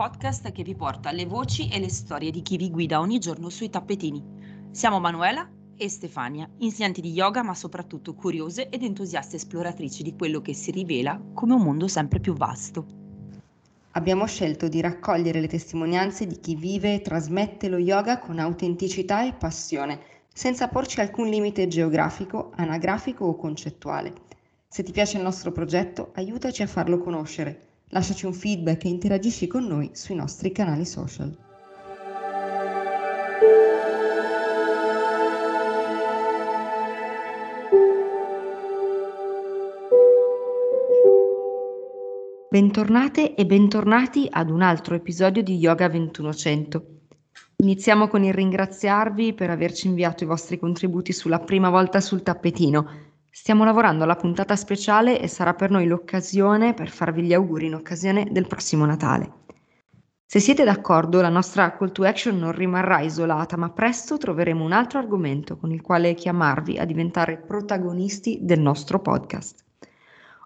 podcast 0.00 0.50
che 0.52 0.62
vi 0.62 0.74
porta 0.74 1.12
le 1.12 1.26
voci 1.26 1.68
e 1.68 1.78
le 1.78 1.90
storie 1.90 2.30
di 2.30 2.40
chi 2.40 2.56
vi 2.56 2.70
guida 2.70 3.00
ogni 3.00 3.18
giorno 3.18 3.50
sui 3.50 3.68
tappetini. 3.68 4.24
Siamo 4.70 4.98
Manuela 4.98 5.46
e 5.76 5.90
Stefania, 5.90 6.48
insegnanti 6.60 7.02
di 7.02 7.12
yoga 7.12 7.42
ma 7.42 7.54
soprattutto 7.54 8.14
curiose 8.14 8.70
ed 8.70 8.82
entusiaste 8.82 9.36
esploratrici 9.36 10.02
di 10.02 10.16
quello 10.16 10.40
che 10.40 10.54
si 10.54 10.70
rivela 10.70 11.20
come 11.34 11.52
un 11.52 11.60
mondo 11.60 11.86
sempre 11.86 12.18
più 12.18 12.32
vasto. 12.32 12.86
Abbiamo 13.90 14.24
scelto 14.24 14.68
di 14.68 14.80
raccogliere 14.80 15.38
le 15.38 15.48
testimonianze 15.48 16.26
di 16.26 16.40
chi 16.40 16.54
vive 16.54 16.94
e 16.94 17.02
trasmette 17.02 17.68
lo 17.68 17.76
yoga 17.76 18.20
con 18.20 18.38
autenticità 18.38 19.26
e 19.26 19.34
passione, 19.34 20.00
senza 20.32 20.68
porci 20.68 21.00
alcun 21.00 21.28
limite 21.28 21.68
geografico, 21.68 22.52
anagrafico 22.56 23.26
o 23.26 23.36
concettuale. 23.36 24.14
Se 24.66 24.82
ti 24.82 24.92
piace 24.92 25.18
il 25.18 25.22
nostro 25.24 25.52
progetto, 25.52 26.12
aiutaci 26.14 26.62
a 26.62 26.66
farlo 26.66 26.96
conoscere 26.96 27.68
Lasciaci 27.92 28.24
un 28.24 28.32
feedback 28.32 28.84
e 28.84 28.88
interagisci 28.88 29.48
con 29.48 29.66
noi 29.66 29.90
sui 29.94 30.14
nostri 30.14 30.52
canali 30.52 30.84
social. 30.84 31.36
Bentornate 42.48 43.34
e 43.34 43.44
bentornati 43.44 44.28
ad 44.30 44.50
un 44.50 44.62
altro 44.62 44.94
episodio 44.94 45.42
di 45.42 45.56
Yoga 45.56 45.88
2100. 45.88 46.86
Iniziamo 47.56 48.06
con 48.06 48.22
il 48.22 48.32
ringraziarvi 48.32 49.34
per 49.34 49.50
averci 49.50 49.88
inviato 49.88 50.22
i 50.22 50.28
vostri 50.28 50.60
contributi 50.60 51.12
sulla 51.12 51.40
prima 51.40 51.70
volta 51.70 52.00
sul 52.00 52.22
tappetino 52.22 53.09
Stiamo 53.32 53.62
lavorando 53.64 54.02
alla 54.02 54.16
puntata 54.16 54.56
speciale 54.56 55.20
e 55.20 55.28
sarà 55.28 55.54
per 55.54 55.70
noi 55.70 55.86
l'occasione 55.86 56.74
per 56.74 56.90
farvi 56.90 57.22
gli 57.22 57.32
auguri 57.32 57.66
in 57.66 57.76
occasione 57.76 58.26
del 58.28 58.48
prossimo 58.48 58.84
Natale. 58.84 59.38
Se 60.26 60.40
siete 60.40 60.64
d'accordo, 60.64 61.20
la 61.20 61.28
nostra 61.28 61.76
call 61.76 61.92
to 61.92 62.02
action 62.02 62.36
non 62.36 62.50
rimarrà 62.50 62.98
isolata, 63.00 63.56
ma 63.56 63.70
presto 63.70 64.18
troveremo 64.18 64.64
un 64.64 64.72
altro 64.72 64.98
argomento 64.98 65.56
con 65.56 65.70
il 65.70 65.80
quale 65.80 66.14
chiamarvi 66.14 66.78
a 66.78 66.84
diventare 66.84 67.38
protagonisti 67.38 68.40
del 68.42 68.58
nostro 68.58 68.98
podcast. 68.98 69.64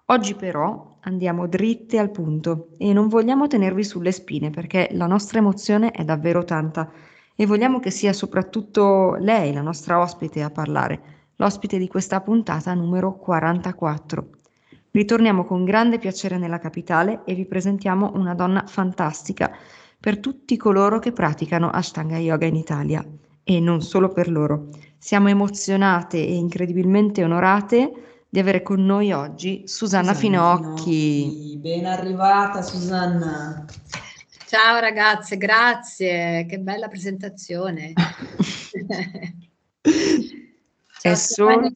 Oggi 0.05 0.35
però 0.35 0.97
andiamo 1.01 1.47
dritte 1.47 1.97
al 1.97 2.11
punto 2.11 2.69
e 2.77 2.93
non 2.93 3.07
vogliamo 3.07 3.47
tenervi 3.47 3.83
sulle 3.83 4.11
spine 4.11 4.51
perché 4.51 4.89
la 4.91 5.07
nostra 5.07 5.39
emozione 5.39 5.89
è 5.89 6.03
davvero 6.03 6.43
tanta 6.43 6.91
e 7.35 7.47
vogliamo 7.47 7.79
che 7.79 7.89
sia 7.89 8.13
soprattutto 8.13 9.15
lei, 9.15 9.53
la 9.53 9.61
nostra 9.61 9.99
ospite, 9.99 10.43
a 10.43 10.51
parlare 10.51 11.14
l'ospite 11.37 11.77
di 11.77 11.87
questa 11.87 12.21
puntata 12.21 12.73
numero 12.73 13.17
44. 13.17 14.29
Ritorniamo 14.91 15.43
con 15.43 15.65
grande 15.65 15.99
piacere 15.99 16.37
nella 16.37 16.59
capitale 16.59 17.23
e 17.25 17.33
vi 17.33 17.45
presentiamo 17.45 18.11
una 18.15 18.33
donna 18.33 18.63
fantastica 18.65 19.51
per 19.99 20.19
tutti 20.19 20.55
coloro 20.55 20.99
che 20.99 21.11
praticano 21.11 21.69
Ashtanga 21.69 22.17
Yoga 22.17 22.45
in 22.45 22.55
Italia 22.55 23.05
e 23.43 23.59
non 23.59 23.81
solo 23.81 24.09
per 24.09 24.29
loro. 24.29 24.69
Siamo 24.97 25.29
emozionate 25.29 26.17
e 26.17 26.35
incredibilmente 26.35 27.23
onorate 27.23 27.91
di 28.29 28.39
avere 28.39 28.61
con 28.61 28.83
noi 28.83 29.11
oggi 29.11 29.63
Susanna, 29.65 30.13
Susanna 30.13 30.15
Finocchi. 30.19 31.29
Finocchi. 31.29 31.59
Ben 31.61 31.85
arrivata 31.85 32.61
Susanna. 32.61 33.65
Ciao 34.47 34.79
ragazze, 34.79 35.37
grazie, 35.37 36.45
che 36.47 36.59
bella 36.59 36.87
presentazione. 36.87 37.93
È 41.05 41.13
solo, 41.13 41.71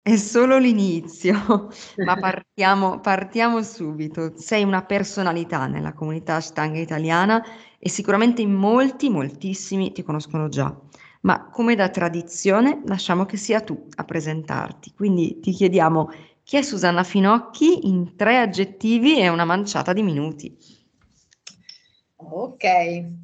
è 0.00 0.16
solo 0.16 0.56
l'inizio, 0.56 1.68
ma 2.02 2.16
partiamo, 2.16 2.98
partiamo 3.00 3.62
subito. 3.62 4.32
Sei 4.38 4.64
una 4.64 4.82
personalità 4.86 5.66
nella 5.66 5.92
comunità 5.92 6.36
Ashtanga 6.36 6.78
italiana 6.78 7.44
e 7.78 7.90
sicuramente 7.90 8.40
in 8.40 8.54
molti, 8.54 9.10
moltissimi 9.10 9.92
ti 9.92 10.02
conoscono 10.02 10.48
già. 10.48 10.74
Ma 11.22 11.50
come 11.50 11.74
da 11.74 11.90
tradizione 11.90 12.80
lasciamo 12.86 13.26
che 13.26 13.36
sia 13.36 13.60
tu 13.60 13.86
a 13.96 14.04
presentarti. 14.04 14.94
Quindi 14.94 15.38
ti 15.40 15.50
chiediamo 15.50 16.10
chi 16.42 16.56
è 16.56 16.62
Susanna 16.62 17.04
Finocchi 17.04 17.86
in 17.86 18.16
tre 18.16 18.38
aggettivi 18.38 19.20
e 19.20 19.28
una 19.28 19.44
manciata 19.44 19.92
di 19.92 20.02
minuti. 20.02 20.56
Ok, 22.16 22.64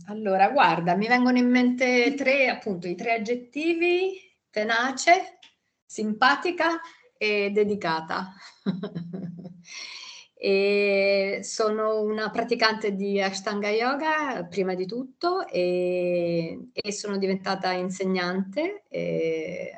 allora 0.08 0.50
guarda, 0.50 0.94
mi 0.96 1.06
vengono 1.06 1.38
in 1.38 1.48
mente 1.48 2.12
tre, 2.14 2.50
appunto, 2.50 2.86
i 2.86 2.94
tre 2.94 3.14
aggettivi 3.14 4.24
tenace, 4.56 5.38
simpatica 5.84 6.80
e 7.18 7.50
dedicata. 7.50 8.32
e 10.32 11.40
sono 11.42 12.00
una 12.00 12.30
praticante 12.30 12.94
di 12.94 13.20
Ashtanga 13.20 13.68
Yoga 13.68 14.46
prima 14.46 14.74
di 14.74 14.86
tutto 14.86 15.46
e, 15.46 16.70
e 16.72 16.92
sono 16.92 17.18
diventata 17.18 17.72
insegnante 17.72 18.84
e 18.88 19.72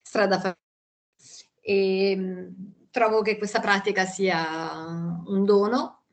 strada 0.00 0.56
e 1.60 2.14
mm, 2.16 2.48
trovo 2.92 3.22
che 3.22 3.38
questa 3.38 3.58
pratica 3.58 4.04
sia 4.04 4.86
un 5.26 5.44
dono 5.44 6.04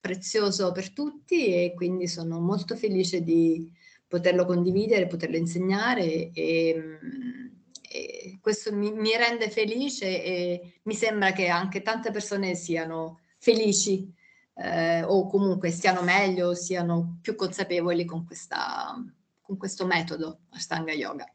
prezioso 0.00 0.72
per 0.72 0.92
tutti 0.92 1.48
e 1.48 1.74
quindi 1.74 2.06
sono 2.06 2.40
molto 2.40 2.76
felice 2.76 3.22
di 3.22 3.70
poterlo 4.06 4.46
condividere, 4.46 5.06
poterlo 5.06 5.36
insegnare 5.36 6.30
e, 6.32 6.74
mm, 6.74 7.47
e 7.90 8.38
questo 8.40 8.74
mi, 8.74 8.92
mi, 8.92 9.16
rende 9.16 9.50
felice 9.50 10.22
e 10.22 10.80
mi 10.82 10.94
sembra 10.94 11.32
che 11.32 11.48
anche 11.48 11.82
tante 11.82 12.10
persone 12.10 12.54
siano 12.54 13.20
felici 13.38 14.12
eh, 14.54 15.02
o 15.02 15.26
comunque 15.26 15.70
stiano 15.70 16.02
meglio, 16.02 16.54
siano 16.54 17.18
più 17.22 17.34
consapevoli 17.34 18.04
con, 18.04 18.26
questa, 18.26 18.94
con 19.40 19.56
questo 19.56 19.86
metodo 19.86 20.40
Ashtanga 20.50 20.92
Yoga. 20.92 21.30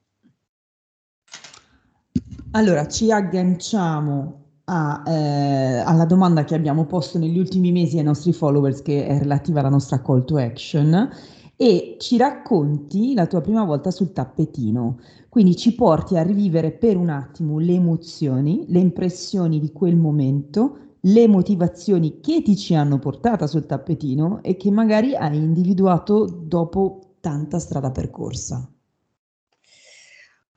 Allora, 2.51 2.87
ci 2.87 3.11
agganciamo 3.11 4.41
a, 4.65 5.03
eh, 5.07 5.79
alla 5.79 6.05
domanda 6.05 6.43
che 6.43 6.53
abbiamo 6.53 6.85
posto 6.85 7.17
negli 7.17 7.39
ultimi 7.39 7.71
mesi 7.71 7.97
ai 7.97 8.03
nostri 8.03 8.31
followers, 8.31 8.81
che 8.81 9.07
è 9.07 9.17
relativa 9.17 9.59
alla 9.59 9.69
nostra 9.69 10.01
call 10.01 10.23
to 10.23 10.37
action, 10.37 11.09
e 11.55 11.97
ci 11.99 12.17
racconti 12.17 13.13
la 13.13 13.27
tua 13.27 13.41
prima 13.41 13.63
volta 13.63 13.91
sul 13.91 14.11
tappetino. 14.11 14.99
Quindi 15.29 15.55
ci 15.55 15.73
porti 15.75 16.17
a 16.17 16.23
rivivere 16.23 16.71
per 16.71 16.97
un 16.97 17.09
attimo 17.09 17.59
le 17.59 17.73
emozioni, 17.73 18.65
le 18.67 18.79
impressioni 18.79 19.59
di 19.59 19.71
quel 19.71 19.95
momento, 19.95 20.77
le 21.01 21.27
motivazioni 21.27 22.19
che 22.21 22.41
ti 22.41 22.55
ci 22.55 22.75
hanno 22.75 22.99
portata 22.99 23.47
sul 23.47 23.65
tappetino 23.65 24.41
e 24.41 24.55
che 24.55 24.71
magari 24.71 25.15
hai 25.15 25.37
individuato 25.37 26.25
dopo 26.25 27.15
tanta 27.19 27.59
strada 27.59 27.91
percorsa. 27.91 28.67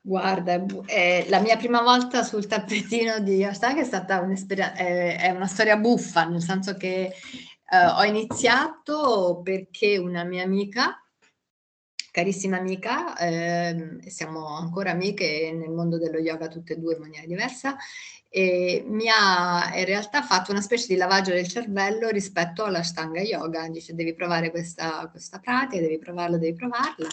Guarda, 0.01 0.65
eh, 0.87 1.27
la 1.29 1.41
mia 1.41 1.57
prima 1.57 1.83
volta 1.83 2.23
sul 2.23 2.47
tappetino 2.47 3.19
di 3.19 3.43
Ashtanga 3.43 3.81
è 3.81 3.85
stata 3.85 4.21
un'esperienza, 4.21 4.77
eh, 4.77 5.17
è 5.17 5.31
una 5.31 5.49
storia 5.49 5.77
buffa, 5.77 6.25
nel 6.27 6.43
senso 6.43 6.75
che 6.75 7.13
eh, 7.71 7.87
ho 7.87 8.05
iniziato 8.05 9.41
perché 9.43 9.99
una 9.99 10.25
mia 10.25 10.45
amica 10.45 11.01
carissima 12.17 12.57
amica, 12.57 13.15
eh, 13.19 13.99
siamo 14.07 14.47
ancora 14.57 14.93
amiche 14.93 15.53
nel 15.55 15.69
mondo 15.69 15.99
dello 15.99 16.17
yoga 16.17 16.49
tutte 16.49 16.73
e 16.73 16.79
due 16.79 16.95
in 16.95 17.01
maniera 17.03 17.27
diversa, 17.27 17.77
e 18.31 18.83
mi 18.87 19.07
ha 19.11 19.71
in 19.77 19.85
realtà 19.85 20.23
fatto 20.23 20.51
una 20.51 20.63
specie 20.63 20.87
di 20.87 20.97
lavaggio 20.97 21.33
del 21.33 21.47
cervello 21.47 22.09
rispetto 22.09 22.65
alla 22.65 22.83
Stanga 22.83 23.21
Yoga, 23.21 23.69
dice 23.69 23.95
devi 23.95 24.15
provare 24.15 24.51
questa, 24.51 25.07
questa 25.11 25.41
pratica, 25.41 25.83
devi 25.83 25.99
provarla, 25.99 26.39
devi 26.39 26.57
provarla. 26.57 27.07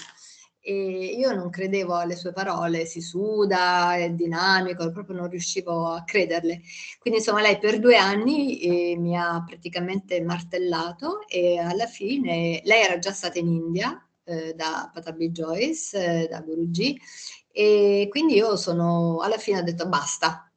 E 0.65 1.15
io 1.17 1.33
non 1.33 1.49
credevo 1.49 1.93
alle 1.95 2.15
sue 2.15 2.31
parole, 2.31 2.85
si 2.85 3.01
suda, 3.01 3.95
è 3.97 4.09
dinamico, 4.11 4.89
proprio 4.91 5.17
non 5.17 5.29
riuscivo 5.29 5.87
a 5.87 6.03
crederle. 6.05 6.61
Quindi 6.99 7.19
insomma 7.19 7.41
lei 7.41 7.59
per 7.59 7.79
due 7.79 7.97
anni 7.97 8.59
eh, 8.59 8.97
mi 8.97 9.17
ha 9.17 9.43
praticamente 9.45 10.21
martellato 10.21 11.27
e 11.27 11.57
alla 11.59 11.85
fine 11.87 12.61
lei 12.63 12.83
era 12.85 12.97
già 12.97 13.11
stata 13.11 13.39
in 13.39 13.47
India 13.47 14.07
eh, 14.23 14.53
da 14.53 14.89
Patabi 14.93 15.31
Joyce, 15.31 16.23
eh, 16.23 16.27
da 16.29 16.39
Guruji, 16.39 16.97
e 17.51 18.07
quindi 18.09 18.35
io 18.35 18.55
sono, 18.55 19.19
alla 19.21 19.37
fine 19.37 19.59
ho 19.59 19.63
detto 19.63 19.87
basta, 19.87 20.49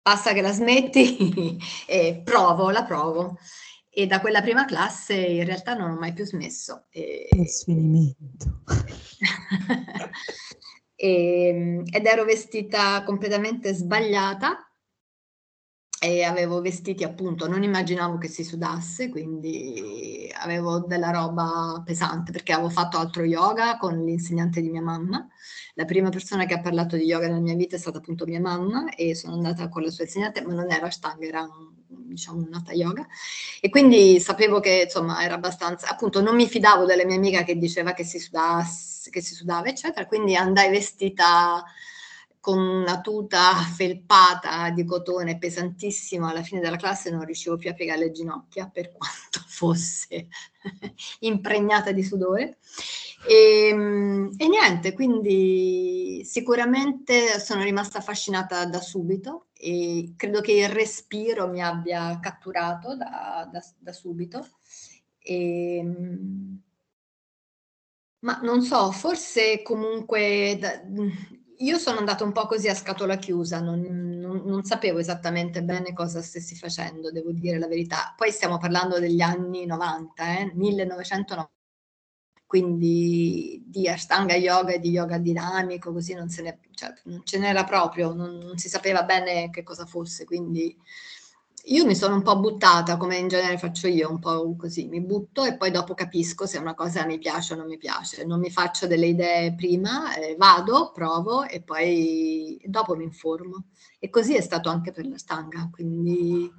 basta 0.00 0.32
che 0.32 0.40
la 0.40 0.52
smetti 0.52 1.58
e 1.86 2.22
provo, 2.24 2.70
la 2.70 2.84
provo. 2.84 3.38
E 3.94 4.06
da 4.06 4.20
quella 4.20 4.40
prima 4.40 4.64
classe 4.64 5.14
in 5.14 5.44
realtà 5.44 5.74
non 5.74 5.90
ho 5.90 5.98
mai 5.98 6.14
più 6.14 6.24
smesso. 6.24 6.86
E... 6.88 7.28
Lo 7.32 7.44
sfinimento. 7.44 8.62
e, 10.96 11.82
ed 11.84 12.06
ero 12.06 12.24
vestita 12.24 13.02
completamente 13.04 13.74
sbagliata 13.74 14.66
e 16.00 16.24
avevo 16.24 16.62
vestiti 16.62 17.04
appunto, 17.04 17.46
non 17.46 17.62
immaginavo 17.62 18.16
che 18.18 18.28
si 18.28 18.42
sudasse, 18.42 19.10
quindi 19.10 20.28
avevo 20.40 20.80
della 20.80 21.10
roba 21.10 21.80
pesante 21.84 22.32
perché 22.32 22.54
avevo 22.54 22.70
fatto 22.70 22.96
altro 22.96 23.24
yoga 23.24 23.76
con 23.76 24.02
l'insegnante 24.02 24.62
di 24.62 24.70
mia 24.70 24.82
mamma. 24.82 25.28
La 25.74 25.84
prima 25.84 26.08
persona 26.08 26.46
che 26.46 26.54
ha 26.54 26.60
parlato 26.60 26.96
di 26.96 27.04
yoga 27.04 27.28
nella 27.28 27.40
mia 27.40 27.54
vita 27.54 27.76
è 27.76 27.78
stata 27.78 27.98
appunto 27.98 28.24
mia 28.24 28.40
mamma 28.40 28.88
e 28.96 29.14
sono 29.14 29.34
andata 29.34 29.68
con 29.68 29.82
la 29.82 29.90
sua 29.90 30.04
insegnante, 30.04 30.42
ma 30.42 30.54
non 30.54 30.72
era 30.72 30.86
Ashtanga, 30.86 31.26
era 31.26 31.42
un 31.42 31.81
diciamo 32.12 32.38
un 32.38 32.54
Hatha 32.54 32.72
Yoga. 32.72 33.06
E 33.60 33.68
quindi 33.68 34.20
sapevo 34.20 34.60
che 34.60 34.82
insomma 34.84 35.22
era 35.22 35.34
abbastanza, 35.34 35.88
appunto 35.88 36.20
non 36.20 36.34
mi 36.34 36.48
fidavo 36.48 36.84
della 36.84 37.04
mia 37.04 37.16
amica 37.16 37.42
che 37.42 37.56
diceva 37.56 37.92
che 37.92 38.04
si, 38.04 38.18
sudasse, 38.18 39.10
che 39.10 39.20
si 39.20 39.34
sudava 39.34 39.68
eccetera, 39.68 40.06
quindi 40.06 40.36
andai 40.36 40.70
vestita 40.70 41.64
con 42.42 42.58
una 42.58 43.00
tuta 43.00 43.54
felpata 43.54 44.70
di 44.70 44.84
cotone 44.84 45.38
pesantissima 45.38 46.30
alla 46.30 46.42
fine 46.42 46.60
della 46.60 46.76
classe 46.76 47.08
non 47.08 47.24
riuscivo 47.24 47.56
più 47.56 47.70
a 47.70 47.72
piegare 47.72 48.00
le 48.00 48.10
ginocchia 48.10 48.68
per 48.68 48.90
quanto 48.90 49.40
fosse 49.46 50.26
impregnata 51.20 51.92
di 51.92 52.02
sudore. 52.02 52.58
E, 53.28 53.68
ehm, 53.68 54.30
e, 54.36 54.48
niente, 54.48 54.92
quindi 54.92 56.22
sicuramente 56.24 57.38
sono 57.38 57.62
rimasta 57.62 57.98
affascinata 57.98 58.64
da 58.66 58.80
subito 58.80 59.46
e 59.64 60.14
credo 60.16 60.40
che 60.40 60.54
il 60.54 60.68
respiro 60.68 61.48
mi 61.48 61.62
abbia 61.62 62.18
catturato 62.20 62.96
da, 62.96 63.48
da, 63.50 63.64
da 63.78 63.92
subito. 63.92 64.44
E, 65.18 65.76
ehm, 65.76 66.62
ma 68.24 68.40
non 68.42 68.62
so, 68.62 68.90
forse 68.90 69.62
comunque 69.62 70.56
da, 70.60 70.82
io 71.58 71.78
sono 71.78 71.98
andata 71.98 72.24
un 72.24 72.32
po' 72.32 72.46
così 72.46 72.68
a 72.68 72.74
scatola 72.74 73.16
chiusa, 73.16 73.60
non, 73.60 73.80
non, 73.80 74.42
non, 74.44 74.64
sapevo 74.64 74.98
esattamente 74.98 75.62
bene 75.62 75.92
cosa 75.92 76.20
stessi 76.22 76.56
facendo, 76.56 77.12
devo 77.12 77.30
dire 77.32 77.58
la 77.58 77.68
verità. 77.68 78.14
Poi 78.16 78.32
stiamo 78.32 78.58
parlando 78.58 78.98
degli 78.98 79.20
anni 79.20 79.64
90, 79.66 80.38
eh, 80.38 80.52
1990 80.54 81.50
quindi 82.52 83.62
di 83.66 83.88
Ashtanga 83.88 84.34
Yoga 84.34 84.72
e 84.74 84.78
di 84.78 84.90
yoga 84.90 85.16
dinamico, 85.16 85.90
così 85.90 86.12
non, 86.12 86.28
se 86.28 86.42
ne, 86.42 86.60
cioè, 86.82 86.92
non 87.04 87.20
ce 87.24 87.38
n'era 87.38 87.64
proprio, 87.64 88.12
non, 88.12 88.38
non, 88.38 88.58
si 88.58 88.68
sapeva 88.68 89.04
bene 89.04 89.50
che 89.50 89.62
cosa 89.62 89.86
fosse, 89.86 90.24
quindi 90.24 90.76
io 91.66 91.86
mi 91.86 91.94
sono 91.94 92.16
un 92.16 92.22
po' 92.22 92.38
buttata, 92.40 92.96
come 92.96 93.16
in 93.18 93.28
genere 93.28 93.56
faccio 93.56 93.86
io, 93.86 94.10
un 94.10 94.18
po' 94.18 94.56
così, 94.56 94.88
mi 94.88 95.00
butto 95.00 95.44
e 95.44 95.56
poi 95.56 95.70
dopo 95.70 95.94
capisco 95.94 96.44
se 96.44 96.58
una 96.58 96.74
cosa 96.74 97.06
mi 97.06 97.18
piace 97.18 97.54
o 97.54 97.56
non 97.56 97.66
mi 97.66 97.78
piace, 97.78 98.24
non 98.24 98.40
mi 98.40 98.50
faccio 98.50 98.88
delle 98.88 99.06
idee 99.06 99.54
prima, 99.54 100.14
eh, 100.16 100.34
vado, 100.36 100.90
provo 100.92 101.44
e 101.44 101.62
poi 101.62 102.60
dopo 102.64 102.96
mi 102.96 103.04
informo. 103.04 103.66
E 104.00 104.10
così 104.10 104.34
è 104.34 104.40
stato 104.40 104.68
anche 104.70 104.90
per 104.90 105.06
l'Ashtanga, 105.06 105.68
quindi 105.70 106.50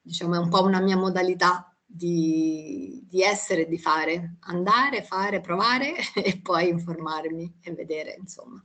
diciamo 0.00 0.34
è 0.36 0.38
un 0.38 0.48
po' 0.48 0.62
una 0.62 0.80
mia 0.80 0.96
modalità 0.96 1.70
di, 1.84 3.04
di 3.08 3.22
essere 3.22 3.62
e 3.62 3.68
di 3.68 3.78
fare, 3.78 4.36
andare, 4.40 5.02
fare, 5.02 5.40
provare 5.40 5.94
e 6.14 6.40
poi 6.40 6.68
informarmi 6.68 7.58
e 7.62 7.72
vedere, 7.74 8.16
insomma. 8.18 8.62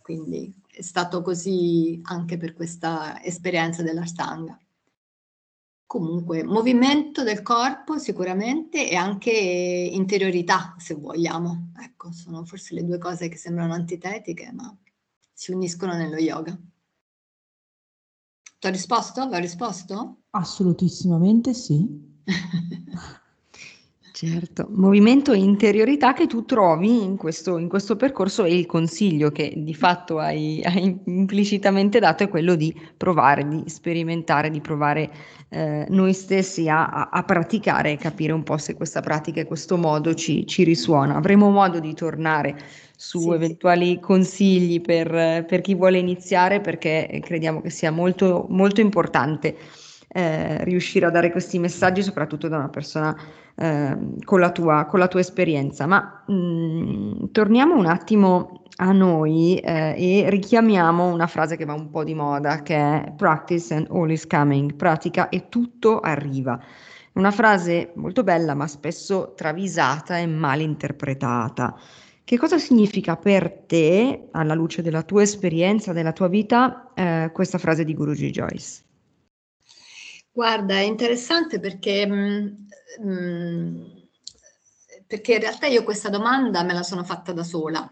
Quindi 0.00 0.54
è 0.66 0.82
stato 0.82 1.22
così 1.22 2.00
anche 2.04 2.36
per 2.36 2.52
questa 2.54 3.22
esperienza 3.22 3.82
della 3.82 4.04
stanga. 4.04 4.58
Comunque, 5.86 6.42
movimento 6.42 7.22
del 7.22 7.42
corpo 7.42 7.98
sicuramente 7.98 8.90
e 8.90 8.96
anche 8.96 9.30
interiorità, 9.30 10.74
se 10.78 10.94
vogliamo. 10.94 11.72
Ecco, 11.80 12.10
sono 12.12 12.44
forse 12.44 12.74
le 12.74 12.84
due 12.84 12.98
cose 12.98 13.28
che 13.28 13.36
sembrano 13.36 13.74
antitetiche, 13.74 14.50
ma 14.52 14.76
si 15.32 15.52
uniscono 15.52 15.94
nello 15.94 16.16
yoga. 16.16 16.58
Ti 18.58 18.66
ho 18.66 18.70
risposto? 18.70 19.22
Ho 19.22 19.38
risposto? 19.38 20.22
Assolutissimamente 20.30 21.54
sì. 21.54 21.86
Certo, 24.16 24.68
movimento 24.70 25.32
e 25.32 25.38
interiorità 25.38 26.12
che 26.12 26.28
tu 26.28 26.44
trovi 26.44 27.02
in 27.02 27.16
questo, 27.16 27.58
in 27.58 27.68
questo 27.68 27.96
percorso 27.96 28.44
e 28.44 28.56
il 28.56 28.64
consiglio 28.64 29.32
che 29.32 29.52
di 29.56 29.74
fatto 29.74 30.20
hai, 30.20 30.62
hai 30.62 31.00
implicitamente 31.06 31.98
dato 31.98 32.22
è 32.22 32.28
quello 32.28 32.54
di 32.54 32.72
provare, 32.96 33.44
di 33.48 33.64
sperimentare, 33.66 34.50
di 34.50 34.60
provare 34.60 35.10
eh, 35.48 35.86
noi 35.88 36.12
stessi 36.12 36.68
a, 36.68 36.86
a, 36.86 37.08
a, 37.10 37.24
praticare 37.24 37.90
e 37.90 37.96
capire 37.96 38.30
un 38.30 38.44
po' 38.44 38.56
se 38.56 38.76
questa 38.76 39.00
pratica 39.00 39.40
e 39.40 39.46
questo 39.46 39.76
modo 39.76 40.14
ci, 40.14 40.46
ci 40.46 40.62
risuona. 40.62 41.16
Avremo 41.16 41.50
modo 41.50 41.80
di 41.80 41.92
tornare 41.92 42.56
su 42.94 43.18
sì, 43.18 43.30
eventuali 43.30 43.88
sì. 43.94 43.98
consigli 43.98 44.80
per, 44.80 45.44
per, 45.44 45.60
chi 45.60 45.74
vuole 45.74 45.98
iniziare 45.98 46.60
perché 46.60 47.20
crediamo 47.20 47.60
che 47.60 47.70
sia 47.70 47.90
molto, 47.90 48.46
molto 48.48 48.80
importante 48.80 49.56
eh, 50.06 50.62
riuscire 50.62 51.04
a 51.04 51.10
dare 51.10 51.32
questi 51.32 51.58
messaggi, 51.58 52.00
soprattutto 52.00 52.46
da 52.46 52.58
una 52.58 52.68
persona 52.68 53.42
eh, 53.56 53.96
con, 54.24 54.40
la 54.40 54.50
tua, 54.50 54.86
con, 54.86 54.98
la 54.98 55.08
tua, 55.08 55.20
esperienza. 55.20 55.86
Ma 55.86 56.22
mh, 56.26 56.34
mm, 56.34 57.24
torniamo 57.32 57.76
un 57.76 57.86
attimo 57.86 58.62
a 58.76 58.92
noi 58.92 59.56
eh, 59.58 59.94
e 59.96 60.30
richiamiamo 60.30 61.06
una 61.12 61.26
frase 61.26 61.56
che 61.56 61.64
va 61.64 61.74
un 61.74 61.90
po' 61.90 62.04
di 62.04 62.14
moda, 62.14 62.62
che 62.62 62.74
è 62.74 63.12
practice 63.16 63.74
and 63.74 63.86
all 63.90 64.10
is 64.10 64.26
coming, 64.26 64.74
pratica 64.74 65.28
e 65.28 65.48
tutto 65.48 66.00
arriva. 66.00 66.58
Una 67.12 67.30
frase 67.30 67.92
molto 67.94 68.24
bella, 68.24 68.54
ma 68.54 68.66
spesso 68.66 69.34
travisata 69.36 70.18
e 70.18 70.26
mal 70.26 70.60
interpretata. 70.60 71.78
Che 72.24 72.38
cosa 72.38 72.58
significa 72.58 73.16
per 73.16 73.64
te, 73.66 74.28
alla 74.32 74.54
luce 74.54 74.82
della 74.82 75.02
tua 75.02 75.22
esperienza, 75.22 75.92
della 75.92 76.12
tua 76.12 76.26
vita, 76.28 76.90
eh, 76.94 77.30
questa 77.32 77.58
frase 77.58 77.84
di 77.84 77.94
Guruji 77.94 78.30
Joyce? 78.30 78.82
Guarda, 80.34 80.74
è 80.74 80.80
interessante 80.80 81.60
perché, 81.60 82.04
mh, 82.04 82.66
mm, 83.04 83.08
mm, 83.08 83.84
perché 85.06 85.34
in 85.34 85.40
realtà 85.40 85.66
io 85.68 85.84
questa 85.84 86.08
domanda 86.08 86.64
me 86.64 86.72
la 86.72 86.82
sono 86.82 87.04
fatta 87.04 87.32
da 87.32 87.44
sola. 87.44 87.88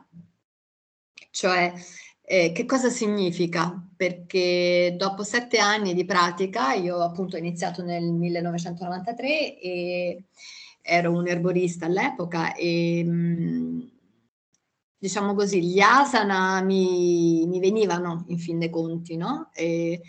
Cioè, 1.30 1.72
eh, 2.20 2.50
che 2.52 2.64
cosa 2.66 2.90
significa? 2.90 3.80
Perché 3.96 4.94
dopo 4.98 5.22
sette 5.22 5.58
anni 5.58 5.94
di 5.94 6.04
pratica, 6.04 6.72
io 6.72 6.98
appunto 7.00 7.36
ho 7.36 7.38
iniziato 7.38 7.84
nel 7.84 8.10
1993 8.10 9.60
e 9.60 10.24
ero 10.82 11.12
un 11.12 11.28
erborista 11.28 11.86
all'epoca 11.86 12.54
e 12.54 13.04
mh, 13.04 13.10
mm, 13.10 13.80
diciamo 14.98 15.34
così, 15.34 15.62
gli 15.62 15.78
asana 15.80 16.60
mi, 16.62 17.46
mi 17.46 17.60
venivano 17.60 18.24
in 18.28 18.38
fin 18.38 18.58
dei 18.58 18.70
conti, 18.70 19.16
no? 19.16 19.50
E, 19.54 20.00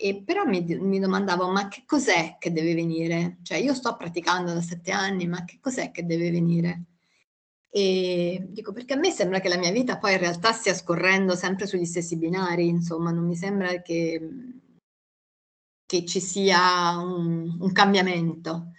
e 0.00 0.22
però 0.24 0.44
mi, 0.44 0.62
mi, 0.78 1.00
domandavo, 1.00 1.50
ma 1.50 1.66
che 1.66 1.82
cos'è 1.84 2.36
che 2.38 2.52
deve 2.52 2.72
venire? 2.74 3.38
Cioè 3.42 3.58
io 3.58 3.74
sto 3.74 3.96
praticando 3.96 4.54
da 4.54 4.60
sette 4.62 4.92
anni, 4.92 5.26
ma 5.26 5.44
che 5.44 5.58
cos'è 5.60 5.90
che 5.90 6.06
deve 6.06 6.30
venire? 6.30 6.84
E 7.68 8.46
dico, 8.48 8.72
perché 8.72 8.94
a 8.94 8.96
me 8.96 9.10
sembra 9.10 9.40
che 9.40 9.48
la 9.48 9.56
mia 9.58 9.72
vita 9.72 9.98
poi 9.98 10.12
in 10.12 10.18
realtà 10.20 10.52
stia 10.52 10.72
scorrendo 10.72 11.34
sempre 11.34 11.66
sugli 11.66 11.84
stessi 11.84 12.16
binari, 12.16 12.68
insomma, 12.68 13.10
non 13.10 13.26
mi 13.26 13.34
sembra 13.34 13.82
che, 13.82 14.20
che 15.84 16.04
ci 16.04 16.20
sia 16.20 16.96
un, 16.98 17.56
un 17.58 17.72
cambiamento 17.72 18.70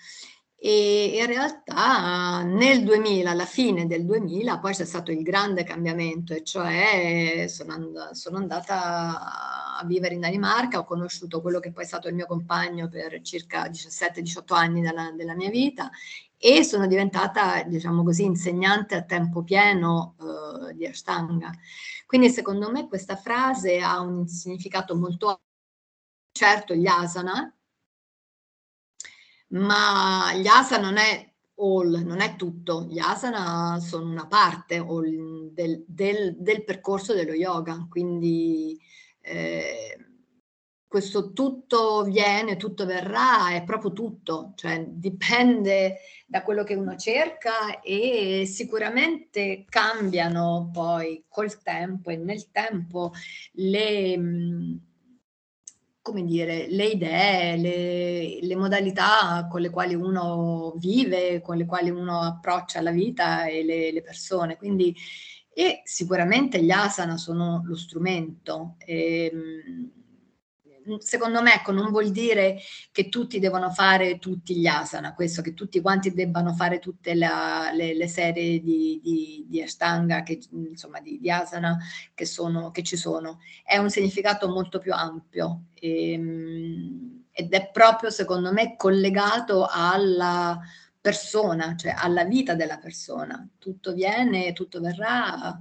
e 0.61 1.17
in 1.17 1.25
realtà 1.25 2.43
nel 2.43 2.83
2000, 2.83 3.31
alla 3.31 3.45
fine 3.45 3.87
del 3.87 4.05
2000, 4.05 4.59
poi 4.59 4.73
c'è 4.73 4.83
stato 4.83 5.09
il 5.09 5.21
grande 5.21 5.63
cambiamento, 5.63 6.33
e 6.33 6.43
cioè 6.43 7.45
sono, 7.47 7.73
and- 7.73 8.11
sono 8.11 8.37
andata 8.37 9.77
a 9.77 9.85
vivere 9.85 10.15
in 10.15 10.19
Danimarca, 10.19 10.79
ho 10.79 10.83
conosciuto 10.83 11.41
quello 11.41 11.59
che 11.59 11.71
poi 11.71 11.83
è 11.83 11.87
stato 11.87 12.09
il 12.09 12.15
mio 12.15 12.25
compagno 12.25 12.89
per 12.89 13.21
circa 13.21 13.67
17-18 13.67 14.53
anni 14.53 14.81
della, 14.81 15.11
della, 15.15 15.33
mia 15.33 15.49
vita 15.49 15.89
e 16.37 16.63
sono 16.65 16.87
diventata, 16.87 17.63
diciamo 17.63 18.03
così, 18.03 18.25
insegnante 18.25 18.95
a 18.95 19.03
tempo 19.03 19.43
pieno 19.43 20.15
uh, 20.17 20.73
di 20.73 20.85
Ashtanga. 20.85 21.51
Quindi 22.05 22.29
secondo 22.29 22.69
me 22.69 22.87
questa 22.89 23.15
frase 23.15 23.79
ha 23.79 24.01
un 24.01 24.27
significato 24.27 24.95
molto 24.97 25.41
certo 26.31 26.73
gli 26.73 26.87
asana, 26.87 27.53
ma 29.49 30.33
gli 30.35 30.47
asana 30.47 30.83
non 30.83 30.97
è 30.97 31.33
all, 31.55 32.03
non 32.05 32.21
è 32.21 32.35
tutto, 32.35 32.85
gli 32.89 32.99
asana 32.99 33.79
sono 33.79 34.09
una 34.09 34.27
parte 34.27 34.83
del, 35.51 35.83
del, 35.87 36.35
del 36.37 36.63
percorso 36.63 37.13
dello 37.13 37.33
yoga, 37.33 37.87
quindi 37.89 38.79
eh, 39.21 39.97
questo 40.87 41.33
tutto 41.33 42.03
viene, 42.03 42.57
tutto 42.57 42.85
verrà, 42.85 43.51
è 43.53 43.63
proprio 43.63 43.93
tutto, 43.93 44.53
cioè 44.55 44.83
dipende 44.87 45.97
da 46.25 46.41
quello 46.41 46.63
che 46.63 46.73
uno 46.73 46.95
cerca 46.95 47.79
e 47.81 48.45
sicuramente 48.47 49.65
cambiano 49.69 50.69
poi 50.73 51.25
col 51.27 51.61
tempo 51.61 52.09
e 52.09 52.17
nel 52.17 52.49
tempo 52.49 53.11
le 53.53 54.17
come 56.01 56.23
dire, 56.23 56.67
le 56.69 56.85
idee, 56.85 57.57
le, 57.57 58.39
le, 58.41 58.55
modalità 58.55 59.47
con 59.49 59.61
le 59.61 59.69
quali 59.69 59.95
uno 59.95 60.73
vive, 60.77 61.41
con 61.41 61.57
le 61.57 61.65
quali 61.65 61.89
uno 61.89 62.21
approccia 62.21 62.81
la 62.81 62.91
vita 62.91 63.45
e 63.45 63.63
le, 63.63 63.91
le 63.91 64.01
persone. 64.01 64.57
Quindi, 64.57 64.95
e 65.53 65.81
sicuramente 65.83 66.63
gli 66.63 66.71
asana 66.71 67.17
sono 67.17 67.61
lo 67.65 67.75
strumento. 67.75 68.75
E, 68.79 69.29
ehm, 69.31 69.91
secondo 70.99 71.41
me 71.41 71.53
ecco, 71.53 71.71
non 71.71 71.91
vuol 71.91 72.09
dire 72.11 72.59
che 72.91 73.09
tutti 73.09 73.39
devono 73.39 73.69
fare 73.69 74.17
tutti 74.19 74.57
gli 74.57 74.67
asana, 74.67 75.13
questo 75.13 75.41
che 75.41 75.53
tutti 75.53 75.81
quanti 75.81 76.13
debbano 76.13 76.53
fare 76.53 76.79
tutte 76.79 77.13
la, 77.15 77.71
le, 77.73 77.95
le, 77.95 78.07
serie 78.07 78.59
di, 78.61 78.99
di, 79.03 79.45
di 79.47 79.61
Ashtanga, 79.61 80.23
che, 80.23 80.39
insomma 80.51 80.99
di, 80.99 81.19
di 81.19 81.29
asana 81.29 81.77
che, 82.13 82.25
sono, 82.25 82.71
che 82.71 82.83
ci 82.83 82.97
sono. 82.97 83.39
È 83.63 83.77
un 83.77 83.89
significato 83.89 84.49
molto 84.49 84.79
più 84.79 84.93
ampio. 84.93 85.65
E, 85.73 86.11
ehm, 86.13 87.17
ed 87.31 87.53
è 87.53 87.69
proprio 87.71 88.09
secondo 88.09 88.51
me 88.51 88.75
collegato 88.75 89.65
alla 89.69 90.59
persona, 90.99 91.75
cioè 91.77 91.93
alla 91.95 92.25
vita 92.25 92.53
della 92.53 92.77
persona. 92.77 93.47
Tutto 93.57 93.93
viene, 93.93 94.51
tutto 94.51 94.81
verrà, 94.81 95.57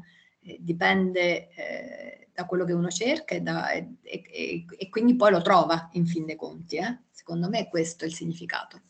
dipende 0.59 1.49
eh, 1.54 2.28
da 2.33 2.47
quello 2.47 2.64
che 2.64 2.73
uno 2.73 2.88
cerca 2.88 3.35
e, 3.35 3.40
da, 3.40 3.71
e, 3.71 3.97
e, 4.02 4.64
e, 4.78 4.88
quindi 4.88 5.16
poi 5.16 5.33
lo 5.33 5.42
trova 5.42 5.88
in 5.92 6.07
fin 6.07 6.25
dei 6.25 6.37
conti. 6.37 6.76
Eh? 6.76 6.99
Secondo 7.11 7.49
me 7.49 7.68
questo 7.68 8.04
è 8.04 8.07
il 8.07 8.14
significato. 8.14 8.80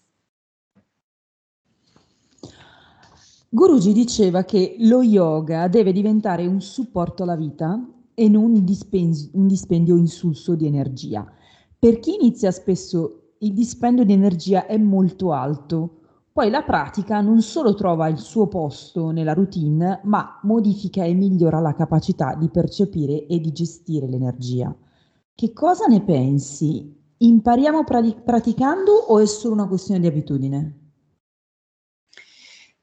Guruji 3.50 3.94
diceva 3.94 4.44
che 4.44 4.76
lo 4.80 5.02
yoga 5.02 5.68
deve 5.68 5.92
diventare 5.92 6.46
un 6.46 6.60
supporto 6.60 7.22
alla 7.22 7.36
vita 7.36 7.82
e 8.12 8.28
non 8.28 8.52
un, 8.52 8.64
dispendio, 8.64 9.30
un 9.32 9.46
dispendio 9.46 9.96
insulso 9.96 10.54
di 10.54 10.66
energia. 10.66 11.26
Per 11.78 11.98
chi 12.00 12.16
inizia 12.16 12.50
spesso 12.50 13.34
il 13.38 13.54
dispendio 13.54 14.04
di 14.04 14.12
energia 14.12 14.66
è 14.66 14.76
molto 14.76 15.32
alto, 15.32 15.97
poi 16.38 16.50
la 16.50 16.62
pratica 16.62 17.20
non 17.20 17.42
solo 17.42 17.74
trova 17.74 18.06
il 18.06 18.18
suo 18.18 18.46
posto 18.46 19.10
nella 19.10 19.32
routine, 19.32 19.98
ma 20.04 20.38
modifica 20.44 21.02
e 21.02 21.12
migliora 21.12 21.58
la 21.58 21.74
capacità 21.74 22.36
di 22.36 22.48
percepire 22.48 23.26
e 23.26 23.40
di 23.40 23.50
gestire 23.50 24.06
l'energia. 24.06 24.72
Che 25.34 25.52
cosa 25.52 25.86
ne 25.86 26.00
pensi? 26.00 26.96
Impariamo 27.16 27.82
praticando 27.82 28.92
o 28.92 29.18
è 29.18 29.26
solo 29.26 29.54
una 29.54 29.66
questione 29.66 29.98
di 29.98 30.06
abitudine? 30.06 30.92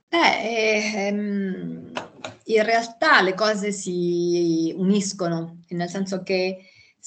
Beh, 0.09 1.07
ehm, 1.07 1.91
in 2.43 2.63
realtà 2.63 3.21
le 3.21 3.35
cose 3.35 3.71
si 3.71 4.73
uniscono, 4.75 5.61
nel 5.69 5.87
senso 5.87 6.23
che 6.23 6.57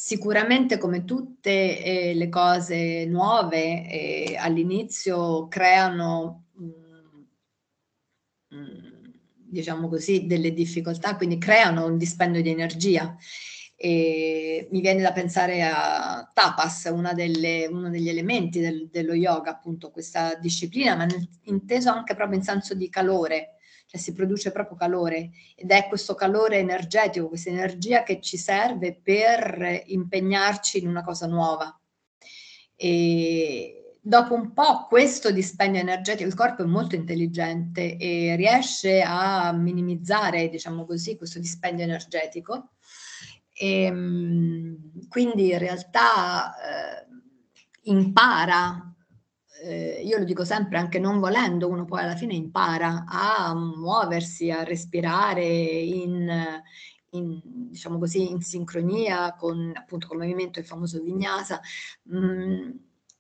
sicuramente 0.01 0.79
come 0.79 1.05
tutte 1.05 1.83
eh, 1.83 2.15
le 2.15 2.29
cose 2.29 3.05
nuove 3.07 3.91
eh, 3.91 4.37
all'inizio 4.39 5.49
creano, 5.49 6.45
mm, 6.61 7.21
mm, 8.55 9.11
diciamo 9.35 9.89
così, 9.89 10.27
delle 10.27 10.53
difficoltà, 10.53 11.17
quindi 11.17 11.37
creano 11.39 11.87
un 11.87 11.99
dispendio 11.99 12.43
di 12.43 12.51
energia. 12.51 13.17
E 13.75 14.69
mi 14.71 14.81
viene 14.81 15.03
da 15.03 15.13
pensare 15.13 15.63
a 15.65 16.31
tapas, 16.33 16.89
delle, 17.15 17.67
uno 17.67 17.91
degli 17.91 18.09
elementi 18.09 18.61
del, 18.61 18.89
dello 18.89 19.15
yoga, 19.15 19.51
appunto 19.51 19.91
questa 19.91 20.37
disciplina, 20.37 20.95
ma 20.95 21.07
inteso 21.43 21.91
anche 21.91 22.15
proprio 22.15 22.39
in 22.39 22.45
senso 22.45 22.75
di 22.75 22.89
calore, 22.89 23.58
cioè 23.89 23.99
si 23.99 24.13
produce 24.13 24.53
proprio 24.53 24.77
calore 24.77 25.31
ed 25.57 25.71
è 25.71 25.87
questo 25.89 26.15
calore 26.15 26.59
energetico, 26.59 27.29
questa 27.29 27.49
energia 27.49 28.03
che 28.03 28.21
ci 28.21 28.37
serve 28.37 29.01
per 29.03 29.83
impegnarci 29.87 30.83
in 30.83 30.89
una 30.89 31.03
cosa 31.03 31.27
nuova. 31.27 31.75
E 32.77 33.97
dopo 33.99 34.35
un 34.35 34.53
po' 34.53 34.87
questo 34.89 35.31
dispendio 35.31 35.81
energetico, 35.81 36.29
il 36.29 36.35
corpo 36.35 36.63
è 36.63 36.67
molto 36.67 36.97
intelligente 36.97 37.97
e 37.97 38.37
riesce 38.37 39.03
a 39.03 39.53
minimizzare, 39.53 40.51
diciamo 40.51 40.85
così, 40.85 41.17
questo 41.17 41.39
dispendio 41.39 41.85
energetico 41.85 42.73
e, 43.55 43.83
ehm, 43.85 45.09
quindi 45.09 45.51
in 45.51 45.59
realtà 45.59 46.55
eh, 46.55 47.07
impara, 47.85 48.95
eh, 49.63 50.03
io 50.05 50.19
lo 50.19 50.25
dico 50.25 50.45
sempre, 50.45 50.79
anche 50.79 50.99
non 50.99 51.19
volendo, 51.19 51.69
uno 51.69 51.85
poi 51.85 52.01
alla 52.01 52.17
fine 52.17 52.35
impara 52.35 53.05
a 53.07 53.55
muoversi, 53.55 54.51
a 54.51 54.63
respirare 54.63 55.45
in, 55.45 56.63
in, 57.11 57.41
diciamo 57.45 57.99
così, 57.99 58.31
in 58.31 58.41
sincronia 58.41 59.35
con 59.35 59.73
appunto 59.75 60.07
col 60.07 60.19
movimento, 60.19 60.59
il 60.59 60.67
famoso 60.67 61.03
vinyasa. 61.03 61.61
Mh, 62.05 62.19
mm, 62.19 62.71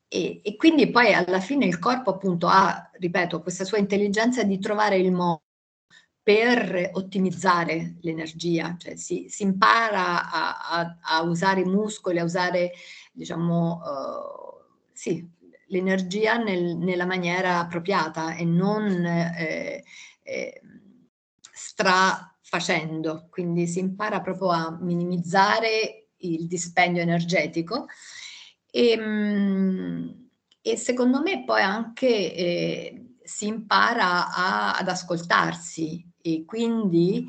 e, 0.08 0.40
e, 0.42 0.56
quindi 0.56 0.90
poi 0.90 1.12
alla 1.12 1.40
fine 1.40 1.66
il 1.66 1.78
corpo 1.78 2.10
appunto 2.10 2.46
ha, 2.46 2.90
ripeto, 2.94 3.42
questa 3.42 3.64
sua 3.64 3.78
intelligenza 3.78 4.42
di 4.42 4.58
trovare 4.58 4.96
il 4.96 5.12
modo 5.12 5.42
per 6.22 6.90
ottimizzare 6.92 7.96
l'energia, 8.00 8.76
cioè 8.78 8.96
si, 8.96 9.26
si 9.28 9.44
impara 9.44 10.30
a, 10.30 10.58
a, 10.70 10.98
a, 11.00 11.22
usare 11.22 11.62
i 11.62 11.64
muscoli, 11.64 12.18
a 12.18 12.24
usare 12.24 12.72
diciamo, 13.12 13.80
uh, 13.82 14.64
sì, 14.92 15.26
l'energia 15.68 16.36
nel, 16.36 16.76
nella 16.76 17.06
maniera 17.06 17.58
appropriata 17.60 18.34
e 18.34 18.44
non 18.44 19.04
eh, 19.04 19.84
eh, 20.22 20.60
strafacendo, 21.52 23.28
quindi 23.30 23.66
si 23.66 23.78
impara 23.78 24.20
proprio 24.20 24.50
a 24.50 24.76
minimizzare 24.80 26.08
il 26.18 26.46
dispendio 26.46 27.02
energetico. 27.02 27.86
E, 28.70 28.96
mm, 28.98 30.08
e 30.60 30.76
secondo 30.76 31.22
me 31.22 31.44
poi 31.44 31.62
anche 31.62 32.34
eh, 32.34 33.14
si 33.22 33.46
impara 33.46 34.32
a, 34.32 34.72
ad 34.74 34.88
ascoltarsi 34.88 36.04
e 36.20 36.44
quindi 36.44 37.26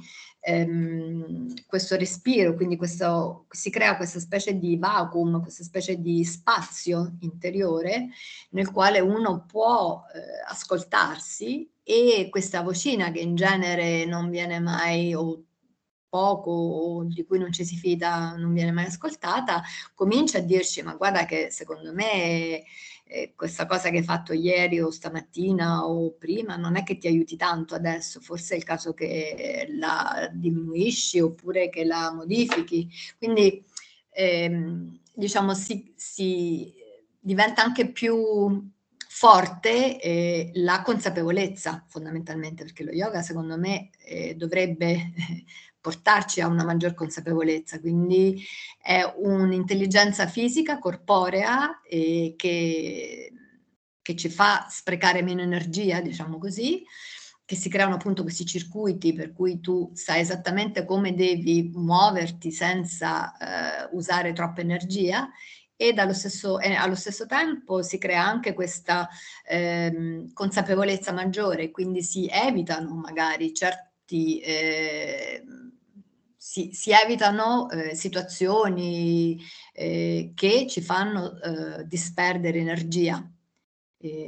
ehm, 0.50 1.54
questo 1.68 1.96
respiro, 1.96 2.56
quindi 2.56 2.76
questo, 2.76 3.46
si 3.50 3.70
crea 3.70 3.96
questa 3.96 4.20
specie 4.20 4.58
di 4.58 4.78
vacuum, 4.78 5.42
questa 5.42 5.64
specie 5.64 6.00
di 6.00 6.24
spazio 6.24 7.16
interiore 7.20 8.10
nel 8.52 8.72
quale 8.72 9.00
uno 9.00 9.46
può 9.46 10.04
eh, 10.14 10.20
ascoltarsi 10.48 11.70
e 11.84 12.28
questa 12.30 12.62
vocina 12.62 13.12
che 13.12 13.20
in 13.20 13.36
genere 13.36 14.06
non 14.06 14.30
viene 14.30 14.60
mai 14.60 15.14
o 15.14 15.44
poco 16.10 16.52
o 16.52 17.04
di 17.04 17.24
cui 17.24 17.38
non 17.38 17.52
ci 17.52 17.64
si 17.64 17.76
fida, 17.78 18.36
non 18.36 18.54
viene 18.54 18.72
mai 18.72 18.86
ascoltata, 18.86 19.62
comincia 19.94 20.40
a 20.40 20.42
dirci 20.42 20.82
ma 20.82 20.96
guarda 20.96 21.26
che 21.26 21.52
secondo 21.52 21.94
me 21.94 22.64
questa 23.36 23.66
cosa 23.66 23.90
che 23.90 23.98
hai 23.98 24.04
fatto 24.04 24.34
ieri 24.34 24.80
o 24.80 24.92
stamattina 24.92 25.88
o 25.88 26.12
prima 26.12 26.56
non 26.58 26.76
è 26.76 26.84
che 26.84 27.00
ti 27.00 27.08
aiuti 27.08 27.36
tanto 27.36 27.74
adesso, 27.74 28.20
forse 28.20 28.54
è 28.54 28.58
il 28.58 28.64
caso 28.64 28.94
che 28.94 29.68
la 29.72 30.30
diminuisci 30.32 31.20
oppure 31.20 31.70
che 31.70 31.86
la 31.86 32.14
modifichi. 32.14 32.88
Quindi 33.18 33.66
ehm, 34.12 35.00
diciamo 35.14 35.56
si, 35.56 35.92
si, 35.96 36.72
diventa 37.20 37.64
anche 37.64 37.92
più 37.92 38.72
forte 39.08 40.00
eh, 40.00 40.52
la 40.56 40.82
consapevolezza 40.84 41.84
fondamentalmente 41.88 42.64
perché 42.64 42.84
lo 42.84 42.92
yoga 42.92 43.22
secondo 43.22 43.58
me 43.58 43.90
eh, 44.06 44.36
dovrebbe 44.36 45.12
portarci 45.82 46.42
a 46.42 46.48
una 46.48 46.64
maggior 46.64 46.94
consapevolezza, 46.94 47.80
quindi 47.80 48.44
è 48.82 49.02
un'intelligenza 49.18 50.28
fisica, 50.28 50.80
corporea, 50.80 51.82
eh, 51.82 52.34
che, 52.38 53.34
che 54.02 54.16
ci 54.16 54.30
fa 54.30 54.68
sprecare 54.70 55.22
meno 55.22 55.42
energia, 55.42 56.02
diciamo 56.02 56.38
così, 56.38 56.84
che 57.46 57.56
si 57.56 57.70
creano 57.70 57.96
appunto 57.96 58.22
questi 58.22 58.46
circuiti 58.46 59.12
per 59.12 59.34
cui 59.34 59.60
tu 59.60 59.90
sai 59.96 60.20
esattamente 60.20 60.86
come 60.86 61.16
devi 61.16 61.72
muoverti 61.74 62.52
senza 62.52 63.36
eh, 63.38 63.90
usare 63.94 64.34
troppa 64.34 64.62
energia 64.62 65.28
e 65.76 65.94
allo 65.96 66.14
stesso, 66.14 66.60
eh, 66.60 66.76
allo 66.76 66.94
stesso, 66.94 67.26
tempo 67.26 67.82
si 67.82 67.98
crea 67.98 68.24
anche 68.24 68.54
questa 68.54 69.08
eh, 69.48 70.26
consapevolezza 70.34 71.14
maggiore, 71.14 71.72
quindi 71.72 72.04
si 72.04 72.28
evitano 72.30 72.94
magari 72.96 73.54
certi 73.54 74.40
eh, 74.42 75.42
si, 76.50 76.72
si 76.74 76.90
evitano 76.90 77.70
eh, 77.70 77.94
situazioni 77.94 79.40
eh, 79.72 80.32
che 80.34 80.66
ci 80.68 80.82
fanno 80.82 81.40
eh, 81.40 81.86
disperdere 81.86 82.58
energia. 82.58 83.18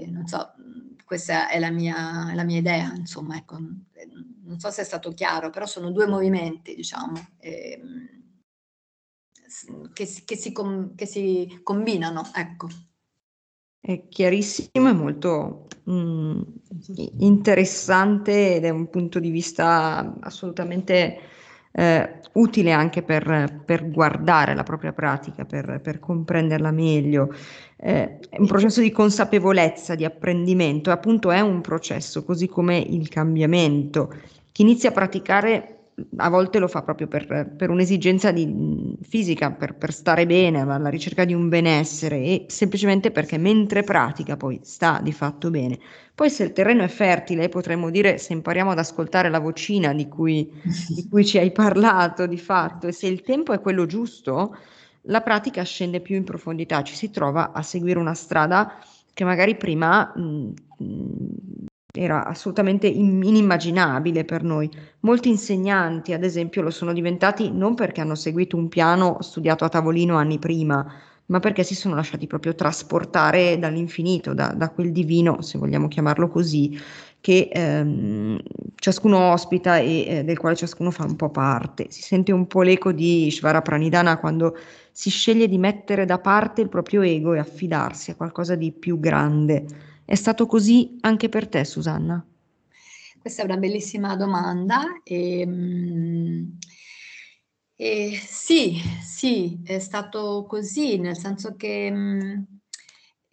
non 0.05 0.27
so, 0.27 0.53
questa 1.03 1.49
è 1.49 1.57
la 1.57 1.71
mia, 1.71 2.31
la 2.35 2.43
mia 2.43 2.59
idea, 2.59 2.93
insomma, 2.93 3.37
ecco, 3.37 3.57
non 3.57 4.59
so 4.59 4.69
se 4.69 4.83
è 4.83 4.85
stato 4.85 5.13
chiaro, 5.13 5.49
però 5.49 5.65
sono 5.65 5.89
due 5.89 6.05
movimenti, 6.05 6.75
diciamo, 6.75 7.29
ehm, 7.39 8.09
che, 9.91 10.07
che, 10.23 10.35
si, 10.35 10.53
che 10.95 11.05
si 11.07 11.59
combinano, 11.63 12.29
ecco. 12.35 12.67
È 13.79 14.07
chiarissimo 14.09 14.89
e 14.89 14.93
molto 14.93 15.67
mh, 15.85 16.41
interessante 17.17 18.57
ed 18.57 18.65
è 18.65 18.69
un 18.69 18.91
punto 18.91 19.17
di 19.19 19.31
vista 19.31 20.17
assolutamente 20.19 21.39
eh, 21.71 22.19
utile 22.33 22.71
anche 22.71 23.01
per, 23.01 23.61
per, 23.65 23.89
guardare 23.89 24.53
la 24.53 24.63
propria 24.63 24.93
pratica, 24.93 25.45
per, 25.45 25.79
per 25.81 25.99
comprenderla 25.99 26.71
meglio. 26.71 27.33
Eh, 27.77 28.19
è 28.29 28.39
un 28.39 28.47
processo 28.47 28.81
di 28.81 28.91
consapevolezza, 28.91 29.95
di 29.95 30.05
apprendimento, 30.05 30.91
appunto 30.91 31.31
è 31.31 31.39
un 31.41 31.61
processo, 31.61 32.23
così 32.23 32.47
come 32.47 32.77
il 32.77 33.09
cambiamento. 33.09 34.13
Chi 34.51 34.61
inizia 34.61 34.89
a 34.89 34.93
praticare 34.93 35.80
a 36.17 36.29
volte 36.29 36.60
lo 36.60 36.67
fa 36.67 36.81
proprio 36.81 37.08
per, 37.08 37.53
per 37.55 37.70
un'esigenza 37.70 38.31
di, 38.31 38.98
fisica, 39.01 39.51
per, 39.51 39.75
per, 39.75 39.91
stare 39.91 40.25
bene, 40.25 40.62
alla 40.62 40.89
ricerca 40.89 41.25
di 41.25 41.34
un 41.34 41.50
benessere 41.50 42.17
e 42.17 42.46
semplicemente 42.48 43.12
perché 43.12 43.38
mentre 43.38 43.84
pratica 43.84 44.38
poi 44.38 44.60
sta 44.63 45.00
di 45.01 45.12
fatto 45.12 45.50
bene. 45.50 45.79
Poi 46.13 46.29
se 46.29 46.43
il 46.43 46.53
terreno 46.53 46.84
è 46.84 46.88
fertile, 46.88 47.50
potremmo 47.50 47.89
dire 47.89 48.17
se 48.17 48.34
impariamo 48.34 48.72
ad 48.72 48.79
ascoltare 48.79 49.29
la 49.29 49.39
vocina 49.39 49.93
di 49.93 50.08
cui, 50.08 50.51
di 50.89 51.08
cui 51.10 51.25
ci 51.25 51.38
hai 51.38 51.51
parlato 51.51 52.27
di 52.27 52.38
fatto 52.38 52.88
e 52.88 52.91
se 52.91 53.08
il 53.08 53.22
tempo 53.22 53.53
è 53.53 53.60
quello 53.60 53.86
giusto, 53.86 54.55
la 55.05 55.22
pratica 55.22 55.63
scende 55.63 56.00
più 56.00 56.15
in 56.15 56.24
profondità, 56.24 56.84
ci 56.84 56.96
si 56.96 57.10
trova 57.10 57.51
a 57.51 57.62
seguire 57.63 58.00
una 58.00 58.13
strada 58.13 58.77
che 59.13 59.24
magari 59.24 59.55
prima 59.55 60.12
mh, 60.15 60.53
mh, 60.77 61.65
era 61.91 62.25
assolutamente 62.25 62.88
inimmaginabile 62.88 64.24
per 64.25 64.43
noi. 64.43 64.69
Molti 65.01 65.29
insegnanti, 65.29 66.13
ad 66.13 66.24
esempio, 66.24 66.62
lo 66.62 66.69
sono 66.69 66.93
diventati 66.93 67.51
non 67.51 67.75
perché 67.75 68.01
hanno 68.01 68.15
seguito 68.15 68.57
un 68.57 68.67
piano 68.67 69.17
studiato 69.21 69.65
a 69.65 69.69
tavolino 69.69 70.15
anni 70.15 70.39
prima, 70.39 70.86
ma 71.27 71.39
perché 71.39 71.63
si 71.63 71.75
sono 71.75 71.95
lasciati 71.95 72.27
proprio 72.27 72.55
trasportare 72.55 73.57
dall'infinito, 73.57 74.33
da, 74.33 74.53
da 74.55 74.69
quel 74.69 74.91
divino, 74.91 75.41
se 75.41 75.57
vogliamo 75.57 75.88
chiamarlo 75.88 76.27
così, 76.27 76.77
che 77.21 77.50
ehm, 77.51 78.39
ciascuno 78.75 79.31
ospita 79.31 79.77
e 79.77 80.05
eh, 80.07 80.24
del 80.24 80.38
quale 80.38 80.55
ciascuno 80.55 80.91
fa 80.91 81.05
un 81.05 81.15
po' 81.15 81.29
parte. 81.29 81.86
Si 81.89 82.01
sente 82.01 82.31
un 82.31 82.48
po' 82.48 82.63
l'eco 82.63 82.91
di 82.91 83.29
Shvara 83.31 83.62
Pranidhana 83.62 84.17
quando 84.17 84.57
si 84.91 85.10
sceglie 85.10 85.48
di 85.48 85.57
mettere 85.57 86.05
da 86.05 86.19
parte 86.19 86.62
il 86.62 86.69
proprio 86.69 87.01
ego 87.01 87.33
e 87.33 87.39
affidarsi 87.39 88.12
a 88.12 88.15
qualcosa 88.15 88.55
di 88.55 88.71
più 88.71 89.00
grande. 89.00 89.65
È 90.05 90.15
stato 90.15 90.46
così 90.46 90.98
anche 91.01 91.29
per 91.29 91.48
te, 91.48 91.63
Susanna? 91.63 92.25
Questa 93.20 93.43
è 93.43 93.46
una 93.46 93.58
bellissima 93.58 94.15
domanda. 94.15 95.01
E, 95.03 95.39
ehm, 95.41 96.58
e 97.75 98.20
sì, 98.24 98.79
sì, 99.01 99.60
è 99.63 99.79
stato 99.79 100.46
così, 100.48 100.98
nel 100.98 101.17
senso 101.17 101.55
che 101.55 101.89
mh, 101.89 102.46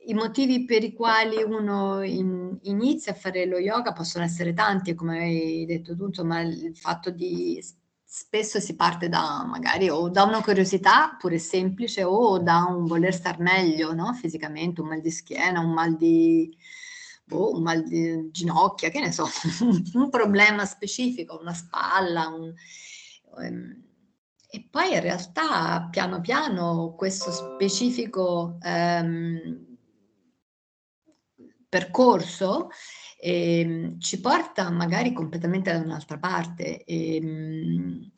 i 0.07 0.15
motivi 0.15 0.65
per 0.65 0.83
i 0.85 0.93
quali 0.93 1.43
uno 1.43 2.03
in, 2.03 2.59
inizia 2.63 3.13
a 3.13 3.15
fare 3.17 3.45
lo 3.47 3.59
yoga 3.59 3.93
possono 3.93 4.25
essere 4.25 4.55
tanti, 4.55 4.95
come 4.95 5.19
hai 5.19 5.65
detto 5.67 5.95
tu, 5.97 6.07
insomma, 6.07 6.41
il 6.41 6.77
fatto 6.77 7.11
di 7.11 7.63
spesso 8.11 8.59
si 8.59 8.75
parte 8.75 9.11
da 9.11 9.45
magari 9.45 9.91
o 9.91 10.09
da 10.09 10.23
una 10.23 10.43
curiosità 10.43 11.15
pure 11.19 11.38
semplice 11.38 12.05
o 12.05 12.38
da 12.38 12.65
un 12.65 12.87
voler 12.87 13.12
star 13.12 13.38
meglio, 13.38 13.93
no? 13.93 14.15
Fisicamente, 14.15 14.81
un 14.81 14.88
mal 14.88 15.03
di 15.03 15.11
schiena, 15.11 15.61
un 15.61 15.73
mal 15.73 15.95
di, 15.95 16.57
boh, 17.25 17.55
un 17.55 17.62
mal 17.62 17.85
di 17.85 18.31
ginocchia, 18.31 18.88
che 18.88 19.00
ne 19.00 19.12
so, 19.12 19.29
un 19.93 20.09
problema 20.09 20.65
specifico, 20.65 21.38
una 21.38 21.53
spalla, 21.53 22.29
un, 22.29 22.50
um, 23.37 23.83
e 24.50 24.69
poi 24.71 24.95
in 24.95 25.00
realtà 25.03 25.88
piano 25.91 26.23
piano 26.23 26.95
questo 26.97 27.31
specifico 27.31 28.57
um, 28.62 29.67
percorso 31.69 32.71
eh, 33.21 33.97
ci 33.99 34.21
porta 34.21 34.71
magari 34.71 35.13
completamente 35.13 35.73
da 35.73 35.79
un'altra 35.79 36.19
parte, 36.19 36.85
eh, 36.85 38.11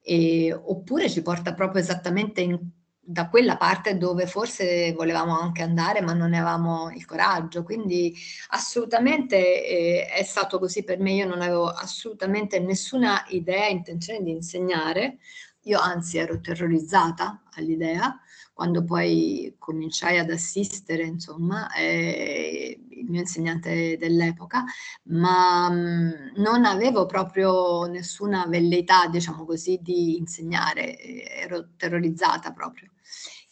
eh, 0.00 0.52
oppure 0.52 1.10
ci 1.10 1.22
porta 1.22 1.52
proprio 1.54 1.82
esattamente 1.82 2.40
in, 2.40 2.58
da 2.98 3.28
quella 3.28 3.56
parte 3.56 3.98
dove 3.98 4.26
forse 4.26 4.92
volevamo 4.92 5.38
anche 5.38 5.62
andare, 5.62 6.00
ma 6.00 6.12
non 6.12 6.32
avevamo 6.32 6.90
il 6.90 7.04
coraggio. 7.04 7.62
Quindi 7.62 8.14
assolutamente 8.48 9.36
eh, 9.36 10.06
è 10.06 10.22
stato 10.22 10.58
così 10.58 10.84
per 10.84 10.98
me. 10.98 11.12
Io 11.12 11.26
non 11.26 11.42
avevo 11.42 11.68
assolutamente 11.68 12.58
nessuna 12.58 13.24
idea, 13.28 13.68
intenzione 13.68 14.22
di 14.22 14.30
insegnare. 14.30 15.18
Io 15.62 15.78
anzi 15.78 16.18
ero 16.18 16.40
terrorizzata 16.40 17.42
all'idea 17.54 18.20
quando 18.56 18.84
poi 18.84 19.54
cominciai 19.58 20.18
ad 20.18 20.30
assistere, 20.30 21.02
insomma, 21.02 21.70
eh, 21.74 22.85
il 22.96 23.10
mio 23.10 23.20
insegnante 23.20 23.96
dell'epoca, 23.98 24.64
ma 25.04 25.68
mh, 25.70 25.74
mm, 25.74 26.12
non 26.42 26.64
avevo 26.64 27.06
proprio 27.06 27.84
nessuna 27.86 28.46
velleità, 28.46 29.06
diciamo 29.08 29.44
così, 29.44 29.78
di 29.82 30.16
insegnare, 30.16 30.98
ero 30.98 31.68
terrorizzata 31.76 32.52
proprio. 32.52 32.90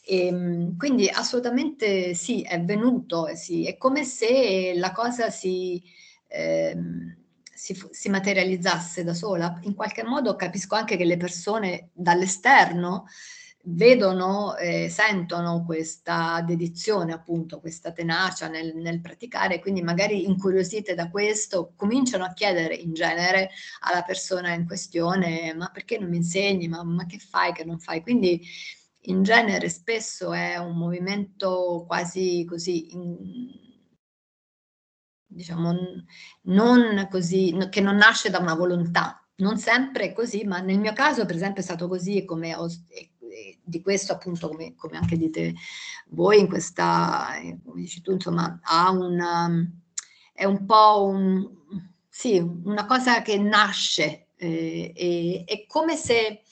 E, 0.06 0.26
ehm, 0.26 0.76
quindi 0.76 1.08
assolutamente 1.08 2.14
sì, 2.14 2.42
è 2.42 2.62
venuto, 2.62 3.34
sì, 3.34 3.66
è 3.66 3.76
come 3.76 4.04
se 4.04 4.74
la 4.76 4.92
cosa 4.92 5.30
si, 5.30 5.82
eh, 6.28 6.76
si, 7.54 7.80
si, 7.90 8.08
materializzasse 8.10 9.02
da 9.04 9.14
sola. 9.14 9.58
In 9.62 9.74
qualche 9.74 10.04
modo 10.04 10.36
capisco 10.36 10.74
anche 10.74 10.96
che 10.96 11.04
le 11.04 11.16
persone 11.16 11.90
dall'esterno 11.94 13.06
vedono, 13.66 14.56
eh, 14.56 14.88
sentono 14.88 15.64
questa 15.64 16.42
dedizione, 16.42 17.12
appunto, 17.12 17.60
questa 17.60 17.92
tenacia 17.92 18.48
nel, 18.48 18.74
nel, 18.76 19.00
praticare, 19.00 19.60
quindi 19.60 19.82
magari 19.82 20.24
incuriosite 20.26 20.94
da 20.94 21.08
questo, 21.10 21.72
cominciano 21.76 22.24
a 22.24 22.32
chiedere 22.32 22.74
in 22.74 22.92
genere 22.92 23.50
alla 23.80 24.02
persona 24.02 24.52
in 24.52 24.66
questione, 24.66 25.54
ma 25.54 25.70
perché 25.70 25.98
non 25.98 26.10
mi 26.10 26.16
insegni, 26.16 26.68
ma, 26.68 26.82
ma 26.84 27.06
che 27.06 27.18
fai, 27.18 27.52
che 27.52 27.64
non 27.64 27.78
fai? 27.78 28.02
Quindi 28.02 28.40
in 29.06 29.22
genere 29.22 29.68
spesso 29.68 30.32
è 30.32 30.56
un 30.56 30.76
movimento 30.76 31.84
quasi 31.86 32.44
così... 32.48 32.94
In, 32.94 33.62
diciamo 35.26 35.74
non 36.42 37.08
così 37.10 37.56
che 37.68 37.80
non 37.80 37.96
nasce 37.96 38.30
da 38.30 38.38
una 38.38 38.54
volontà 38.54 39.24
non 39.36 39.58
sempre 39.58 40.10
è 40.10 40.12
così 40.12 40.44
ma 40.44 40.60
nel 40.60 40.78
mio 40.78 40.92
caso 40.92 41.26
per 41.26 41.34
esempio 41.34 41.60
è 41.60 41.64
stato 41.64 41.88
così 41.88 42.24
come 42.24 42.54
ho, 42.54 42.68
di 43.62 43.80
questo 43.80 44.12
appunto 44.12 44.48
come, 44.48 44.74
come, 44.74 44.96
anche 44.96 45.16
dite 45.16 45.54
voi 46.08 46.40
in 46.40 46.48
questa, 46.48 47.36
eh, 47.36 47.58
come 47.64 47.80
dici 47.80 48.00
tu, 48.00 48.12
insomma, 48.12 48.60
ha 48.62 48.90
una, 48.90 49.50
è 50.32 50.44
un 50.44 50.64
po' 50.64 51.04
un, 51.06 51.48
sì, 52.08 52.38
una 52.38 52.86
cosa 52.86 53.22
che 53.22 53.38
nasce, 53.38 54.28
eh, 54.36 54.92
e, 54.94 55.44
è 55.46 55.66
come 55.66 55.96
se, 55.96 56.42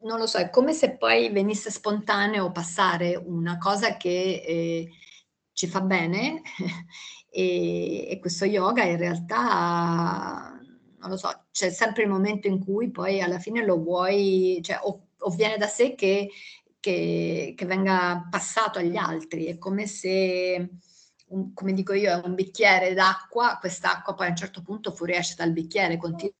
non 0.00 0.18
lo 0.18 0.26
so, 0.26 0.38
è 0.38 0.50
come 0.50 0.72
se 0.72 0.96
poi 0.96 1.30
venisse 1.30 1.70
spontaneo 1.70 2.52
passare 2.52 3.14
una 3.16 3.58
cosa 3.58 3.96
che 3.96 4.42
eh, 4.46 4.90
ci 5.52 5.66
fa 5.66 5.80
bene 5.80 6.42
e, 7.30 8.08
e 8.10 8.18
questo 8.20 8.44
yoga 8.44 8.84
in 8.84 8.96
realtà 8.96 10.56
non 11.06 11.10
lo 11.10 11.16
so, 11.16 11.46
c'è 11.52 11.70
sempre 11.70 12.02
il 12.02 12.08
momento 12.08 12.48
in 12.48 12.58
cui 12.58 12.90
poi 12.90 13.20
alla 13.20 13.38
fine 13.38 13.64
lo 13.64 13.78
vuoi, 13.78 14.58
cioè, 14.62 14.80
o 14.82 15.05
o 15.26 15.30
viene 15.30 15.56
da 15.56 15.66
sé 15.66 15.94
che, 15.94 16.30
che, 16.78 17.54
che 17.56 17.66
venga 17.66 18.26
passato 18.30 18.78
agli 18.78 18.96
altri. 18.96 19.46
È 19.46 19.58
come 19.58 19.86
se, 19.86 20.70
un, 21.28 21.52
come 21.52 21.72
dico 21.72 21.92
io, 21.92 22.10
è 22.10 22.24
un 22.24 22.34
bicchiere 22.34 22.94
d'acqua, 22.94 23.58
quest'acqua 23.60 24.14
poi 24.14 24.26
a 24.28 24.30
un 24.30 24.36
certo 24.36 24.62
punto 24.62 24.92
fuoriesce 24.92 25.34
dal 25.36 25.52
bicchiere, 25.52 25.96
continua 25.98 26.32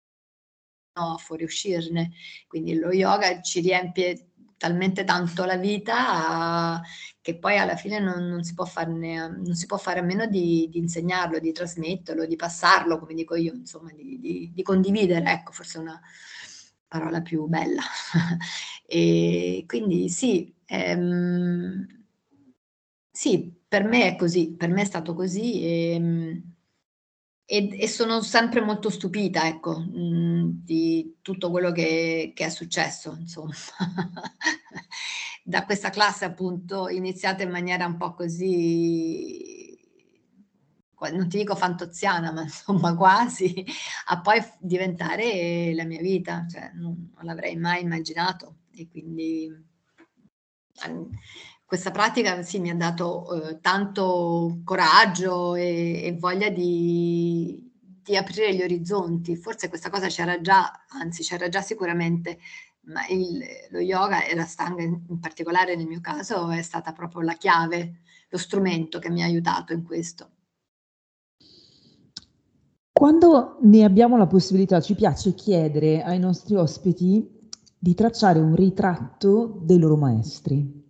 a 0.92 1.16
fuoriuscirne. 1.16 2.12
Quindi 2.46 2.74
lo 2.78 2.92
yoga 2.92 3.40
ci 3.40 3.60
riempie 3.60 4.30
talmente 4.56 5.04
tanto 5.04 5.44
la 5.44 5.56
vita 5.56 6.80
che 7.20 7.38
poi 7.38 7.58
alla 7.58 7.76
fine 7.76 7.98
non, 7.98 8.26
non, 8.28 8.44
si, 8.44 8.54
può 8.54 8.64
farne, 8.64 9.28
non 9.28 9.54
si 9.54 9.66
può 9.66 9.76
fare 9.76 9.98
a 9.98 10.02
meno 10.02 10.26
di, 10.26 10.68
di, 10.70 10.78
insegnarlo, 10.78 11.40
di 11.40 11.52
trasmetterlo, 11.52 12.24
di 12.24 12.36
passarlo, 12.36 13.00
come 13.00 13.14
dico 13.14 13.34
io, 13.34 13.52
insomma, 13.52 13.90
di, 13.92 14.18
di, 14.20 14.52
di 14.54 14.62
condividere. 14.62 15.28
Ecco, 15.28 15.50
forse 15.50 15.78
una, 15.78 16.00
parola 16.98 17.20
più 17.22 17.46
bella. 17.46 17.82
e 18.86 19.64
quindi 19.66 20.08
sì, 20.08 20.54
ehm, 20.66 21.86
sì, 23.10 23.52
per 23.68 23.84
me 23.84 24.06
è 24.08 24.16
così, 24.16 24.54
per 24.54 24.68
me 24.70 24.82
è 24.82 24.84
stato 24.84 25.14
così 25.14 25.62
e, 25.62 26.42
e, 27.44 27.68
e 27.80 27.88
sono 27.88 28.20
sempre 28.22 28.60
molto 28.60 28.90
stupita, 28.90 29.46
ecco, 29.46 29.78
mh, 29.78 30.62
di 30.64 31.18
tutto 31.22 31.50
quello 31.50 31.70
che, 31.72 32.32
che 32.34 32.44
è 32.46 32.48
successo, 32.50 33.16
insomma. 33.18 33.54
da 35.44 35.64
questa 35.64 35.90
classe 35.90 36.24
appunto 36.24 36.88
iniziata 36.88 37.42
in 37.44 37.50
maniera 37.50 37.86
un 37.86 37.96
po' 37.96 38.14
così 38.14 39.55
non 41.12 41.28
ti 41.28 41.38
dico 41.38 41.54
fantoziana, 41.54 42.32
ma 42.32 42.42
insomma 42.44 42.94
quasi, 42.94 43.64
a 44.06 44.20
poi 44.20 44.42
diventare 44.58 45.74
la 45.74 45.84
mia 45.84 46.00
vita, 46.00 46.46
cioè 46.48 46.70
non, 46.74 47.12
non 47.14 47.24
l'avrei 47.24 47.56
mai 47.56 47.82
immaginato 47.82 48.56
e 48.72 48.88
quindi 48.88 49.64
questa 51.64 51.90
pratica 51.90 52.42
sì, 52.42 52.60
mi 52.60 52.70
ha 52.70 52.76
dato 52.76 53.50
eh, 53.50 53.60
tanto 53.60 54.60
coraggio 54.64 55.54
e, 55.54 56.04
e 56.04 56.16
voglia 56.16 56.48
di, 56.48 57.70
di, 58.02 58.16
aprire 58.16 58.54
gli 58.54 58.62
orizzonti. 58.62 59.36
Forse 59.36 59.68
questa 59.68 59.90
cosa 59.90 60.06
c'era 60.08 60.40
già, 60.40 60.84
anzi 60.88 61.22
c'era 61.22 61.48
già 61.48 61.62
sicuramente, 61.62 62.38
ma 62.82 63.06
il, 63.08 63.44
lo 63.70 63.80
yoga 63.80 64.24
e 64.24 64.34
la 64.34 64.44
stanga 64.44 64.82
in 64.82 65.18
particolare 65.18 65.74
nel 65.76 65.86
mio 65.86 66.00
caso 66.00 66.50
è 66.50 66.62
stata 66.62 66.92
proprio 66.92 67.22
la 67.22 67.34
chiave, 67.34 68.02
lo 68.28 68.38
strumento 68.38 68.98
che 68.98 69.10
mi 69.10 69.22
ha 69.22 69.26
aiutato 69.26 69.72
in 69.72 69.82
questo. 69.82 70.30
Quando 72.98 73.58
ne 73.60 73.84
abbiamo 73.84 74.16
la 74.16 74.26
possibilità, 74.26 74.80
ci 74.80 74.94
piace 74.94 75.34
chiedere 75.34 76.02
ai 76.02 76.18
nostri 76.18 76.54
ospiti 76.54 77.28
di 77.78 77.92
tracciare 77.92 78.38
un 78.38 78.54
ritratto 78.54 79.60
dei 79.60 79.78
loro 79.78 79.98
maestri. 79.98 80.82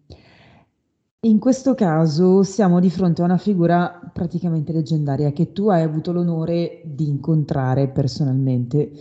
In 1.22 1.38
questo 1.40 1.74
caso 1.74 2.44
siamo 2.44 2.78
di 2.78 2.90
fronte 2.90 3.22
a 3.22 3.24
una 3.24 3.38
figura 3.38 4.08
praticamente 4.12 4.72
leggendaria 4.72 5.32
che 5.32 5.50
tu 5.50 5.66
hai 5.66 5.82
avuto 5.82 6.12
l'onore 6.12 6.80
di 6.84 7.08
incontrare 7.08 7.88
personalmente, 7.88 8.92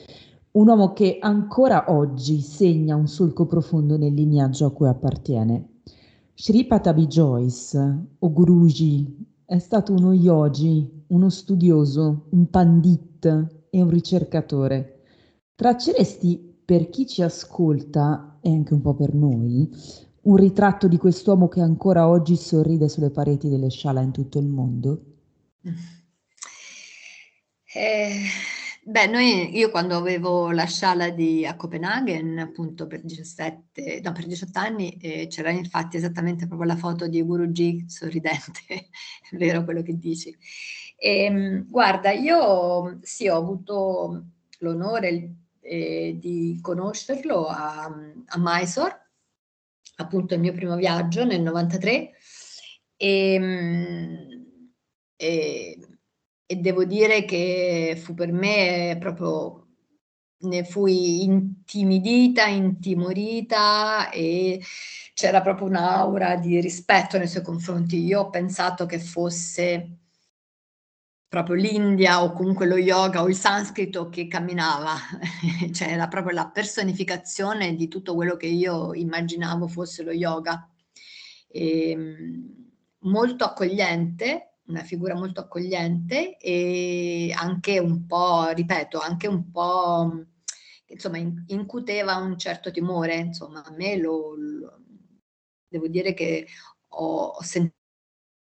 un 0.53 0.67
uomo 0.67 0.93
che 0.93 1.19
ancora 1.21 1.85
oggi 1.89 2.41
segna 2.41 2.95
un 2.95 3.07
solco 3.07 3.45
profondo 3.45 3.99
nel 3.99 4.15
lignaggio 4.15 4.65
a 4.65 4.71
cui 4.71 4.87
appartiene. 4.87 5.81
Sri 6.33 6.65
Patabi 6.65 7.05
Joyce, 7.05 8.05
o 8.17 8.31
Guruji, 8.31 9.27
è 9.45 9.59
stato 9.59 9.93
uno 9.93 10.11
yogi, 10.11 10.94
uno 11.07 11.29
studioso, 11.29 12.27
un 12.31 12.49
pandit 12.49 13.25
e 13.69 13.81
un 13.81 13.89
ricercatore. 13.89 15.01
Tracceresti 15.55 16.61
per 16.65 16.89
chi 16.89 17.05
ci 17.05 17.21
ascolta 17.21 18.39
e 18.41 18.49
anche 18.49 18.73
un 18.73 18.81
po' 18.81 18.95
per 18.95 19.13
noi 19.13 19.69
un 20.25 20.35
ritratto 20.37 20.87
di 20.87 20.97
quest'uomo 20.97 21.47
che 21.47 21.61
ancora 21.61 22.07
oggi 22.07 22.35
sorride 22.35 22.89
sulle 22.89 23.11
pareti 23.11 23.47
delle 23.47 23.69
sciala 23.69 24.01
in 24.01 24.11
tutto 24.11 24.39
il 24.39 24.47
mondo? 24.47 25.01
Eh, 27.73 28.21
beh, 28.83 29.07
noi, 29.07 29.55
io 29.55 29.69
quando 29.69 29.95
avevo 29.95 30.49
la 30.51 30.65
sciala 30.65 31.09
di, 31.09 31.45
a 31.45 31.55
Copenaghen, 31.55 32.39
appunto 32.39 32.87
per 32.87 33.01
17, 33.03 34.01
no, 34.03 34.11
per 34.13 34.25
18 34.25 34.59
anni, 34.59 34.97
eh, 34.97 35.27
c'era 35.27 35.51
infatti 35.51 35.97
esattamente 35.97 36.47
proprio 36.47 36.69
la 36.69 36.77
foto 36.77 37.07
di 37.07 37.21
Guruji 37.21 37.85
sorridente, 37.87 38.63
è 39.29 39.35
vero 39.35 39.63
quello 39.63 39.83
che 39.83 39.95
dici. 39.95 40.35
E, 40.95 41.23
ehm, 41.25 41.69
guarda, 41.69 42.11
io 42.11 42.99
sì, 43.01 43.27
ho 43.27 43.37
avuto 43.37 44.25
l'onore 44.59 45.35
eh, 45.61 46.17
di 46.19 46.59
conoscerlo 46.61 47.47
a, 47.47 47.85
a 47.85 48.37
Mysore, 48.37 49.11
appunto 49.97 50.33
il 50.33 50.39
mio 50.39 50.53
primo 50.53 50.75
viaggio 50.75 51.25
nel 51.25 51.41
93 51.41 52.11
e, 52.97 54.49
e, 55.15 55.79
e 56.45 56.55
devo 56.55 56.85
dire 56.85 57.25
che 57.25 57.99
fu 58.01 58.13
per 58.13 58.31
me 58.31 58.97
proprio 58.99 59.61
ne 60.37 60.63
fui 60.63 61.23
intimidita, 61.23 62.45
intimorita 62.47 64.09
e 64.11 64.61
c'era 65.13 65.41
proprio 65.41 65.67
un'aura 65.67 66.35
di 66.35 66.59
rispetto 66.59 67.17
nei 67.17 67.27
suoi 67.27 67.43
confronti. 67.43 68.03
Io 68.03 68.21
ho 68.21 68.29
pensato 68.29 68.85
che 68.85 68.99
fosse 68.99 69.97
proprio 71.35 71.55
l'India 71.55 72.23
o 72.23 72.31
comunque 72.31 72.65
lo 72.65 72.77
yoga 72.77 73.21
o 73.21 73.27
il 73.27 73.35
sanscrito 73.35 74.07
che 74.07 74.29
camminava, 74.29 74.95
cioè 75.73 75.89
era 75.89 76.07
proprio 76.07 76.33
la 76.33 76.47
personificazione 76.47 77.75
di 77.75 77.89
tutto 77.89 78.15
quello 78.15 78.37
che 78.37 78.45
io 78.45 78.93
immaginavo 78.93 79.67
fosse 79.67 80.01
lo 80.03 80.11
yoga. 80.11 80.69
E, 81.49 81.89
ehm, 81.89 82.69
molto 82.99 83.43
accogliente, 83.43 84.59
una 84.67 84.83
figura 84.83 85.13
molto 85.13 85.41
accogliente 85.41 86.37
e 86.37 87.33
anche 87.35 87.79
un 87.79 88.05
po', 88.05 88.47
ripeto, 88.51 88.99
anche 88.99 89.27
un 89.27 89.51
po', 89.51 90.27
insomma, 90.87 91.17
incuteva 91.47 92.15
un 92.15 92.37
certo 92.37 92.71
timore, 92.71 93.15
insomma, 93.17 93.61
a 93.61 93.71
me 93.71 93.97
lo, 93.97 94.35
lo 94.37 94.79
devo 95.67 95.87
dire 95.89 96.13
che 96.13 96.47
ho, 96.87 97.25
ho 97.25 97.41
sentito 97.43 97.75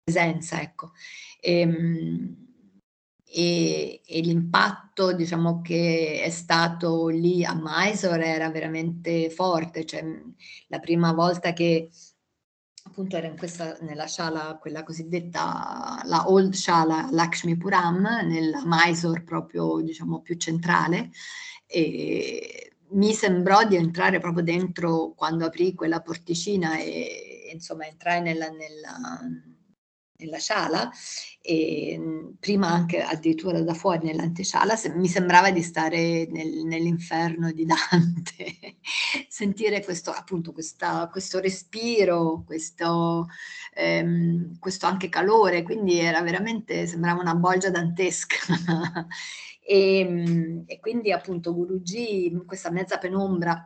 presenza, 0.03 0.61
ecco. 0.61 0.91
E, 1.39 1.59
ehm, 1.61 2.42
e, 3.35 4.01
e, 4.05 4.21
l'impatto 4.21 5.11
diciamo 5.13 5.61
che 5.61 6.21
è 6.23 6.29
stato 6.29 7.07
lì 7.07 7.43
a 7.43 7.59
Mysore 7.59 8.27
era 8.27 8.49
veramente 8.51 9.31
forte, 9.31 9.85
cioè 9.85 10.03
la 10.67 10.79
prima 10.79 11.13
volta 11.13 11.51
che 11.51 11.89
appunto 12.83 13.17
era 13.17 13.25
in 13.25 13.35
questa, 13.37 13.75
nella 13.81 14.05
shala, 14.07 14.57
quella 14.61 14.83
cosiddetta, 14.83 15.99
la 16.03 16.29
Old 16.29 16.53
Shala 16.53 17.09
Lakshmi 17.11 17.57
Puram, 17.57 18.03
nella 18.23 18.61
Mysore 18.65 19.23
proprio 19.23 19.81
diciamo 19.81 20.21
più 20.21 20.35
centrale, 20.37 21.09
e 21.65 22.75
mi 22.89 23.13
sembrò 23.13 23.65
di 23.65 23.75
entrare 23.75 24.19
proprio 24.19 24.43
dentro 24.43 25.13
quando 25.15 25.45
aprì 25.45 25.73
quella 25.73 26.01
porticina 26.01 26.77
e 26.77 27.49
insomma 27.51 27.87
entrai 27.87 28.21
nella, 28.21 28.49
nella 28.49 29.19
nella 30.17 30.37
sciala 30.37 30.91
e 31.41 31.97
mhmm, 31.97 32.35
prima 32.39 32.69
anche 32.69 33.01
addirittura 33.01 33.61
da 33.61 33.73
fuori 33.73 34.05
nell'antesciala 34.05 34.75
mi 34.95 35.07
sembrava 35.07 35.51
di 35.51 35.61
stare 35.61 36.27
nel, 36.29 36.63
nell'inferno 36.65 37.51
di 37.51 37.65
Dante 37.67 38.77
sentire 39.27 39.83
questo 39.83 40.11
appunto 40.11 40.51
questa, 40.51 41.07
questo 41.11 41.39
respiro 41.39 42.43
questo, 42.45 43.27
ehm, 43.73 44.59
questo 44.59 44.85
anche 44.85 45.09
calore 45.09 45.63
quindi 45.63 45.97
era 45.99 46.21
veramente 46.21 46.85
sembrava 46.87 47.21
una 47.21 47.35
bolgia 47.35 47.69
dantesca. 47.69 48.35
E, 49.65 50.03
mhmm, 50.03 50.63
e 50.65 50.79
quindi 50.81 51.13
appunto 51.13 51.53
Guruji 51.53 52.43
questa 52.45 52.69
mezza 52.69 52.97
penombra 52.97 53.65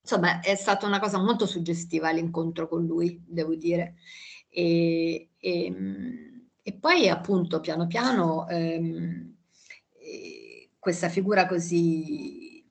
insomma 0.00 0.40
è 0.40 0.54
stata 0.54 0.86
una 0.86 1.00
cosa 1.00 1.18
molto 1.18 1.44
suggestiva 1.46 2.10
l'incontro 2.12 2.68
con 2.68 2.84
lui 2.86 3.20
devo 3.26 3.54
dire. 3.56 3.96
E, 4.48 5.30
e, 5.44 5.64
ehm, 5.66 6.48
e 6.62 6.72
poi 6.72 7.08
appunto 7.10 7.60
piano 7.60 7.86
piano 7.86 8.48
ehm, 8.48 9.32
questa 10.78 11.08
figura 11.08 11.46
così, 11.46 12.62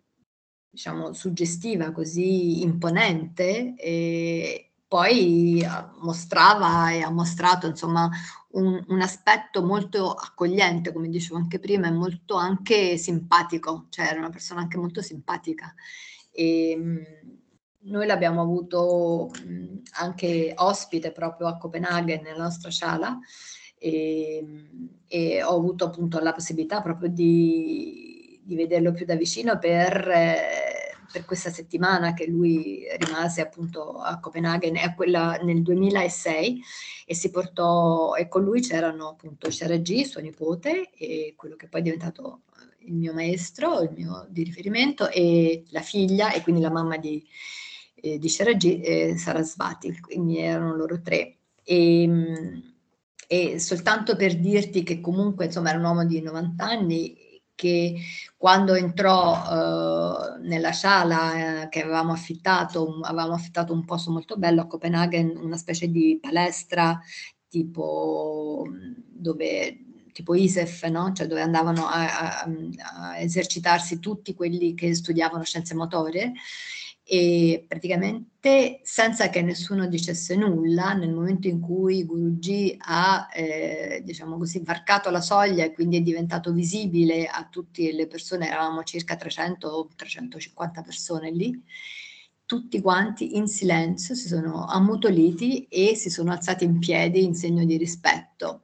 diciamo, 0.70 1.14
suggestiva, 1.14 1.92
così 1.92 2.62
imponente, 2.62 3.74
e 3.76 4.72
poi 4.88 5.66
mostrava 6.02 6.92
e 6.92 7.02
ha 7.02 7.10
mostrato 7.10 7.66
insomma 7.66 8.08
un, 8.52 8.84
un, 8.88 9.02
aspetto 9.02 9.64
molto 9.64 10.12
accogliente, 10.12 10.92
come 10.94 11.10
dicevo 11.10 11.38
anche 11.38 11.58
prima, 11.60 11.88
e 11.88 11.92
molto 11.92 12.36
anche 12.36 12.98
simpatico, 12.98 13.88
cioè 13.90 14.06
era 14.06 14.20
una 14.20 14.30
persona 14.30 14.62
anche 14.62 14.78
molto 14.78 15.02
simpatica. 15.02 15.74
E, 16.32 16.70
ehm, 16.72 17.04
noi 17.84 18.06
l'abbiamo 18.06 18.42
avuto 18.42 19.32
anche 19.94 20.54
ospite 20.56 21.12
proprio 21.12 21.48
a 21.48 21.58
Copenaghen 21.58 22.22
nella 22.22 22.44
nostra 22.44 22.72
sala 22.72 23.20
e, 23.78 24.46
e, 25.08 25.44
ho 25.44 25.56
avuto 25.56 25.86
appunto 25.86 26.20
la 26.20 26.32
possibilità 26.32 26.82
proprio 26.82 27.10
di, 27.10 28.40
di 28.42 28.56
vederlo 28.56 28.94
più 28.94 29.06
da 29.06 29.16
vicino 29.16 29.60
per, 29.60 30.08
eh, 30.08 30.96
per, 31.12 31.26
questa 31.26 31.50
settimana 31.50 32.14
che 32.14 32.28
lui 32.28 32.86
rimase 32.98 33.42
appunto 33.42 34.00
a 34.00 34.20
Copenaghen 34.20 34.78
nel 35.44 35.62
2006 35.62 36.62
e 37.06 37.16
si 37.16 37.30
portò 37.30 38.16
e 38.16 38.30
con 38.30 38.44
lui 38.44 38.62
c'erano 38.62 39.10
appunto 39.10 39.52
Sharaji, 39.52 40.06
suo 40.06 40.22
nipote 40.22 40.90
e 40.92 41.34
quello 41.36 41.58
che 41.58 41.68
poi 41.68 41.82
è 41.82 41.84
diventato 41.84 42.44
il 42.86 42.94
mio 42.94 43.14
maestro, 43.14 43.82
il 43.82 43.92
mio 43.94 44.26
di 44.30 44.44
riferimento 44.44 45.10
e 45.10 45.66
la 45.70 45.82
figlia 45.82 46.32
e 46.32 46.42
quindi 46.42 46.62
la 46.62 46.72
mamma 46.72 46.98
di, 46.98 47.26
eh, 48.04 48.20
di 48.20 48.28
Sharaji 48.28 48.82
e 48.82 49.18
Sarasvati, 49.18 49.98
quindi 50.02 50.40
erano 50.40 50.76
loro 50.76 51.02
tre. 51.02 51.38
E, 51.64 52.04
ehm, 52.04 52.74
e 53.26 53.60
soltanto 53.60 54.18
per 54.18 54.38
dirti 54.38 54.84
che 54.84 55.00
comunque 55.00 55.46
insomma 55.46 55.70
era 55.70 55.80
un 55.80 55.86
uomo 55.86 56.06
di 56.06 56.22
90 56.22 56.64
anni 56.66 57.18
che 57.56 57.96
quando 58.36 58.74
entrò 58.74 59.32
uh, 59.32 60.42
nella 60.42 60.74
sala 60.74 61.64
eh, 61.64 61.70
che 61.70 61.82
avevamo 61.82 62.12
affittato, 62.12 63.00
avevamo 63.04 63.34
affittato 63.34 63.72
un 63.72 63.86
posto 63.86 64.12
molto 64.12 64.36
bello 64.36 64.62
a 64.62 64.68
Copenaghen, 64.68 65.38
una 65.38 65.58
specie 65.58 65.88
di 65.90 66.20
palestra 66.22 67.00
tipo 67.48 68.68
dove 69.08 69.78
tipo 70.12 70.36
ISEF, 70.36 70.86
no? 70.88 71.12
cioè 71.14 71.26
dove 71.28 71.42
andavano 71.42 71.88
a, 71.88 72.42
a, 72.42 72.50
a 72.84 73.18
esercitarsi 73.18 74.00
tutti 74.00 74.34
quelli 74.36 74.74
che 74.76 74.94
studiavano 74.94 75.44
scienze 75.44 75.74
motorie 75.74 76.34
e 77.06 77.66
praticamente 77.68 78.80
senza 78.84 79.30
che 79.30 79.42
nessuno 79.42 79.88
dicesse 79.88 80.36
nulla 80.36 80.94
nel 80.94 81.12
momento 81.12 81.48
in 81.48 81.60
cui 81.60 82.06
Guruji 82.06 82.78
ha 82.80 83.28
eh, 83.34 84.02
diciamo 84.06 84.38
così 84.38 84.62
varcato 84.64 85.10
la 85.10 85.20
soglia 85.20 85.66
e 85.66 85.74
quindi 85.74 85.98
è 85.98 86.02
diventato 86.02 86.54
visibile 86.54 87.28
a 87.28 87.46
tutte 87.50 87.92
le 87.92 88.08
persone 88.08 88.48
eravamo 88.48 88.84
circa 88.84 89.18
300 89.18 89.90
350 89.96 90.82
persone 90.82 91.32
lì 91.32 91.62
tutti 92.46 92.82
quanti 92.82 93.36
in 93.38 93.48
silenzio 93.48 94.16
si 94.16 94.28
sono 94.28 94.66
ammutoliti 94.66 95.66
e 95.70 95.96
si 95.96 96.10
sono 96.10 96.32
alzati 96.32 96.64
in 96.64 96.78
piedi 96.78 97.24
in 97.24 97.34
segno 97.36 97.66
di 97.66 97.78
rispetto. 97.78 98.62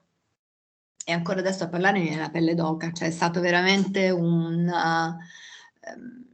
E 1.04 1.12
ancora 1.12 1.39
adesso 1.39 1.63
a 1.63 1.69
parlare 1.69 1.97
mi 1.97 2.08
viene 2.08 2.21
la 2.21 2.30
pelle 2.30 2.54
d'oca 2.54 2.91
cioè 2.91 3.08
è 3.08 3.12
stato 3.12 3.39
veramente 3.39 4.12
un 4.12 4.69
um, 4.69 6.29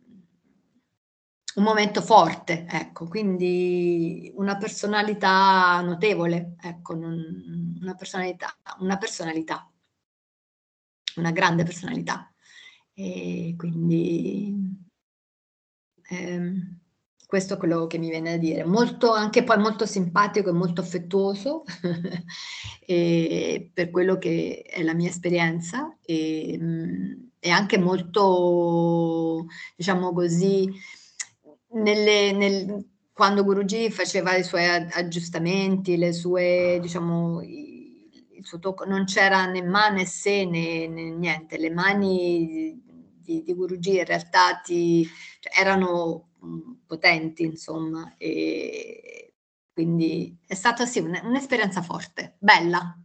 un 1.55 1.63
momento 1.63 2.01
forte, 2.01 2.65
ecco, 2.69 3.07
quindi 3.07 4.31
una 4.35 4.57
personalità 4.57 5.79
notevole, 5.81 6.55
ecco, 6.61 6.93
una 6.95 7.95
personalità, 7.95 8.57
una 8.79 8.97
personalità, 8.97 9.71
una 11.15 11.31
grande 11.31 11.63
personalità. 11.63 12.29
E 12.93 13.55
quindi 13.57 14.53
ehm, 16.09 16.79
questo 17.25 17.55
è 17.55 17.57
quello 17.57 17.87
che 17.87 17.97
mi 17.97 18.09
viene 18.09 18.31
da 18.31 18.37
dire. 18.37 18.65
Molto, 18.65 19.11
anche 19.13 19.43
poi 19.43 19.57
molto 19.57 19.85
simpatico 19.85 20.49
e 20.49 20.53
molto 20.53 20.81
affettuoso 20.81 21.63
e 22.85 23.71
per 23.73 23.89
quello 23.91 24.17
che 24.17 24.61
è 24.67 24.83
la 24.83 24.93
mia 24.93 25.09
esperienza 25.09 25.97
e, 26.01 26.59
e 27.39 27.49
anche 27.49 27.77
molto, 27.77 29.45
diciamo 29.75 30.13
così, 30.13 30.69
nelle, 31.75 32.31
nel, 32.31 32.89
quando 33.13 33.43
Guruji 33.43 33.89
faceva 33.91 34.35
i 34.35 34.43
suoi 34.43 34.65
aggiustamenti, 34.65 35.97
le 35.97 36.13
sue, 36.13 36.79
diciamo, 36.81 37.41
il 37.41 38.45
suo 38.45 38.59
tocco, 38.59 38.85
non 38.85 39.05
c'era 39.05 39.45
né 39.45 39.61
ma 39.61 39.89
né 39.89 40.05
se 40.05 40.45
né, 40.45 40.87
né 40.87 41.09
niente, 41.09 41.57
le 41.57 41.71
mani 41.71 42.81
di, 43.21 43.43
di 43.43 43.53
Guruji 43.53 43.97
in 43.97 44.05
realtà 44.05 44.59
ti, 44.63 45.07
cioè, 45.39 45.59
erano 45.59 46.29
mm, 46.45 46.71
potenti, 46.85 47.43
insomma, 47.43 48.15
e 48.17 49.33
quindi 49.73 50.37
è 50.45 50.53
stata 50.53 50.85
sì 50.85 50.99
un'esperienza 50.99 51.81
forte, 51.81 52.35
bella, 52.39 52.97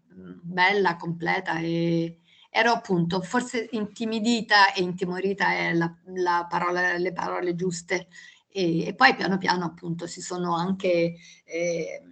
bella, 0.42 0.96
completa 0.96 1.58
e 1.58 2.18
ero 2.50 2.72
appunto 2.72 3.20
forse 3.22 3.68
intimidita 3.72 4.72
e 4.72 4.82
intimorita 4.82 5.52
è 5.52 5.72
la, 5.72 5.92
la 6.16 6.46
parola, 6.48 6.96
le 6.96 7.12
parole 7.12 7.54
giuste 7.54 8.08
e, 8.52 8.86
e, 8.86 8.94
poi 8.94 9.14
piano 9.14 9.38
piano 9.38 9.64
appunto 9.64 10.06
si 10.06 10.20
sono 10.20 10.54
anche 10.54 11.14
eh, 11.44 12.02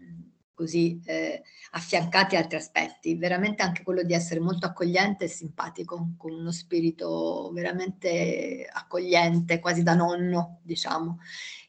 così 0.59 1.01
eh, 1.05 1.43
affiancati 1.71 2.35
altri 2.35 2.57
aspetti, 2.57 3.15
veramente 3.17 3.63
anche 3.63 3.85
quello 3.85 4.03
di 4.03 4.13
essere 4.13 4.41
molto 4.41 4.67
accogliente 4.67 5.25
e 5.25 5.29
simpatico, 5.29 6.15
con 6.17 6.33
uno 6.33 6.51
spirito 6.51 7.51
veramente 7.53 8.69
accogliente, 8.69 9.61
quasi 9.61 9.85
da 9.85 9.95
nonno, 9.95 10.59
diciamo, 10.63 11.21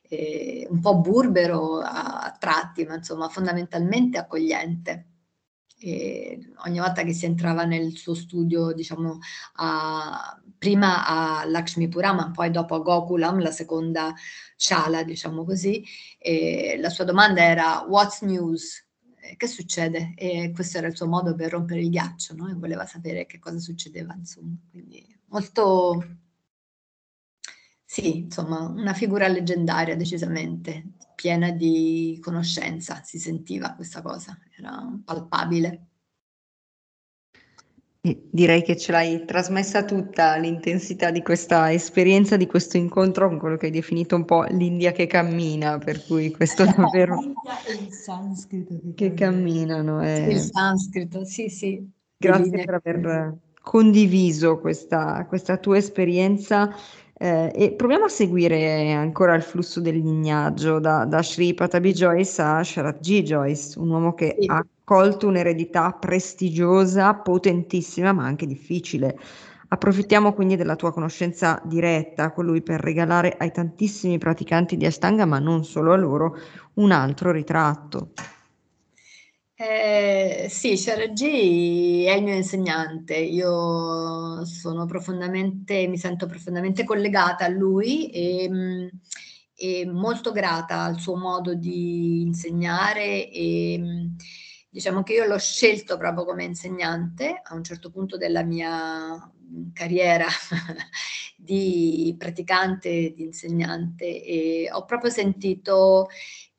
eh, 0.09 0.65
un 0.71 0.79
po' 0.79 0.99
burbero 0.99 1.79
a, 1.81 2.21
a 2.21 2.31
tratti, 2.39 2.83
ma 2.85 2.95
insomma 2.95 3.29
fondamentalmente 3.29 4.17
accogliente. 4.17 5.05
E 5.81 6.51
ogni 6.65 6.79
volta 6.79 7.03
che 7.03 7.13
si 7.13 7.25
entrava 7.25 7.63
nel 7.63 7.95
suo 7.95 8.13
studio, 8.13 8.73
diciamo, 8.73 9.19
a, 9.53 10.37
prima 10.57 11.05
a 11.07 11.45
Lakshmipura, 11.45 12.11
ma 12.11 12.31
poi 12.31 12.51
dopo 12.51 12.75
a 12.75 12.79
Gokulam, 12.79 13.39
la 13.39 13.51
seconda 13.51 14.13
shala, 14.57 15.03
diciamo 15.03 15.45
così, 15.45 15.83
la 16.77 16.89
sua 16.89 17.05
domanda 17.05 17.41
era 17.41 17.85
What's 17.87 18.21
news? 18.21 18.85
Che 19.37 19.47
succede? 19.47 20.13
E 20.17 20.51
questo 20.53 20.79
era 20.79 20.87
il 20.87 20.97
suo 20.97 21.07
modo 21.07 21.35
per 21.35 21.51
rompere 21.51 21.81
il 21.81 21.89
ghiaccio, 21.89 22.35
no? 22.35 22.49
E 22.49 22.55
voleva 22.55 22.85
sapere 22.85 23.25
che 23.25 23.39
cosa 23.39 23.59
succedeva, 23.59 24.13
insomma. 24.15 24.55
Quindi 24.69 25.17
molto, 25.27 26.17
sì, 27.85 28.17
insomma, 28.19 28.61
una 28.67 28.93
figura 28.93 29.27
leggendaria 29.27 29.95
decisamente, 29.95 30.93
piena 31.19 31.51
di 31.51 32.17
conoscenza, 32.21 33.01
si 33.03 33.19
sentiva 33.19 33.73
questa 33.73 34.01
cosa, 34.01 34.39
era 34.57 34.87
palpabile. 35.03 35.87
Direi 38.01 38.63
che 38.63 38.77
ce 38.77 38.93
l'hai 38.93 39.25
trasmessa 39.25 39.83
tutta 39.83 40.37
l'intensità 40.37 41.11
di 41.11 41.21
questa 41.21 41.73
esperienza, 41.73 42.37
di 42.37 42.47
questo 42.47 42.77
incontro 42.77 43.27
con 43.27 43.37
quello 43.37 43.57
che 43.57 43.65
hai 43.65 43.73
definito 43.73 44.15
un 44.15 44.23
po' 44.23 44.43
l'India 44.43 44.93
che 44.93 45.07
cammina, 45.07 45.77
per 45.77 46.05
cui 46.05 46.31
questo 46.31 46.63
è 46.63 46.67
davvero... 46.73 47.19
L'India 47.19 47.65
e 47.65 47.73
il 47.73 47.91
sanscrito 47.91 48.79
che, 48.95 49.13
camminano. 49.13 49.99
È... 49.99 50.27
Il 50.27 50.39
sanscrito, 50.39 51.25
sì, 51.25 51.49
sì. 51.49 51.85
Grazie 52.15 52.63
per 52.63 52.73
aver 52.75 53.37
condiviso 53.61 54.57
questa, 54.59 55.25
questa 55.27 55.57
tua 55.57 55.75
esperienza 55.75 56.73
eh, 57.21 57.51
e 57.53 57.73
proviamo 57.73 58.05
a 58.05 58.09
seguire 58.09 58.93
ancora 58.93 59.35
il 59.35 59.41
flusso 59.41 59.81
del 59.81 59.97
lignaggio 59.97 60.79
da, 60.79 61.03
da 61.03 61.21
Sri 61.21 61.53
Patabi 61.53 61.91
Joyce 61.91 62.41
a 62.41 62.63
Sharatji 62.63 63.23
Joyce, 63.23 63.77
un 63.77 63.89
uomo 63.89 64.13
che 64.13 64.37
sì. 64.39 64.47
ha 64.47 64.65
colto 64.85 65.27
un'eredità 65.27 65.91
prestigiosa, 65.91 67.13
potentissima, 67.15 68.13
ma 68.13 68.23
anche 68.23 68.47
difficile. 68.47 69.19
Approfittiamo 69.67 70.31
quindi 70.31 70.55
della 70.55 70.77
tua 70.77 70.93
conoscenza 70.93 71.61
diretta 71.65 72.31
con 72.31 72.45
lui 72.45 72.61
per 72.61 72.79
regalare 72.79 73.35
ai 73.37 73.51
tantissimi 73.51 74.17
praticanti 74.17 74.77
di 74.77 74.85
Ashtanga, 74.85 75.25
ma 75.25 75.39
non 75.39 75.65
solo 75.65 75.91
a 75.91 75.97
loro, 75.97 76.37
un 76.75 76.91
altro 76.91 77.31
ritratto. 77.31 78.11
Eh, 79.61 80.47
sì, 80.49 80.77
Sharagi 80.77 82.05
è 82.05 82.13
il 82.13 82.23
mio 82.23 82.33
insegnante, 82.33 83.17
io 83.17 84.45
sono 84.45 84.85
profondamente, 84.85 85.85
mi 85.87 85.97
sento 85.97 86.27
profondamente 86.27 86.85
collegata 86.85 87.43
a 87.43 87.49
lui 87.49 88.09
e, 88.09 88.47
mm, 88.49 88.87
e 89.55 89.85
molto 89.85 90.31
grata 90.31 90.83
al 90.83 90.97
suo 91.01 91.17
modo 91.17 91.55
di 91.55 92.21
insegnare 92.21 93.29
e 93.29 93.75
mm, 93.79 94.07
diciamo 94.69 95.03
che 95.03 95.13
io 95.13 95.25
l'ho 95.25 95.37
scelto 95.37 95.97
proprio 95.97 96.23
come 96.23 96.45
insegnante 96.45 97.41
a 97.43 97.53
un 97.53 97.63
certo 97.65 97.89
punto 97.91 98.15
della 98.15 98.43
mia 98.43 99.13
mm, 99.17 99.71
carriera 99.73 100.27
di 101.35 102.15
praticante, 102.17 103.11
di 103.13 103.23
insegnante 103.23 104.23
e 104.23 104.69
ho 104.71 104.85
proprio 104.85 105.11
sentito 105.11 106.07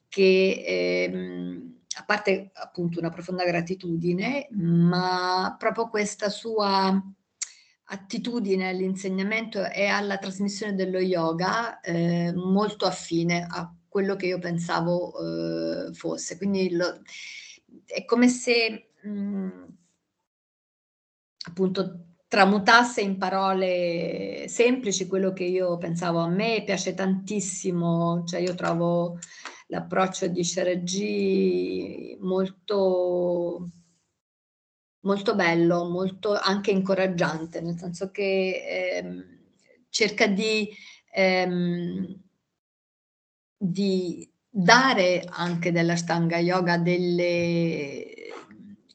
che... 0.07 0.63
Eh, 0.67 1.79
a 1.99 2.05
parte 2.05 2.51
appunto 2.55 2.99
una 2.99 3.11
profonda 3.11 3.45
gratitudine, 3.45 4.49
ma 4.53 5.55
proprio 5.59 5.89
questa 5.89 6.29
sua 6.29 7.03
attitudine 7.93 8.69
all'insegnamento 8.69 9.65
e 9.65 9.87
alla 9.87 10.19
trasmissione 10.19 10.75
dello 10.75 11.01
yoga 11.01 11.81
eh, 11.81 12.33
molto 12.33 12.87
affine 12.87 13.47
a 13.51 13.73
quello 13.89 14.15
che 14.15 14.27
io 14.27 14.39
pensavo 14.39 15.13
eh, 15.89 15.93
fosse. 15.93 16.37
Quindi 16.37 16.71
lo, 16.73 17.03
è 17.85 18.05
come 18.05 18.29
se 18.29 18.93
mh, 19.03 19.11
mm, 19.11 19.65
appunto 21.49 22.05
tramutasse 22.29 23.01
in 23.01 23.19
parole 23.19 24.45
semplici 24.47 25.09
quello 25.09 25.33
che 25.33 25.43
io 25.43 25.77
pensavo 25.79 26.21
a 26.21 26.29
me 26.29 26.63
piace 26.65 26.95
tantissimo, 26.95 28.23
cioè 28.25 28.39
io 28.39 28.55
trovo 28.55 29.19
l'approccio 29.71 30.27
di 30.27 30.45
Sheregi 30.45 32.17
molto, 32.21 33.71
molto 35.01 35.35
bello, 35.35 35.89
molto 35.89 36.35
anche 36.35 36.71
incoraggiante, 36.71 37.61
nel 37.61 37.79
senso 37.79 38.11
che 38.11 38.99
ehm, 38.99 39.39
cerca 39.89 40.27
di, 40.27 40.69
ehm, 41.13 42.21
di 43.57 44.29
dare 44.49 45.25
anche 45.29 45.71
della 45.71 45.97
Stanga 45.97 46.39
Yoga 46.39 46.77
delle 46.79 48.20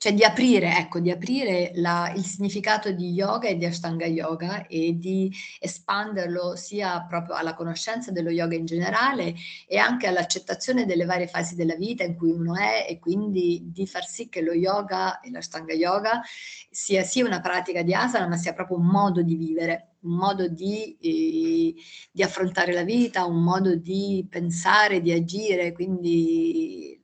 cioè 0.06 0.14
di 0.14 0.24
aprire, 0.24 0.78
ecco, 0.78 1.00
di 1.00 1.10
aprire 1.10 1.72
la, 1.78 2.14
il 2.16 2.24
significato 2.24 2.92
di 2.92 3.10
yoga 3.14 3.48
e 3.48 3.58
di 3.58 3.66
Ashtanga 3.66 4.06
Yoga 4.06 4.68
e 4.68 4.96
di 5.00 5.34
espanderlo 5.60 6.56
sia 6.56 7.04
proprio 7.10 7.34
alla 7.34 7.56
conoscenza 7.56 8.12
dello 8.12 8.30
yoga 8.30 8.54
in 8.54 8.66
generale 8.66 9.34
e 9.68 9.80
anche 9.80 10.06
all'accettazione 10.06 10.86
delle 10.86 11.06
varie 11.06 11.26
fasi 11.26 11.56
della 11.56 11.74
vita 11.74 12.04
in 12.04 12.16
cui 12.16 12.30
uno 12.30 12.56
è 12.56 12.86
e 12.88 13.00
quindi 13.00 13.64
di 13.74 13.88
far 13.88 14.06
sì 14.06 14.30
che 14.30 14.44
lo 14.44 14.54
yoga 14.54 15.22
e 15.22 15.32
l'Ashtanga 15.32 15.74
Yoga 15.74 16.22
sia 16.70 17.02
sia 17.02 17.26
una 17.26 17.42
pratica 17.42 17.82
di 17.82 17.96
asana 17.96 18.28
ma 18.28 18.38
sia 18.38 18.54
proprio 18.54 18.78
un 18.78 18.86
modo 18.86 19.24
di 19.24 19.36
vivere, 19.36 19.96
un 20.02 20.18
modo 20.18 20.48
di, 20.48 20.96
eh, 21.02 21.74
di 22.12 22.22
affrontare 22.22 22.74
la 22.74 22.84
vita, 22.84 23.26
un 23.26 23.42
modo 23.42 23.74
di 23.74 24.24
pensare, 24.30 25.02
di 25.02 25.12
agire, 25.12 25.72
quindi 25.72 26.95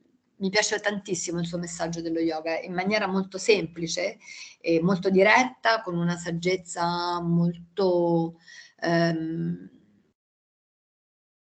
mi 0.42 0.50
piace 0.50 0.80
tantissimo 0.80 1.38
il 1.38 1.46
suo 1.46 1.56
messaggio 1.56 2.02
dello 2.02 2.18
yoga 2.18 2.58
in 2.58 2.74
maniera 2.74 3.06
molto 3.06 3.38
semplice 3.38 4.18
e 4.60 4.82
molto 4.82 5.08
diretta, 5.08 5.80
con 5.82 5.96
una 5.96 6.16
saggezza 6.16 7.20
molto, 7.20 8.38
ehm, 8.80 9.70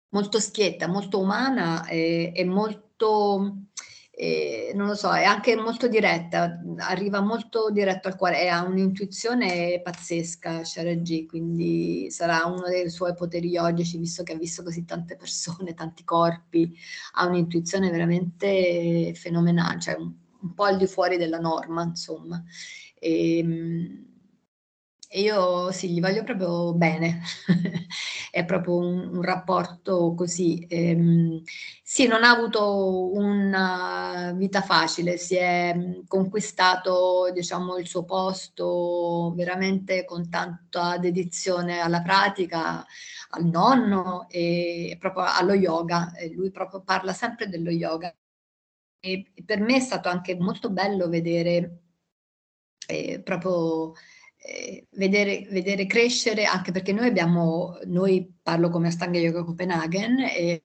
molto 0.09 0.39
schietta, 0.39 0.87
molto 0.87 1.21
umana 1.21 1.85
e, 1.87 2.33
e 2.35 2.43
molto 2.43 3.67
e, 4.15 4.71
non 4.75 4.85
lo 4.87 4.93
so, 4.93 5.11
è 5.11 5.23
anche 5.23 5.55
molto 5.55 5.87
diretta, 5.87 6.61
arriva 6.77 7.19
molto 7.19 7.71
diretto 7.71 8.07
al 8.07 8.15
cuore 8.15 8.43
e 8.43 8.47
ha 8.47 8.61
un'intuizione 8.63 9.81
pazzesca 9.81 10.63
Sharagi, 10.63 11.25
quindi 11.25 12.11
sarà 12.11 12.45
uno 12.45 12.67
dei 12.67 12.91
suoi 12.91 13.15
poteri 13.15 13.49
yogici, 13.49 13.97
visto 13.97 14.21
che 14.21 14.33
ha 14.33 14.37
visto 14.37 14.61
così 14.61 14.85
tante 14.85 15.15
persone, 15.15 15.73
tanti 15.73 16.03
corpi, 16.03 16.77
ha 17.13 17.25
un'intuizione 17.25 17.89
veramente 17.89 19.13
fenomenale, 19.15 19.79
cioè 19.79 19.95
un, 19.95 20.13
un 20.41 20.53
po' 20.53 20.65
al 20.65 20.77
di 20.77 20.85
fuori 20.85 21.17
della 21.17 21.39
norma, 21.39 21.81
insomma. 21.81 22.43
E, 22.99 23.37
ehm, 23.39 24.12
io 25.19 25.71
sì, 25.71 25.89
gli 25.91 25.99
voglio 25.99 26.23
proprio 26.23 26.73
bene, 26.73 27.21
è 28.31 28.45
proprio 28.45 28.77
un, 28.77 29.15
un 29.17 29.21
rapporto 29.21 30.13
così. 30.15 30.65
Ehm, 30.69 31.41
sì, 31.83 32.07
non 32.07 32.23
ha 32.23 32.29
avuto 32.31 33.11
una 33.13 34.33
vita 34.35 34.61
facile, 34.61 35.17
si 35.17 35.35
è 35.35 35.73
mm, 35.75 36.01
conquistato 36.07 37.29
diciamo, 37.33 37.77
il 37.77 37.87
suo 37.87 38.03
posto 38.05 39.33
veramente 39.35 40.05
con 40.05 40.29
tanta 40.29 40.97
dedizione 40.97 41.79
alla 41.79 42.01
pratica, 42.01 42.85
al 43.31 43.45
nonno 43.45 44.27
e 44.29 44.95
proprio 44.99 45.25
allo 45.25 45.53
yoga. 45.53 46.13
E 46.15 46.29
lui 46.33 46.51
proprio 46.51 46.81
parla 46.81 47.13
sempre 47.13 47.47
dello 47.49 47.69
yoga. 47.69 48.13
E 48.99 49.31
per 49.45 49.59
me 49.59 49.75
è 49.77 49.79
stato 49.79 50.09
anche 50.09 50.35
molto 50.35 50.69
bello 50.69 51.09
vedere 51.09 51.79
eh, 52.87 53.21
proprio 53.21 53.93
eh, 54.45 54.87
vedere, 54.91 55.47
vedere, 55.49 55.85
crescere, 55.85 56.43
anche 56.43 56.73
perché 56.73 56.91
noi 56.91 57.07
abbiamo, 57.07 57.77
noi 57.85 58.29
parlo 58.41 58.69
come 58.69 58.89
Astanga 58.89 59.17
Yoga 59.17 59.43
Copenaghen 59.43 60.19
e 60.19 60.63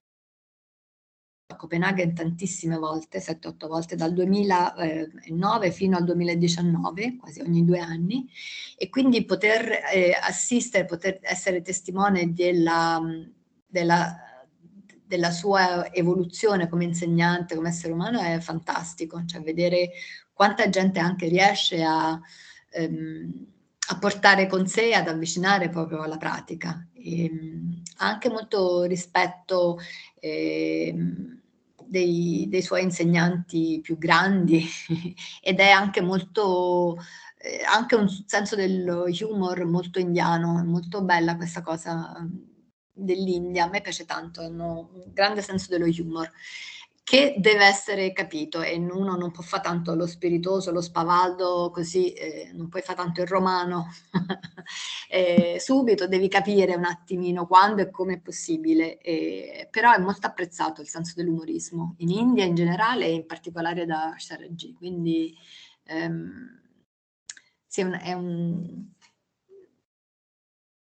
a 1.51 1.57
Copenaghen 1.57 2.13
tantissime 2.13 2.77
volte, 2.77 3.21
7-8 3.21 3.69
volte, 3.69 3.97
dal 3.97 4.13
2009 4.13 5.71
fino 5.71 5.97
al 5.97 6.05
2019, 6.05 7.17
quasi 7.17 7.41
ogni 7.41 7.65
due 7.65 7.79
anni, 7.79 8.29
e 8.77 8.89
quindi 8.89 9.25
poter 9.25 9.85
eh, 9.93 10.11
assistere, 10.21 10.85
poter 10.85 11.21
essere 11.23 11.63
testimone 11.63 12.35
della, 12.35 13.01
della, 13.65 14.17
della, 15.05 15.31
sua 15.31 15.91
evoluzione 15.93 16.69
come 16.69 16.85
insegnante, 16.85 17.55
come 17.55 17.69
essere 17.69 17.93
umano 17.93 18.21
è 18.21 18.41
fantastico, 18.41 19.25
cioè 19.25 19.41
vedere 19.41 19.93
quanta 20.33 20.69
gente 20.69 20.99
anche 20.99 21.29
riesce 21.29 21.83
a... 21.83 22.21
Ehm, 22.73 23.57
a 23.91 23.99
portare 23.99 24.47
con 24.47 24.67
sé, 24.67 24.93
ad 24.93 25.09
avvicinare 25.09 25.69
proprio 25.71 26.03
alla 26.03 26.19
pratica. 26.19 26.87
E, 26.93 27.25
ehm, 27.25 27.83
anche 27.99 28.29
molto 28.29 28.83
rispetto 28.85 29.79
eh, 30.21 30.95
dei, 31.85 32.47
dei, 32.49 32.63
suoi 32.63 32.83
insegnanti 32.83 33.81
più 33.83 33.97
grandi 33.99 34.65
ed 35.41 35.59
è 35.59 35.71
anche 35.71 36.01
molto, 36.03 36.97
eh, 37.39 37.63
anche 37.65 37.95
un 37.95 38.09
senso 38.27 38.57
dello 38.57 39.07
humor 39.23 39.65
molto 39.65 39.99
indiano, 39.99 40.63
molto 40.65 41.03
bella 41.03 41.37
questa 41.37 41.63
cosa 41.63 42.15
dell'India, 42.93 43.65
a 43.65 43.69
me 43.69 43.81
piace 43.81 44.05
tanto, 44.05 44.43
hanno 44.43 44.91
un 44.93 45.13
grande 45.13 45.41
senso 45.41 45.69
dello 45.71 45.87
humor 45.87 46.31
che 47.09 47.37
deve 47.39 47.65
essere 47.65 48.13
capito 48.13 48.61
e 48.61 48.77
uno 48.77 49.17
non 49.17 49.31
può 49.31 49.43
fare 49.43 49.63
tanto 49.63 49.95
lo 49.95 50.07
spiritoso, 50.07 50.71
lo 50.71 50.83
spavaldo, 50.83 51.71
così 51.73 52.13
eh, 52.13 52.51
non 52.53 52.69
puoi 52.69 52.83
fare 52.83 52.99
tanto 52.99 53.23
il 53.23 53.27
romano 53.27 53.87
eh, 55.09 55.57
subito, 55.59 56.07
devi 56.07 56.29
capire 56.29 56.75
un 56.75 56.85
attimino 56.85 57.47
quando 57.47 57.81
e 57.81 57.91
come 57.91 58.15
è 58.15 58.21
possibile, 58.21 58.99
eh, 58.99 59.69
però 59.71 59.95
è 59.95 59.99
molto 59.99 60.27
apprezzato 60.27 60.83
il 60.83 60.89
senso 60.89 61.15
dell'umorismo 61.17 61.95
in 62.01 62.11
India 62.11 62.45
in 62.45 62.55
generale 62.55 63.07
e 63.07 63.15
in 63.15 63.25
particolare 63.25 63.87
da 63.87 64.13
Sharajji, 64.15 64.75
quindi 64.75 65.35
ehm, 65.85 66.61
sì, 67.67 67.81
è 67.81 68.13
un, 68.13 68.87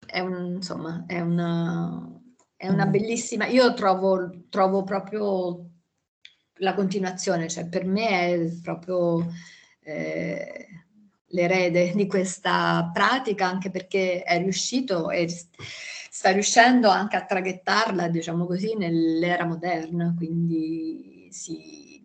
è 0.05 0.19
un, 0.19 0.53
insomma, 0.57 1.05
è 1.07 1.19
una, 1.21 2.21
è 2.55 2.69
una 2.69 2.85
mm. 2.85 2.91
bellissima, 2.91 3.47
io 3.47 3.73
trovo, 3.73 4.29
trovo 4.49 4.83
proprio 4.83 5.71
la 6.63 6.73
continuazione, 6.73 7.49
cioè 7.49 7.67
per 7.67 7.85
me 7.85 8.07
è 8.07 8.49
proprio 8.61 9.31
eh, 9.83 10.67
l'erede 11.27 11.91
di 11.93 12.07
questa 12.07 12.89
pratica, 12.91 13.47
anche 13.47 13.69
perché 13.69 14.23
è 14.23 14.37
riuscito 14.39 15.09
e 15.11 15.27
sta 15.29 16.31
riuscendo 16.31 16.89
anche 16.89 17.17
a 17.17 17.25
traghettarla, 17.25 18.07
diciamo 18.07 18.45
così, 18.45 18.75
nell'era 18.75 19.45
moderna, 19.45 20.13
quindi 20.15 21.27
si, 21.31 22.01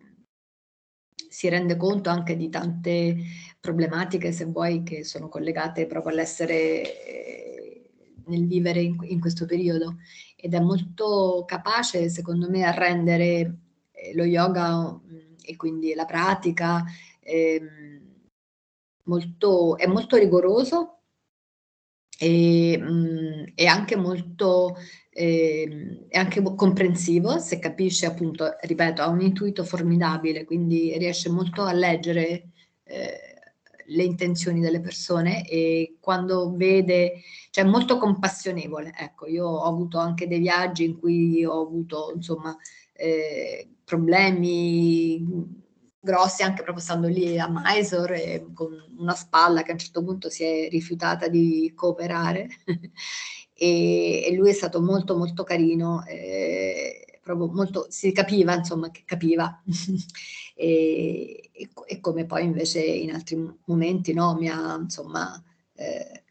si 1.29 1.49
rende 1.49 1.77
conto 1.77 2.11
anche 2.11 2.37
di 2.37 2.49
tante 2.49 3.17
problematiche, 3.61 4.33
se 4.33 4.45
vuoi, 4.47 4.83
che 4.83 5.05
sono 5.05 5.29
collegate 5.29 5.87
proprio 5.87 6.13
all'essere 6.13 7.07
eh, 7.07 7.91
nel 8.27 8.47
vivere 8.47 8.81
in, 8.81 8.97
in 9.03 9.21
questo 9.21 9.47
periodo. 9.47 9.99
Ed 10.37 10.55
è 10.55 10.61
molto 10.61 11.45
capace, 11.47 12.09
secondo 12.09 12.49
me, 12.49 12.65
a 12.65 12.71
rendere 12.71 13.68
lo 14.15 14.25
yoga 14.25 14.93
mm, 14.93 15.19
e 15.43 15.57
quindi 15.57 15.95
la 15.95 16.05
pratica 16.05 16.85
è 17.21 17.57
ehm, 17.61 18.01
molto, 19.05 19.77
è 19.77 19.87
molto 19.87 20.17
rigoroso 20.17 21.01
e 22.19 22.79
mm, 22.79 23.45
è 23.55 23.65
anche 23.65 23.97
molto 23.97 24.77
eh, 25.11 26.07
è 26.09 26.19
anche 26.19 26.43
comprensivo 26.43 27.39
se 27.39 27.59
capisce 27.59 28.07
appunto 28.07 28.57
ripeto 28.61 29.03
ha 29.03 29.09
un 29.09 29.21
intuito 29.21 29.65
formidabile 29.65 30.45
quindi 30.45 30.97
riesce 30.99 31.29
molto 31.31 31.63
a 31.63 31.73
leggere 31.73 32.51
eh, 32.85 33.29
le 33.89 34.03
intenzioni 34.03 34.61
delle 34.61 34.81
persone 34.81 35.47
e 35.47 35.97
quando 36.01 36.55
vede, 36.55 37.21
cioè 37.51 37.65
molto 37.65 37.99
compassionevole. 37.99 38.93
Ecco, 38.97 39.27
io 39.27 39.47
ho 39.47 39.65
avuto 39.65 39.99
anche 39.99 40.27
dei 40.27 40.41
viaggi 40.41 40.85
in 40.85 40.99
cui 40.99 41.45
ho 41.45 41.61
avuto, 41.63 42.13
insomma, 42.15 42.57
eh, 42.99 43.69
problemi 43.85 45.25
grossi 46.01 46.43
anche 46.43 46.63
proprio 46.63 46.83
stando 46.83 47.07
lì 47.07 47.39
a 47.39 47.49
Mysore 47.49 48.47
con 48.55 48.73
una 48.99 49.15
spalla 49.15 49.63
che 49.63 49.71
a 49.71 49.75
un 49.75 49.79
certo 49.79 50.03
punto 50.03 50.31
si 50.31 50.43
è 50.45 50.69
rifiutata 50.69 51.29
di 51.29 51.73
cooperare. 51.75 52.49
E, 53.61 54.23
e, 54.25 54.37
lui 54.37 54.51
è 54.51 54.53
stato 54.53 54.81
molto 54.81 55.17
molto 55.17 55.43
carino 55.43 56.05
eh, 56.07 57.19
proprio 57.21 57.49
molto 57.49 57.87
si 57.89 58.13
capiva 58.13 58.55
insomma 58.55 58.91
che 58.91 59.03
capiva. 59.05 59.61
E, 60.61 61.51
e, 61.53 61.69
e, 61.87 62.01
come 62.01 62.27
poi 62.27 62.43
invece 62.45 62.81
in 62.81 63.13
altri 63.15 63.37
momenti 63.67 64.13
no 64.13 64.35
mi 64.35 64.49
ha 64.49 64.75
insomma 64.75 65.41
eh, 65.75 66.25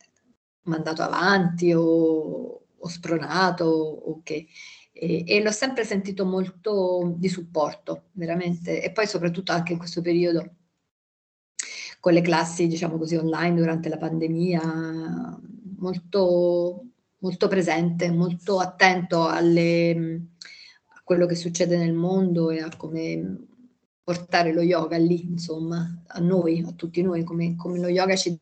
mandato 0.64 1.02
avanti 1.02 1.72
o, 1.72 2.62
o 2.78 2.88
spronato 2.90 3.64
o 3.66 4.22
che 4.24 4.48
e, 5.00 5.24
e, 5.28 5.42
l'ho 5.42 5.52
sempre 5.52 5.84
sentito 5.86 6.26
molto 6.26 7.14
di 7.18 7.30
supporto, 7.30 8.06
veramente, 8.14 8.82
e 8.82 8.92
poi 8.92 9.08
soprattutto 9.08 9.52
anche 9.52 9.74
in 9.74 9.78
questo 9.78 10.02
periodo 10.02 10.56
con 12.00 12.14
le 12.14 12.22
classi, 12.22 12.68
diciamo 12.68 12.98
così, 12.98 13.16
online 13.16 13.56
durante 13.56 13.90
la 13.90 13.98
pandemia, 13.98 15.40
molto, 15.78 16.86
molto 17.20 17.48
presente, 17.48 18.12
molto 18.12 18.60
attento 18.60 19.28
alle, 19.28 20.22
a 20.88 21.02
quello 21.04 21.26
che 21.26 21.36
succede 21.36 21.78
nel 21.78 21.94
mondo 21.94 22.50
e 22.50 22.62
a 22.62 22.70
come 22.76 23.48
portare 24.04 24.54
lo 24.54 24.62
yoga 24.62 24.98
lì, 24.98 25.26
insomma, 25.26 26.04
a 26.08 26.20
noi, 26.20 26.64
a 26.66 26.72
tutti 26.72 27.02
noi, 27.02 27.24
come, 27.24 27.56
come 27.56 27.80
lo 27.80 27.88
yoga 27.88 28.16
ci 28.16 28.40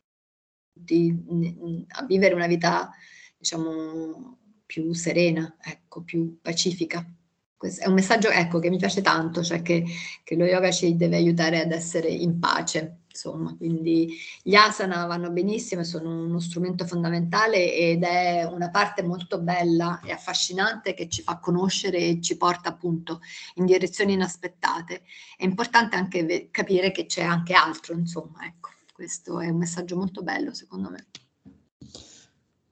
a 1.88 2.04
vivere 2.04 2.34
una 2.34 2.46
vita, 2.46 2.90
diciamo, 3.36 4.38
più 4.66 4.92
serena, 4.92 5.56
ecco, 5.62 6.02
più 6.02 6.38
pacifica. 6.42 7.08
Questo 7.56 7.84
è 7.84 7.86
un 7.86 7.94
messaggio 7.94 8.28
ecco, 8.28 8.58
che 8.58 8.68
mi 8.68 8.76
piace 8.76 9.00
tanto, 9.00 9.42
cioè 9.42 9.62
che, 9.62 9.84
che 10.22 10.36
lo 10.36 10.44
yoga 10.44 10.70
ci 10.70 10.94
deve 10.94 11.16
aiutare 11.16 11.62
ad 11.62 11.72
essere 11.72 12.08
in 12.08 12.38
pace, 12.38 13.04
insomma, 13.08 13.56
quindi 13.56 14.14
gli 14.42 14.54
asana 14.54 15.06
vanno 15.06 15.30
benissimo, 15.30 15.82
sono 15.82 16.24
uno 16.24 16.38
strumento 16.38 16.84
fondamentale 16.84 17.72
ed 17.74 18.02
è 18.02 18.44
una 18.44 18.68
parte 18.68 19.02
molto 19.02 19.40
bella 19.40 20.00
e 20.04 20.12
affascinante 20.12 20.92
che 20.92 21.08
ci 21.08 21.22
fa 21.22 21.38
conoscere 21.38 21.96
e 21.96 22.20
ci 22.20 22.36
porta 22.36 22.68
appunto 22.68 23.20
in 23.54 23.64
direzioni 23.64 24.12
inaspettate. 24.12 25.04
È 25.36 25.44
importante 25.44 25.96
anche 25.96 26.48
capire 26.50 26.92
che 26.92 27.06
c'è 27.06 27.22
anche 27.22 27.54
altro, 27.54 27.94
insomma, 27.94 28.44
ecco, 28.44 28.68
questo 28.92 29.40
è 29.40 29.48
un 29.48 29.56
messaggio 29.56 29.96
molto 29.96 30.22
bello 30.22 30.52
secondo 30.52 30.90
me. 30.90 31.06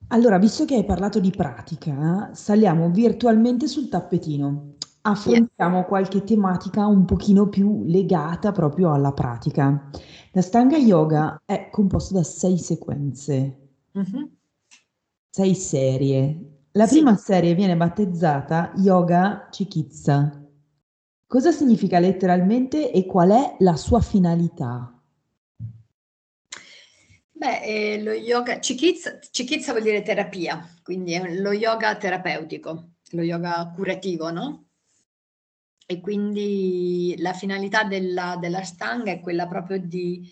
Allora, 0.09 0.37
visto 0.37 0.65
che 0.65 0.75
hai 0.75 0.85
parlato 0.85 1.19
di 1.19 1.31
pratica, 1.31 2.29
saliamo 2.33 2.89
virtualmente 2.89 3.67
sul 3.67 3.89
tappetino. 3.89 4.75
Affrontiamo 5.01 5.77
yeah. 5.77 5.85
qualche 5.85 6.23
tematica 6.23 6.85
un 6.85 7.05
pochino 7.05 7.47
più 7.47 7.83
legata 7.85 8.51
proprio 8.51 8.93
alla 8.93 9.13
pratica. 9.13 9.89
La 10.31 10.41
Stanga 10.41 10.77
Yoga 10.77 11.41
è 11.45 11.69
composto 11.71 12.15
da 12.15 12.23
sei 12.23 12.57
sequenze, 12.57 13.69
mm-hmm. 13.97 14.23
sei 15.29 15.55
serie. 15.55 16.67
La 16.71 16.85
sì. 16.85 16.95
prima 16.95 17.15
serie 17.15 17.53
viene 17.53 17.75
battezzata 17.77 18.73
Yoga 18.77 19.47
Chikitsa. 19.49 20.43
Cosa 21.27 21.51
significa 21.51 21.99
letteralmente 21.99 22.91
e 22.91 23.05
qual 23.05 23.29
è 23.29 23.55
la 23.59 23.75
sua 23.75 24.01
finalità? 24.01 24.94
Beh, 27.45 27.61
eh, 27.61 28.01
lo 28.01 28.11
yoga, 28.11 28.57
chikitsa, 28.57 29.19
chikitsa 29.19 29.71
vuol 29.71 29.83
dire 29.83 30.01
terapia, 30.01 30.67
quindi 30.81 31.13
è 31.13 31.31
lo 31.35 31.51
yoga 31.51 31.95
terapeutico, 31.95 32.93
lo 33.11 33.21
yoga 33.21 33.71
curativo, 33.75 34.31
no? 34.31 34.69
E 35.85 35.99
quindi 35.99 37.13
la 37.19 37.33
finalità 37.33 37.83
della, 37.83 38.35
della 38.41 38.63
stanga 38.63 39.11
è 39.11 39.19
quella 39.19 39.45
proprio 39.45 39.77
di, 39.77 40.27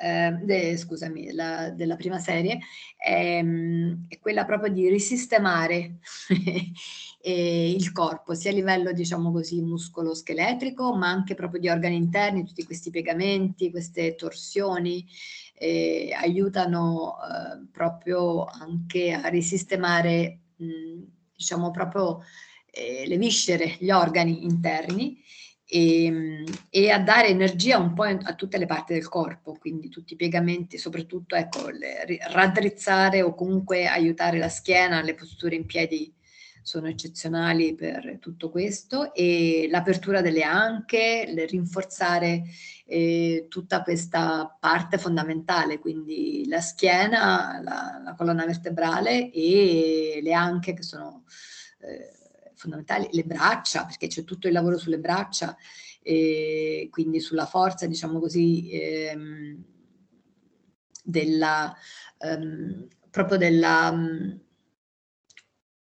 eh, 0.00 0.32
de, 0.42 0.76
scusami, 0.76 1.30
la, 1.34 1.70
della 1.70 1.94
prima 1.94 2.18
serie, 2.18 2.58
è, 2.96 3.36
ehm, 3.38 4.06
è, 4.08 4.18
quella 4.18 4.44
proprio 4.44 4.72
di 4.72 4.88
risistemare 4.88 5.98
il 7.22 7.92
corpo, 7.92 8.34
sia 8.34 8.50
a 8.50 8.54
livello, 8.54 8.92
diciamo 8.92 9.30
così, 9.30 9.60
muscolo-scheletrico, 9.60 10.96
ma 10.96 11.10
anche 11.10 11.34
proprio 11.34 11.60
di 11.60 11.68
organi 11.68 11.94
interni, 11.94 12.44
tutti 12.44 12.64
questi 12.64 12.90
piegamenti, 12.90 13.70
queste 13.70 14.16
torsioni, 14.16 15.06
eh, 15.58 16.12
aiutano 16.14 17.16
eh, 17.16 17.66
proprio 17.72 18.44
anche 18.44 19.12
a 19.12 19.28
risistemare, 19.28 20.40
mh, 20.56 21.02
diciamo 21.34 21.70
proprio 21.70 22.22
eh, 22.70 23.04
le 23.06 23.16
viscere, 23.16 23.76
gli 23.78 23.90
organi 23.90 24.44
interni 24.44 25.18
e, 25.68 26.44
e, 26.70 26.90
a 26.90 27.00
dare 27.00 27.28
energia 27.28 27.78
un 27.78 27.92
po' 27.92 28.04
a 28.04 28.34
tutte 28.34 28.56
le 28.56 28.66
parti 28.66 28.92
del 28.92 29.08
corpo, 29.08 29.56
quindi 29.58 29.88
tutti 29.88 30.12
i 30.12 30.16
piegamenti, 30.16 30.78
soprattutto 30.78 31.34
ecco, 31.34 31.68
le, 31.70 32.04
raddrizzare 32.28 33.22
o 33.22 33.34
comunque 33.34 33.86
aiutare 33.86 34.38
la 34.38 34.48
schiena, 34.48 35.02
le 35.02 35.14
posture 35.14 35.56
in 35.56 35.66
piedi 35.66 36.14
sono 36.66 36.88
eccezionali 36.88 37.76
per 37.76 38.18
tutto 38.18 38.50
questo 38.50 39.14
e 39.14 39.68
l'apertura 39.70 40.20
delle 40.20 40.42
anche, 40.42 41.32
rinforzare 41.48 42.42
eh, 42.86 43.46
tutta 43.48 43.84
questa 43.84 44.56
parte 44.58 44.98
fondamentale, 44.98 45.78
quindi 45.78 46.44
la 46.48 46.60
schiena, 46.60 47.60
la, 47.62 48.00
la 48.02 48.14
colonna 48.16 48.44
vertebrale 48.44 49.30
e 49.30 50.18
le 50.20 50.32
anche 50.32 50.74
che 50.74 50.82
sono 50.82 51.22
eh, 51.82 52.10
fondamentali, 52.56 53.10
le 53.12 53.22
braccia, 53.22 53.84
perché 53.84 54.08
c'è 54.08 54.24
tutto 54.24 54.48
il 54.48 54.52
lavoro 54.52 54.76
sulle 54.76 54.98
braccia, 54.98 55.56
e 56.02 56.88
quindi 56.90 57.20
sulla 57.20 57.46
forza, 57.46 57.86
diciamo 57.86 58.18
così, 58.18 58.72
ehm, 58.72 59.62
della, 61.04 61.72
ehm, 62.18 62.88
proprio 63.08 63.38
della 63.38 64.34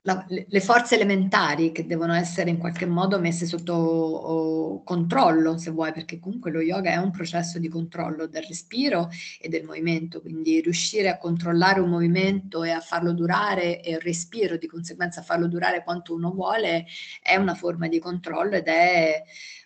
la, 0.04 0.26
le 0.28 0.60
forze 0.62 0.95
elementari 0.95 1.72
che 1.72 1.86
devono 1.86 2.14
essere 2.14 2.49
in 2.49 2.58
qualche 2.58 2.88
modo 2.88 3.20
messe 3.20 3.45
sotto 3.45 3.74
oh, 3.74 4.84
controllo, 4.84 5.58
se 5.58 5.70
vuoi, 5.70 5.91
perché 5.91 6.20
comunque 6.20 6.49
lo 6.52 6.60
yoga 6.60 6.91
è 6.91 6.97
un 6.97 7.12
processo 7.12 7.60
di 7.60 7.68
controllo 7.68 8.26
del 8.26 8.43
respiro 8.43 9.10
e 9.39 9.47
del 9.47 9.64
movimento, 9.64 10.22
quindi 10.22 10.60
riuscire 10.60 11.10
a 11.10 11.20
controllare 11.20 11.80
un 11.80 11.89
movimento 11.89 12.64
e 12.64 12.72
a 12.72 12.80
farlo 12.80 13.14
durare 13.14 13.82
e 13.82 13.91
il 13.91 13.99
respiro 13.99 14.58
di 14.58 14.66
conseguenza 14.66 15.20
a 15.20 15.24
farlo 15.24 15.47
durare 15.47 15.84
quanto 15.84 16.16
uno 16.16 16.32
vuole 16.32 16.88
è 17.22 17.36
una 17.36 17.54
forma 17.54 17.88
di 17.88 17.99
controllo 17.99 18.56
ed 18.56 18.68
è 18.68 19.22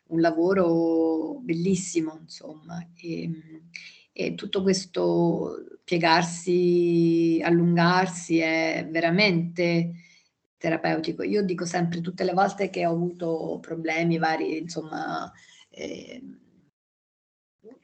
un 0.08 0.20
lavoro 0.20 1.40
bellissimo, 1.42 2.20
insomma. 2.22 2.86
E, 2.96 3.30
e 4.12 4.36
tutto 4.36 4.62
questo 4.62 5.80
piegarsi, 5.86 7.40
allungarsi 7.44 8.40
è 8.40 8.88
veramente 8.90 9.92
terapeutico. 10.66 11.22
Io 11.22 11.44
dico 11.44 11.66
sempre 11.66 12.02
tutte 12.02 12.24
le 12.24 12.34
volte 12.34 12.72
che 12.72 12.88
ho 12.88 12.92
avuto 12.92 13.60
problemi 13.62 14.18
vari, 14.18 14.58
insomma, 14.58 15.32
eh, 15.70 16.22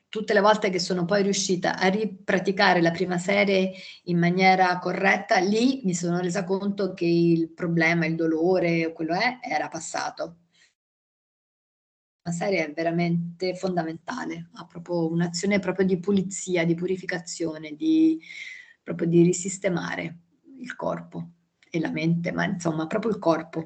tutte 0.09 0.34
le 0.34 0.41
volte 0.41 0.71
che 0.71 0.79
sono 0.79 1.05
poi 1.05 1.21
riuscita 1.21 1.77
a 1.77 1.88
ripraticare 1.88 2.82
la 2.82 2.89
prima 2.91 3.19
serie 3.19 3.71
in 4.05 4.17
maniera 4.17 4.79
corretta, 4.79 5.38
lì 5.38 5.82
mi 5.84 5.93
sono 5.93 6.19
resa 6.19 6.43
conto 6.43 6.93
che 6.93 7.05
il 7.05 7.51
problema, 7.51 8.07
il 8.07 8.15
dolore, 8.15 8.91
quello 8.93 9.13
è, 9.13 9.39
era 9.41 9.67
passato. 9.67 10.38
La 12.23 12.32
serie 12.32 12.67
è 12.67 12.73
veramente 12.73 13.55
fondamentale, 13.55 14.49
ha 14.53 14.65
proprio 14.65 15.07
un'azione 15.09 15.59
proprio 15.59 15.86
di 15.86 15.99
pulizia, 15.99 16.65
di 16.65 16.75
purificazione, 16.75 17.73
di, 17.75 18.19
proprio 18.84 19.07
di 19.07 19.23
risistemare 19.23 20.17
il 20.59 20.75
corpo 20.75 21.40
e 21.72 21.80
la 21.80 21.89
mente, 21.89 22.32
ma 22.32 22.45
insomma 22.45 22.86
proprio 22.86 23.11
il 23.11 23.17
corpo. 23.17 23.59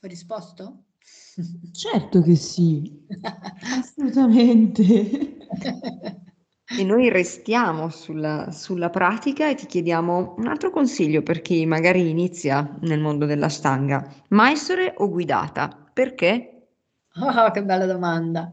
Ho 0.00 0.06
risposto? 0.06 0.84
Certo 1.72 2.22
che 2.22 2.34
sì, 2.34 3.06
assolutamente. 3.78 5.36
E 6.70 6.84
noi 6.84 7.08
restiamo 7.08 7.88
sulla, 7.88 8.50
sulla, 8.50 8.90
pratica 8.90 9.48
e 9.48 9.54
ti 9.54 9.66
chiediamo 9.66 10.34
un 10.36 10.46
altro 10.48 10.70
consiglio 10.70 11.22
per 11.22 11.40
chi 11.40 11.64
magari 11.64 12.10
inizia 12.10 12.76
nel 12.82 13.00
mondo 13.00 13.24
della 13.24 13.48
stanga. 13.48 14.06
Maestore 14.28 14.94
o 14.96 15.08
guidata? 15.08 15.68
Perché? 15.92 16.66
Oh, 17.20 17.50
che 17.50 17.64
bella 17.64 17.86
domanda. 17.86 18.52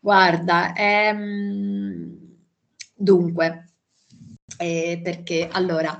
Guarda, 0.00 0.74
ehm, 0.74 2.18
dunque, 2.94 3.67
eh, 4.56 5.00
perché 5.02 5.48
allora 5.50 5.98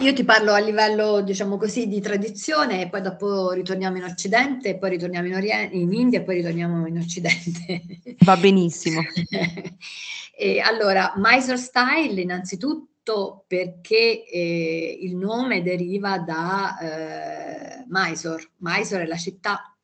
io 0.00 0.12
ti 0.12 0.24
parlo 0.24 0.52
a 0.52 0.58
livello, 0.58 1.22
diciamo 1.22 1.56
così, 1.56 1.86
di 1.86 2.00
tradizione 2.00 2.82
e 2.82 2.88
poi 2.88 3.00
dopo 3.00 3.52
ritorniamo 3.52 3.96
in 3.96 4.04
Occidente, 4.04 4.76
poi 4.76 4.90
ritorniamo 4.90 5.26
in, 5.28 5.34
Oriente, 5.34 5.74
in 5.74 5.92
India 5.92 6.18
e 6.18 6.22
poi 6.22 6.36
ritorniamo 6.36 6.86
in 6.86 6.98
Occidente. 6.98 7.82
Va 8.20 8.36
benissimo. 8.36 9.00
e 10.36 10.60
allora, 10.60 11.14
Mysore 11.16 11.56
Style 11.56 12.20
innanzitutto 12.20 13.44
perché 13.46 14.26
eh, 14.26 14.98
il 15.00 15.16
nome 15.16 15.62
deriva 15.62 16.18
da 16.18 16.78
eh, 16.78 17.84
Mysore. 17.88 18.50
Mysore 18.58 19.04
è 19.04 19.06
la 19.06 19.16
città 19.16 19.74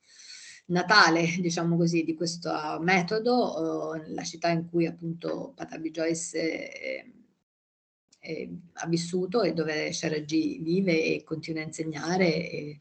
natale, 0.67 1.37
diciamo 1.39 1.77
così, 1.77 2.03
di 2.03 2.15
questo 2.15 2.79
metodo, 2.81 3.95
eh, 3.95 4.13
la 4.13 4.25
città 4.25 4.49
in 4.49 4.69
cui 4.69 4.87
appunto 4.87 5.53
Patabi 5.55 5.91
Joyce 5.91 7.22
eh, 8.23 8.49
ha 8.75 8.87
vissuto 8.87 9.43
e 9.43 9.53
dove 9.53 9.93
Sharagi 9.93 10.61
vive 10.63 10.93
e 10.93 11.25
continua 11.25 11.63
a 11.63 11.67
insegnare. 11.67 12.51
E, 12.51 12.79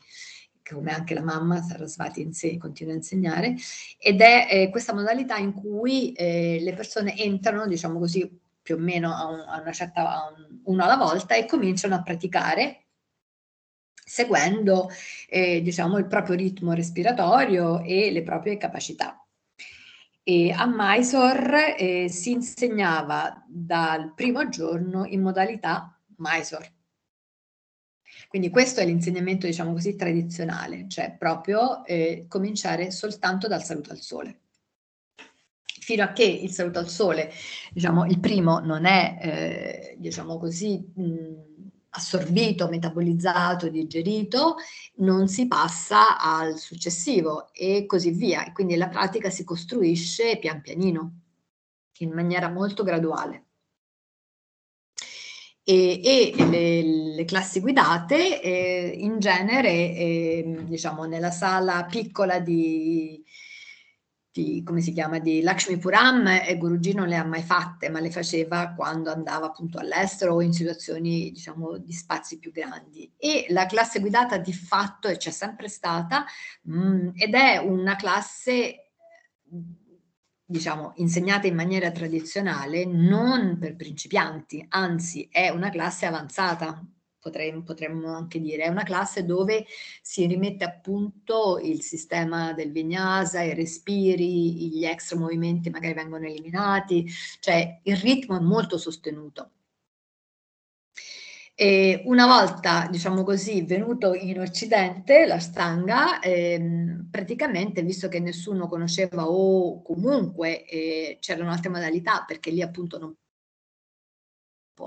come 0.64 0.94
anche 0.94 1.14
la 1.14 1.22
mamma 1.22 1.62
Sarasvati 1.62 2.22
in 2.22 2.32
sé 2.32 2.58
continua 2.58 2.94
a 2.94 2.96
insegnare, 2.96 3.56
ed 3.98 4.22
è 4.22 4.48
eh, 4.50 4.70
questa 4.70 4.94
modalità 4.94 5.36
in 5.36 5.52
cui 5.52 6.14
eh, 6.14 6.60
le 6.62 6.74
persone 6.74 7.18
entrano, 7.18 7.68
diciamo 7.68 8.00
così, 8.00 8.40
più 8.62 8.76
o 8.76 8.78
meno 8.78 9.14
a, 9.14 9.28
un, 9.28 9.40
a 9.40 9.60
una 9.60 9.72
certa, 9.74 10.24
a 10.24 10.28
un, 10.30 10.60
uno 10.64 10.84
alla 10.84 10.96
volta 10.96 11.36
e 11.36 11.46
cominciano 11.46 11.96
a 11.96 12.04
praticare 12.04 12.86
seguendo 14.12 14.90
eh, 15.30 15.62
diciamo, 15.62 15.98
il 15.98 16.06
proprio 16.06 16.36
ritmo 16.36 16.74
respiratorio 16.74 17.82
e 17.82 18.12
le 18.12 18.24
proprie 18.24 18.58
capacità. 18.58 19.21
E 20.24 20.52
a 20.52 20.68
Mysore 20.68 21.78
eh, 21.78 22.10
si 22.10 22.32
insegnava 22.32 23.44
dal 23.48 24.14
primo 24.14 24.48
giorno 24.50 25.06
in 25.06 25.22
modalità 25.22 26.00
Mysore. 26.18 26.74
Quindi 28.28 28.50
questo 28.50 28.82
è 28.82 28.86
l'insegnamento, 28.86 29.48
diciamo 29.48 29.74
così, 29.74 29.96
tradizionale, 29.96 30.88
cioè 30.88 31.16
proprio 31.18 31.84
eh, 31.86 32.26
cominciare 32.28 32.92
soltanto 32.92 33.48
dal 33.48 33.64
saluto 33.64 33.92
al 33.92 34.00
sole. 34.00 34.40
Fino 35.64 36.04
a 36.04 36.12
che 36.12 36.24
il 36.24 36.52
saluto 36.52 36.80
al 36.80 36.88
sole, 36.88 37.32
diciamo, 37.74 38.06
il 38.06 38.20
primo 38.20 38.60
non 38.60 38.86
è, 38.86 39.18
eh, 39.22 39.96
diciamo 39.98 40.38
così, 40.38 40.78
mh, 40.78 41.71
assorbito, 41.92 42.68
metabolizzato, 42.68 43.70
digerito, 43.70 44.56
non 44.98 45.28
si 45.28 45.48
passa 45.48 46.20
al 46.20 46.58
successivo 46.58 47.52
e 47.54 47.86
così 47.86 48.12
via. 48.12 48.46
E 48.46 48.52
quindi 48.54 48.76
la 48.76 48.90
pratica 48.90 49.30
si 49.30 49.44
costruisce 49.44 50.38
pian 50.38 50.62
pianino, 50.62 51.20
in 52.00 52.12
maniera 52.12 52.50
molto 52.50 52.84
graduale. 52.84 53.46
E, 55.64 56.02
e 56.04 56.34
le, 56.50 57.16
le, 57.16 57.26
classi 57.26 57.60
guidate 57.60 58.42
eh, 58.42 58.96
in 58.98 59.20
genere, 59.20 59.70
eh, 59.70 60.64
diciamo, 60.64 61.06
nella 61.06 61.30
sala 61.30 61.86
piccola 61.86 62.40
di 62.40 63.24
di, 64.32 64.64
come 64.64 64.82
si 64.82 64.94
chiama, 64.94 65.20
di 65.20 65.42
Lakshmi 65.42 65.78
Puram 65.78 66.26
e 66.28 66.58
Guruji 66.58 66.94
non 66.94 67.08
le 67.08 67.18
ha 67.18 67.26
mai 67.26 67.42
fatte, 67.42 67.90
ma 67.90 68.00
le 68.00 68.10
faceva 68.10 68.74
quando 68.74 69.12
andava 69.12 69.48
appunto 69.48 69.78
all'estero 69.78 70.36
o 70.36 70.42
in 70.42 70.54
situazioni, 70.54 71.32
diciamo, 71.32 71.78
di 71.78 71.92
spazi 71.92 72.40
più 72.40 72.52
grandi. 72.52 73.12
E 73.18 73.46
la 73.50 73.66
classe 73.66 74.00
guidata 74.00 74.38
di 74.38 74.54
fatto 74.54 75.10
c'è 75.10 75.32
sempre 75.32 75.68
stata 75.68 76.26
mh, 76.64 76.78
mm, 76.78 77.10
ed 77.16 77.34
è 77.34 77.58
una 77.58 77.96
classe 77.96 78.92
diciamo, 80.52 80.92
insegnata 80.96 81.48
in 81.48 81.56
maniera 81.56 81.92
tradizionale 81.92 82.86
non 82.86 83.58
per 83.58 83.78
principianti, 83.78 84.66
anzi 84.70 85.28
è 85.32 85.48
una 85.50 85.70
classe 85.70 86.06
avanzata, 86.06 86.86
potremmo, 87.22 87.64
potremmo 87.64 88.14
anche 88.14 88.40
dire, 88.40 88.64
è 88.64 88.68
una 88.68 88.84
classe 88.84 89.26
dove 89.26 89.66
si 90.02 90.26
rimette 90.26 90.66
a 90.66 90.72
punto 90.72 91.60
il 91.62 91.82
sistema 91.82 92.54
del 92.54 92.72
vinyasa, 92.72 93.42
i 93.44 93.54
respiri, 93.54 94.70
gli 94.70 94.86
extra 94.86 95.18
movimenti 95.18 95.70
magari 95.70 95.94
vengono 95.94 96.26
eliminati, 96.26 97.08
cioè 97.40 97.80
il 97.84 97.98
ritmo 97.98 98.38
è 98.38 98.42
molto 98.42 98.78
sostenuto. 98.78 99.52
E 101.54 102.02
una 102.06 102.26
volta, 102.26 102.88
diciamo 102.90 103.24
così, 103.24 103.62
venuto 103.64 104.16
in 104.16 104.40
Occidente 104.40 105.28
la 105.28 105.38
stanga, 105.38 106.20
ehm, 106.20 107.08
praticamente, 107.12 107.84
visto 107.84 108.08
che 108.08 108.20
nessuno 108.20 108.68
conosceva 108.68 109.30
o 109.30 109.82
comunque 109.84 110.66
eh, 110.66 111.18
c'erano 111.20 111.52
altre 111.52 111.70
modalità, 111.70 112.24
perché 112.26 112.50
lì 112.50 112.64
appunto 112.64 112.98
non 112.98 113.14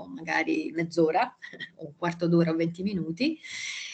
magari 0.03 0.71
mezz'ora, 0.73 1.33
un 1.79 1.93
quarto 1.95 2.27
d'ora 2.27 2.51
o 2.51 2.55
20 2.55 2.83
minuti, 2.83 3.39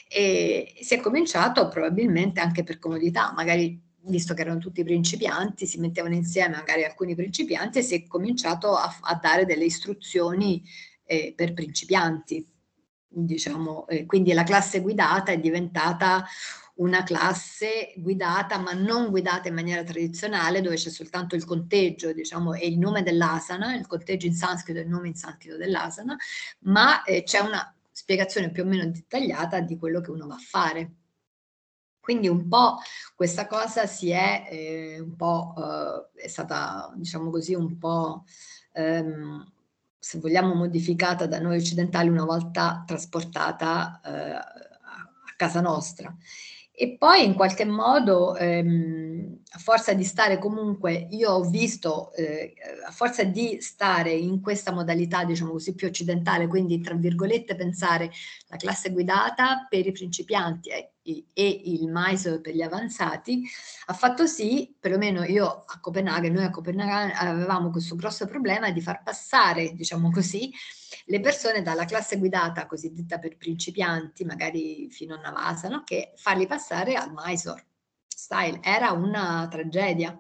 e 0.10 0.74
si 0.82 0.96
è 0.96 1.00
cominciato 1.00 1.68
probabilmente 1.68 2.42
anche 2.42 2.64
per 2.64 2.80
comodità, 2.80 3.32
magari 3.34 3.80
visto 4.04 4.34
che 4.34 4.42
erano 4.42 4.60
tutti 4.60 4.84
principianti, 4.84 5.66
si 5.66 5.80
mettevano 5.80 6.16
insieme 6.16 6.56
magari 6.56 6.84
alcuni 6.84 7.16
principianti 7.16 7.80
e 7.80 7.82
si 7.84 7.96
è 7.96 8.08
cominciato 8.08 8.76
a, 8.76 8.98
a 9.02 9.16
dare 9.22 9.46
delle 9.46 9.66
istruzioni 9.66 10.64
eh, 11.06 11.34
per 11.36 11.54
principianti. 11.54 12.46
Diciamo, 13.14 13.88
eh, 13.88 14.06
quindi 14.06 14.32
la 14.34 14.44
classe 14.44 14.80
guidata 14.80 15.32
è 15.32 15.40
diventata 15.40 16.26
una 16.82 17.04
classe 17.04 17.94
guidata, 17.96 18.58
ma 18.58 18.74
non 18.74 19.10
guidata 19.10 19.48
in 19.48 19.54
maniera 19.54 19.84
tradizionale, 19.84 20.62
dove 20.62 20.76
c'è 20.76 20.90
soltanto 20.90 21.36
il 21.36 21.46
conteggio, 21.46 22.12
diciamo, 22.12 22.54
e 22.54 22.68
il 22.68 22.80
nome 22.80 23.04
dell'asana, 23.04 23.76
il 23.76 23.86
conteggio 23.86 24.26
in 24.26 24.34
sanscrito 24.34 24.80
e 24.80 24.84
il 24.84 24.90
nome 24.90 25.10
in 25.10 25.16
sanscrito 25.16 25.58
dell'asana, 25.58 26.18
ma 26.62 27.04
eh, 27.04 27.24
c'è 27.24 27.40
una 27.40 27.74
spiegazione 27.92 28.52
più 28.52 28.64
o 28.64 28.66
meno 28.66 28.86
dettagliata 28.86 29.60
di 29.60 29.78
quello 29.78 30.02
che 30.02 30.12
uno 30.12 30.26
va 30.26 30.36
a 30.36 30.40
fare. 30.44 30.92
Quindi 32.00 32.28
un 32.28 32.48
po' 32.48 32.80
questa 33.16 33.46
cosa 33.46 33.86
si 33.86 34.10
è 34.10 34.48
eh, 34.50 35.00
un 35.00 35.16
po' 35.16 35.54
eh, 36.16 36.24
è 36.24 36.28
stata, 36.28 36.92
diciamo 36.96 37.30
così, 37.30 37.54
un 37.54 37.78
po' 37.78 38.26
ehm, 38.74 39.52
se 40.00 40.18
vogliamo 40.18 40.56
modificata 40.56 41.28
da 41.28 41.40
noi 41.40 41.58
occidentali 41.58 42.10
una 42.10 42.26
volta 42.26 42.84
trasportata 42.88 44.02
eh, 44.04 44.32
a 44.34 45.36
casa 45.38 45.62
nostra. 45.62 46.16
E 46.82 46.98
poi 46.98 47.24
in 47.24 47.36
qualche 47.36 47.64
modo, 47.64 48.36
ehm, 48.36 49.38
a 49.52 49.60
forza 49.60 49.94
di 49.94 50.04
stare 50.04 50.40
comunque, 50.40 51.10
io 51.12 51.30
ho 51.30 51.44
visto, 51.44 52.12
eh, 52.14 52.56
a 52.88 52.90
forza 52.90 53.24
di 53.24 53.62
stare 53.62 54.12
in 54.12 54.42
questa 54.42 54.72
modalità, 54.72 55.24
diciamo 55.24 55.52
così, 55.52 55.76
più 55.76 55.86
occidentale, 55.86 56.48
quindi 56.48 56.82
tra 56.82 56.96
virgolette 56.96 57.54
pensare 57.54 58.10
la 58.48 58.58
classe 58.58 58.90
guidata 58.92 59.68
per 59.70 59.86
i 59.86 59.92
principianti 59.92 60.72
e, 60.72 61.26
e 61.32 61.62
il 61.66 61.88
MISO 61.88 62.42
per 62.42 62.56
gli 62.56 62.64
avanzati, 62.64 63.44
ha 63.86 63.94
fatto 63.94 64.26
sì, 64.26 64.76
perlomeno 64.80 65.24
io 65.24 65.46
a 65.68 65.80
Copenaghen, 65.80 66.34
noi 66.34 66.46
a 66.46 66.50
Copenaghen 66.50 67.16
avevamo 67.16 67.70
questo 67.70 67.96
grosso 67.96 68.26
problema 68.26 68.72
di 68.72 68.82
far 68.82 69.04
passare, 69.04 69.74
diciamo 69.76 70.10
così, 70.10 70.52
le 71.12 71.20
persone 71.20 71.62
dalla 71.62 71.84
classe 71.84 72.18
guidata 72.18 72.66
cosiddetta 72.66 73.20
per 73.20 73.36
principianti, 73.36 74.24
magari 74.24 74.90
fino 74.90 75.16
a 75.16 75.20
Navasana, 75.20 75.84
che 75.84 76.14
farli 76.16 76.48
passare 76.48 76.96
al 76.96 77.12
Mysore. 77.14 77.66
Style. 78.08 78.60
Era 78.64 78.92
una 78.92 79.46
tragedia. 79.52 80.18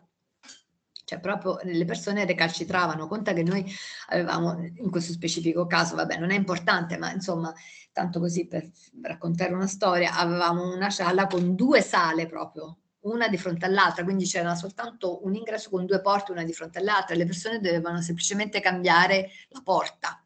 Cioè 1.05 1.19
proprio 1.21 1.59
le 1.63 1.85
persone 1.85 2.25
recalcitravano, 2.25 3.07
conta 3.07 3.31
che 3.31 3.41
noi 3.41 3.65
avevamo 4.09 4.61
in 4.61 4.89
questo 4.91 5.13
specifico 5.13 5.65
caso, 5.65 5.95
vabbè 5.95 6.17
non 6.17 6.31
è 6.31 6.35
importante, 6.35 6.97
ma 6.97 7.11
insomma, 7.11 7.53
tanto 7.93 8.19
così 8.19 8.47
per 8.47 8.69
raccontare 9.01 9.53
una 9.53 9.67
storia, 9.67 10.15
avevamo 10.17 10.73
una 10.73 10.89
sala 10.89 11.27
con 11.27 11.55
due 11.55 11.81
sale 11.81 12.27
proprio, 12.27 12.79
una 13.01 13.29
di 13.29 13.37
fronte 13.37 13.65
all'altra, 13.65 14.03
quindi 14.03 14.25
c'era 14.25 14.55
soltanto 14.55 15.25
un 15.25 15.35
ingresso 15.35 15.69
con 15.69 15.85
due 15.85 16.01
porte, 16.01 16.31
una 16.31 16.43
di 16.43 16.53
fronte 16.53 16.79
all'altra, 16.79 17.15
le 17.15 17.25
persone 17.25 17.59
dovevano 17.59 18.01
semplicemente 18.01 18.61
cambiare 18.61 19.29
la 19.49 19.61
porta 19.61 20.20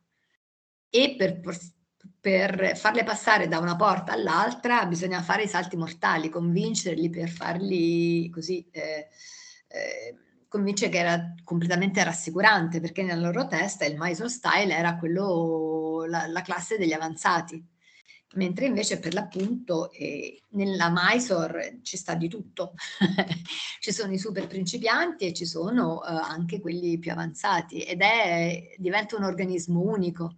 e 0.96 1.16
per, 1.18 1.42
per 2.22 2.78
farle 2.78 3.04
passare 3.04 3.50
da 3.50 3.60
una 3.60 3.76
porta 3.76 4.14
all'altra 4.14 4.86
bisogna 4.86 5.22
fare 5.22 5.44
i 5.44 5.48
salti 5.50 5.76
mortali, 5.76 6.30
convincerli 6.30 7.10
per 7.10 7.28
farli 7.28 8.30
così, 8.30 8.66
eh, 8.72 9.10
eh, 9.68 10.16
convincere 10.48 10.90
che 10.90 11.00
era 11.00 11.34
completamente 11.44 12.02
rassicurante 12.02 12.80
perché 12.80 13.04
nella 13.04 13.28
loro 13.28 13.46
testa 13.48 13.84
il 13.84 13.98
Mysore 13.98 14.30
Style 14.30 14.74
era 14.74 14.96
quello, 14.96 16.06
la, 16.08 16.28
la 16.28 16.42
classe 16.42 16.78
degli 16.78 16.94
avanzati 16.94 17.62
mentre 18.36 18.66
invece 18.66 19.00
per 19.00 19.14
l'appunto 19.14 19.92
eh, 19.92 20.42
nella 20.52 20.92
Mysore 20.94 21.80
ci 21.84 21.98
sta 21.98 22.16
di 22.16 22.28
tutto, 22.28 22.74
ci 23.80 23.92
sono 23.92 24.14
i 24.14 24.18
super 24.18 24.48
principianti 24.48 25.26
e 25.26 25.34
ci 25.34 25.46
sono 25.46 26.04
eh, 26.04 26.10
anche 26.10 26.60
quelli 26.60 26.98
più 27.00 27.12
avanzati 27.12 27.82
ed 27.82 28.02
è, 28.02 28.76
diventa 28.78 29.16
un 29.18 29.24
organismo 29.24 29.82
unico. 29.82 30.38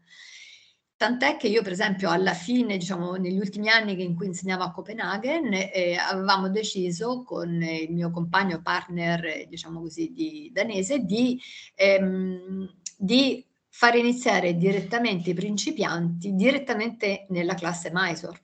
Tant'è 0.97 1.37
che 1.37 1.47
io, 1.47 1.61
per 1.61 1.73
esempio, 1.73 2.09
alla 2.09 2.33
fine, 2.33 2.75
diciamo, 2.75 3.17
negli 3.17 3.37
ultimi 3.37 3.69
anni 3.69 4.03
in 4.03 4.15
cui 4.15 4.25
insegnavo 4.25 4.63
a 4.63 4.71
Copenaghen, 4.71 5.53
eh, 5.53 5.95
avevamo 5.95 6.49
deciso 6.49 7.21
con 7.21 7.61
il 7.61 7.93
mio 7.93 8.09
compagno 8.09 8.63
partner, 8.63 9.45
diciamo 9.47 9.79
così, 9.79 10.11
di, 10.11 10.49
danese, 10.51 11.05
di, 11.05 11.39
ehm, 11.75 12.67
di 12.97 13.45
far 13.69 13.95
iniziare 13.95 14.55
direttamente 14.55 15.29
i 15.29 15.35
principianti 15.35 16.33
direttamente 16.33 17.27
nella 17.29 17.53
classe 17.53 17.91
Mysore. 17.93 18.41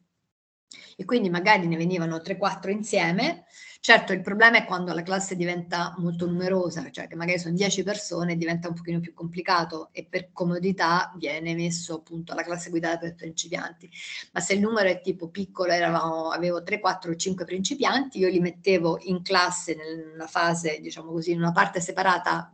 E 0.95 1.05
quindi 1.05 1.31
magari 1.31 1.65
ne 1.65 1.75
venivano 1.75 2.17
3-4 2.17 2.69
insieme 2.69 3.45
Certo, 3.85 4.13
il 4.13 4.21
problema 4.21 4.55
è 4.59 4.63
quando 4.65 4.93
la 4.93 5.01
classe 5.03 5.35
diventa 5.35 5.93
molto 5.97 6.25
numerosa, 6.25 6.89
cioè 6.89 7.05
che 7.07 7.15
magari 7.17 7.37
sono 7.37 7.53
10 7.53 7.83
persone, 7.83 8.37
diventa 8.37 8.69
un 8.69 8.75
pochino 8.75 9.01
più 9.01 9.13
complicato 9.13 9.89
e 9.91 10.05
per 10.05 10.31
comodità 10.31 11.11
viene 11.17 11.53
messo 11.53 11.95
appunto 11.95 12.33
la 12.33 12.43
classe 12.43 12.69
guidata 12.69 12.99
per 12.99 13.15
principianti. 13.15 13.89
Ma 14.31 14.39
se 14.39 14.53
il 14.53 14.61
numero 14.61 14.87
è 14.87 15.01
tipo 15.01 15.27
piccolo, 15.27 15.73
eravamo, 15.73 16.29
avevo 16.29 16.63
3, 16.63 16.79
4, 16.79 17.13
5 17.17 17.43
principianti, 17.43 18.19
io 18.19 18.29
li 18.29 18.39
mettevo 18.39 18.99
in 19.01 19.21
classe 19.21 19.75
nella 19.75 20.27
fase, 20.27 20.79
diciamo 20.79 21.11
così, 21.11 21.31
in 21.31 21.39
una 21.39 21.51
parte 21.51 21.81
separata 21.81 22.53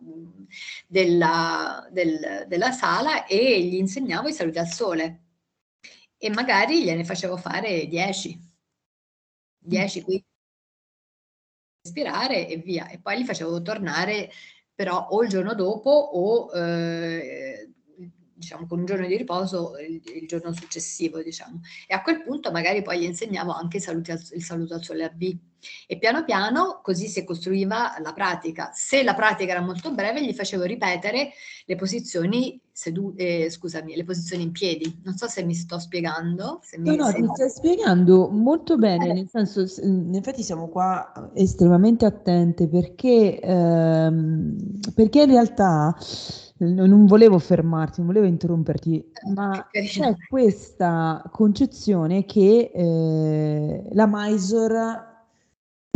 della, 0.87 1.87
del, 1.91 2.45
della 2.47 2.71
sala 2.71 3.25
e 3.27 3.61
gli 3.61 3.75
insegnavo 3.75 4.29
i 4.29 4.33
saluti 4.33 4.57
al 4.57 4.67
sole 4.67 5.21
e 6.17 6.29
magari 6.31 6.83
gliene 6.83 7.03
facevo 7.05 7.37
fare 7.37 7.85
10. 7.87 8.39
10, 9.59 10.01
15 10.01 10.28
respirare 11.81 12.47
e 12.47 12.57
via. 12.57 12.87
E 12.89 12.99
poi 12.99 13.17
li 13.17 13.25
facevo 13.25 13.61
tornare 13.61 14.29
però 14.73 15.07
o 15.09 15.23
il 15.23 15.29
giorno 15.29 15.53
dopo 15.55 15.89
o 15.89 16.51
eh, 16.57 17.69
diciamo 18.39 18.65
con 18.65 18.79
un 18.79 18.85
giorno 18.85 19.05
di 19.05 19.17
riposo 19.17 19.73
il, 19.77 20.01
il, 20.15 20.27
giorno 20.27 20.53
successivo, 20.53 21.21
diciamo. 21.21 21.59
E 21.87 21.93
a 21.93 22.01
quel 22.01 22.23
punto 22.23 22.51
magari 22.51 22.81
poi 22.81 22.99
gli 22.99 23.03
insegnavo 23.03 23.51
anche 23.51 23.77
il, 23.77 23.83
saluto 23.83 24.11
al, 24.13 24.21
il 24.31 24.43
saluto 24.43 24.73
al 24.73 24.83
sole 24.83 25.03
a 25.03 25.09
B. 25.09 25.37
E 25.87 25.97
piano 25.97 26.23
piano 26.23 26.79
così 26.81 27.07
si 27.07 27.25
costruiva 27.25 27.95
la 28.01 28.13
pratica. 28.13 28.71
Se 28.73 29.03
la 29.03 29.13
pratica 29.13 29.51
era 29.51 29.61
molto 29.61 29.93
breve, 29.93 30.23
gli 30.23 30.33
facevo 30.33 30.63
ripetere 30.63 31.33
le 31.65 31.75
posizioni 31.75 32.59
sedu- 32.71 33.13
eh, 33.17 33.49
scusami, 33.49 33.93
le 33.93 34.05
posizioni 34.05 34.43
in 34.43 34.51
piedi. 34.51 35.01
Non 35.03 35.17
so 35.17 35.27
se 35.27 35.43
mi 35.43 35.53
sto 35.53 35.77
spiegando. 35.79 36.59
Se 36.63 36.77
no, 36.77 36.95
no, 36.95 37.11
ti 37.11 37.27
stai 37.33 37.49
spiegando 37.49 38.29
molto 38.29 38.77
bene, 38.77 39.09
eh. 39.09 39.13
nel 39.13 39.27
senso, 39.27 39.65
in 39.83 40.15
effetti 40.15 40.43
siamo 40.43 40.69
qua 40.69 41.31
estremamente 41.33 42.05
attente 42.05 42.69
perché, 42.69 43.37
ehm, 43.41 44.55
perché 44.95 45.23
in 45.23 45.29
realtà 45.29 45.93
non 46.65 47.05
volevo 47.05 47.39
fermarti, 47.39 47.99
non 47.99 48.07
volevo 48.07 48.25
interromperti, 48.25 49.11
ma 49.33 49.67
c'è 49.71 50.13
questa 50.27 51.23
concezione 51.31 52.25
che 52.25 52.71
eh, 52.73 53.87
la 53.91 54.07
Mysore 54.07 55.27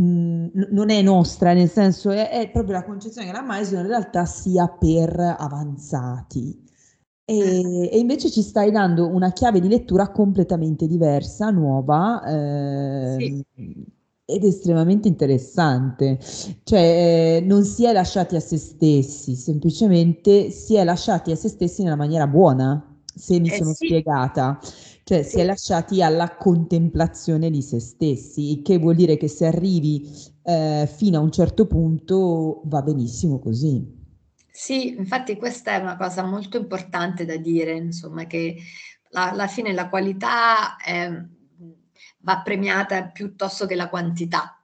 mh, 0.01 0.67
non 0.71 0.89
è 0.89 1.01
nostra, 1.01 1.53
nel 1.53 1.69
senso 1.69 2.11
è, 2.11 2.29
è, 2.29 2.49
proprio 2.49 2.75
la 2.75 2.83
concezione 2.83 3.27
che 3.27 3.33
la 3.33 3.45
Mysore 3.45 3.81
in 3.81 3.87
realtà 3.87 4.25
sia 4.25 4.67
per 4.67 5.17
avanzati. 5.37 6.61
E, 7.25 7.89
e, 7.89 7.99
invece 7.99 8.29
ci 8.29 8.41
stai 8.41 8.69
dando 8.71 9.07
una 9.07 9.31
chiave 9.31 9.59
di 9.59 9.67
lettura 9.69 10.11
completamente 10.11 10.87
diversa, 10.87 11.49
nuova, 11.49 12.21
eh, 12.25 13.15
sì 13.55 14.01
ed 14.25 14.43
estremamente 14.43 15.07
interessante, 15.07 16.17
cioè 16.63 16.79
eh, 16.79 17.41
non 17.45 17.65
si 17.65 17.85
è 17.85 17.91
lasciati 17.91 18.35
a 18.35 18.39
se 18.39 18.57
stessi, 18.57 19.35
semplicemente 19.35 20.49
si 20.49 20.75
è 20.75 20.83
lasciati 20.83 21.31
a 21.31 21.35
se 21.35 21.49
stessi 21.49 21.83
nella 21.83 21.97
maniera 21.97 22.25
buona, 22.27 23.01
se 23.13 23.39
mi 23.39 23.49
eh 23.49 23.55
sono 23.57 23.73
sì. 23.73 23.85
spiegata, 23.85 24.59
cioè 25.03 25.23
sì. 25.23 25.29
si 25.29 25.39
è 25.39 25.43
lasciati 25.43 26.01
alla 26.01 26.35
contemplazione 26.37 27.49
di 27.49 27.61
se 27.61 27.79
stessi, 27.79 28.61
che 28.63 28.77
vuol 28.77 28.95
dire 28.95 29.17
che 29.17 29.27
se 29.27 29.45
arrivi 29.45 30.09
eh, 30.43 30.89
fino 30.93 31.17
a 31.17 31.21
un 31.21 31.31
certo 31.31 31.67
punto 31.67 32.61
va 32.65 32.81
benissimo 32.81 33.39
così. 33.39 34.01
Sì, 34.49 34.95
infatti 34.95 35.35
questa 35.35 35.73
è 35.73 35.81
una 35.81 35.97
cosa 35.97 36.23
molto 36.23 36.57
importante 36.57 37.25
da 37.25 37.35
dire, 37.37 37.73
insomma, 37.73 38.25
che 38.25 38.55
alla 39.11 39.47
fine 39.47 39.73
la 39.73 39.89
qualità 39.89 40.77
è 40.77 41.11
va 42.23 42.41
premiata 42.41 43.05
piuttosto 43.05 43.65
che 43.65 43.75
la 43.75 43.89
quantità, 43.89 44.61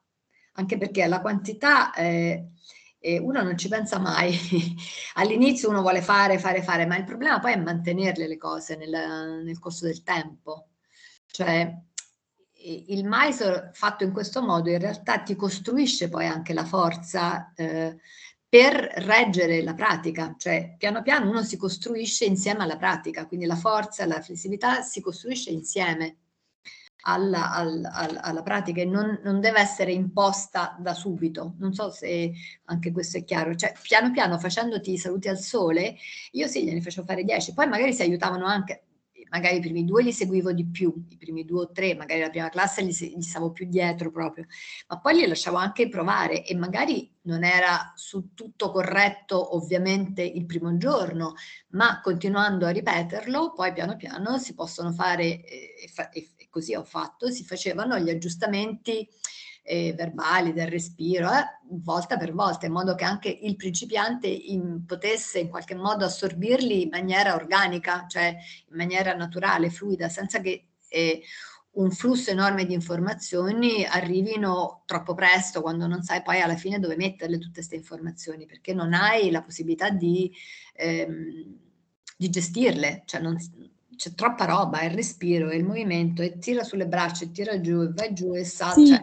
anche 0.53 0.77
perché 0.77 1.05
la 1.07 1.21
quantità 1.21 1.93
eh, 1.93 2.51
eh, 2.99 3.17
uno 3.19 3.41
non 3.41 3.57
ci 3.57 3.67
pensa 3.67 3.99
mai. 3.99 4.37
All'inizio 5.15 5.69
uno 5.69 5.81
vuole 5.81 6.01
fare, 6.01 6.39
fare, 6.39 6.61
fare, 6.61 6.85
ma 6.85 6.97
il 6.97 7.05
problema 7.05 7.39
poi 7.39 7.53
è 7.53 7.57
mantenerle 7.57 8.27
le 8.27 8.37
cose 8.37 8.75
nel, 8.75 9.43
nel 9.43 9.59
corso 9.59 9.85
del 9.85 10.03
tempo. 10.03 10.69
Cioè, 11.27 11.73
il 12.61 13.05
Mysore 13.05 13.69
fatto 13.73 14.03
in 14.03 14.11
questo 14.11 14.41
modo 14.41 14.69
in 14.69 14.79
realtà 14.79 15.19
ti 15.19 15.35
costruisce 15.35 16.09
poi 16.09 16.25
anche 16.25 16.53
la 16.53 16.65
forza 16.65 17.53
eh, 17.55 17.97
per 18.47 18.75
reggere 18.75 19.61
la 19.61 19.75
pratica, 19.75 20.35
cioè 20.37 20.75
piano 20.77 21.01
piano 21.01 21.29
uno 21.29 21.43
si 21.43 21.55
costruisce 21.55 22.25
insieme 22.25 22.63
alla 22.63 22.77
pratica, 22.77 23.27
quindi 23.27 23.45
la 23.45 23.55
forza, 23.55 24.05
la 24.07 24.21
flessibilità 24.21 24.81
si 24.81 25.01
costruisce 25.01 25.51
insieme 25.51 26.17
alla, 27.01 27.51
alla, 27.51 28.21
alla 28.21 28.41
pratica 28.41 28.81
e 28.81 28.85
non, 28.85 29.19
non, 29.23 29.39
deve 29.39 29.59
essere 29.59 29.91
imposta 29.91 30.75
da 30.79 30.93
subito. 30.93 31.55
Non 31.59 31.73
so 31.73 31.89
se 31.91 32.33
anche 32.65 32.91
questo 32.91 33.17
è 33.17 33.23
chiaro. 33.23 33.55
Cioè, 33.55 33.73
piano 33.81 34.11
piano 34.11 34.37
facendoti 34.37 34.93
i 34.93 34.97
saluti 34.97 35.29
al 35.29 35.39
sole, 35.39 35.95
io 36.31 36.47
sì, 36.47 36.63
gliene 36.63 36.81
facevo 36.81 37.05
fare 37.05 37.23
10, 37.23 37.53
poi 37.53 37.67
magari 37.67 37.93
si 37.93 38.01
aiutavano 38.01 38.45
anche. 38.45 38.83
magari 39.31 39.57
i 39.57 39.59
primi 39.59 39.85
due 39.85 40.01
li 40.01 40.11
seguivo 40.11 40.51
di 40.53 40.65
più, 40.65 40.91
i 41.09 41.17
primi 41.17 41.45
due 41.45 41.61
o 41.61 41.71
tre, 41.71 41.93
magari 41.93 42.21
la 42.21 42.29
prima 42.29 42.49
classe 42.49 42.83
gli, 42.83 42.91
gli 42.91 43.21
stavo 43.21 43.51
più 43.51 43.67
dietro 43.67 44.09
proprio, 44.09 44.45
ma 44.87 44.99
poi 44.99 45.17
li 45.17 45.27
lasciavo 45.27 45.55
anche 45.55 45.87
provare 45.87 46.43
e 46.43 46.55
magari 46.55 47.15
non 47.23 47.43
era 47.43 47.93
su 47.95 48.33
tutto 48.33 48.71
corretto 48.71 49.55
ovviamente 49.55 50.23
il 50.23 50.47
primo 50.47 50.75
giorno, 50.77 51.33
ma 51.69 52.01
continuando 52.01 52.65
a 52.65 52.71
ripeterlo, 52.71 53.53
poi 53.53 53.71
piano 53.71 53.95
piano 53.97 54.39
si 54.39 54.55
possono 54.55 54.91
fare, 54.91 55.45
e, 55.45 55.87
fa, 55.93 56.09
e 56.09 56.27
così 56.49 56.75
ho 56.75 56.83
fatto, 56.83 57.29
si 57.29 57.43
facevano 57.43 57.97
gli 57.99 58.09
aggiustamenti 58.09 59.07
eh, 59.63 59.93
verbali, 59.93 60.51
del 60.51 60.67
respiro, 60.67 61.31
eh, 61.31 61.45
volta 61.69 62.17
per 62.17 62.33
volta, 62.33 62.65
in 62.65 62.71
modo 62.71 62.95
che 62.95 63.05
anche 63.05 63.29
il 63.29 63.55
principiante 63.55 64.27
in, 64.27 64.83
potesse 64.85 65.39
in 65.39 65.49
qualche 65.49 65.75
modo 65.75 66.05
assorbirli 66.05 66.83
in 66.83 66.89
maniera 66.89 67.35
organica, 67.35 68.05
cioè 68.07 68.35
in 68.69 68.75
maniera 68.75 69.13
naturale, 69.13 69.69
fluida, 69.69 70.09
senza 70.09 70.41
che 70.41 70.69
eh, 70.87 71.21
un 71.71 71.91
flusso 71.91 72.31
enorme 72.31 72.65
di 72.65 72.73
informazioni 72.73 73.85
arrivino 73.85 74.81
troppo 74.85 75.13
presto 75.13 75.61
quando 75.61 75.85
non 75.85 76.01
sai 76.01 76.23
poi 76.23 76.41
alla 76.41 76.55
fine 76.55 76.79
dove 76.79 76.95
metterle 76.95 77.37
tutte 77.37 77.55
queste 77.59 77.75
informazioni, 77.75 78.47
perché 78.47 78.73
non 78.73 78.93
hai 78.93 79.29
la 79.29 79.43
possibilità 79.43 79.89
di, 79.91 80.31
ehm, 80.73 81.57
di 82.17 82.29
gestirle, 82.29 83.03
cioè 83.05 83.21
non, 83.21 83.37
c'è 83.99 84.13
troppa 84.13 84.45
roba, 84.45 84.81
il 84.83 84.91
respiro, 84.91 85.51
il 85.51 85.65
movimento, 85.65 86.21
e 86.21 86.37
tira 86.39 86.63
sulle 86.63 86.87
braccia, 86.87 87.25
e 87.25 87.31
tira 87.31 87.59
giù, 87.59 87.81
e 87.81 87.91
vai 87.93 88.13
giù, 88.13 88.33
e 88.33 88.45
sa, 88.45 88.71
sì. 88.71 88.87
cioè, 88.87 89.01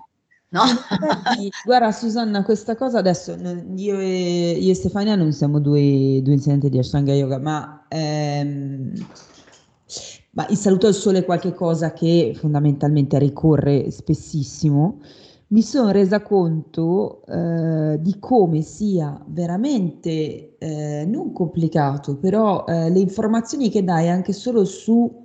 No? 0.49 0.63
guarda 1.67 1.91
Susanna, 1.91 2.45
questa 2.45 2.77
cosa 2.77 2.99
adesso 2.99 3.37
io 3.75 3.99
e, 3.99 4.53
io 4.53 4.71
e 4.71 4.75
Stefania 4.75 5.17
non 5.17 5.33
siamo 5.33 5.59
due, 5.59 6.21
due, 6.23 6.35
insegnanti 6.35 6.71
di 6.71 6.79
Ashtanga 6.79 7.13
Yoga, 7.13 7.41
ma, 7.41 7.85
ehm, 7.89 8.93
ma 10.31 10.47
il 10.49 10.57
saluto 10.57 10.87
al 10.87 10.95
sole 10.95 11.19
è 11.19 11.25
qualcosa 11.25 11.93
che 11.93 12.33
fondamentalmente 12.39 13.19
ricorre 13.19 13.91
spessissimo. 13.91 15.01
Mi 15.49 15.63
sono 15.63 15.91
resa 15.91 16.23
conto 16.23 17.25
eh, 17.27 17.99
di 18.01 18.19
come 18.19 18.63
sia 18.63 19.23
veramente 19.29 20.59
eh, 20.59 21.05
non 21.07 21.33
complicato, 21.33 22.17
però 22.17 22.65
eh, 22.67 22.91
le 22.91 22.99
informazioni 22.99 23.71
che 23.71 23.85
dai 23.85 24.09
anche 24.09 24.33
solo 24.33 24.65
su 24.65 25.25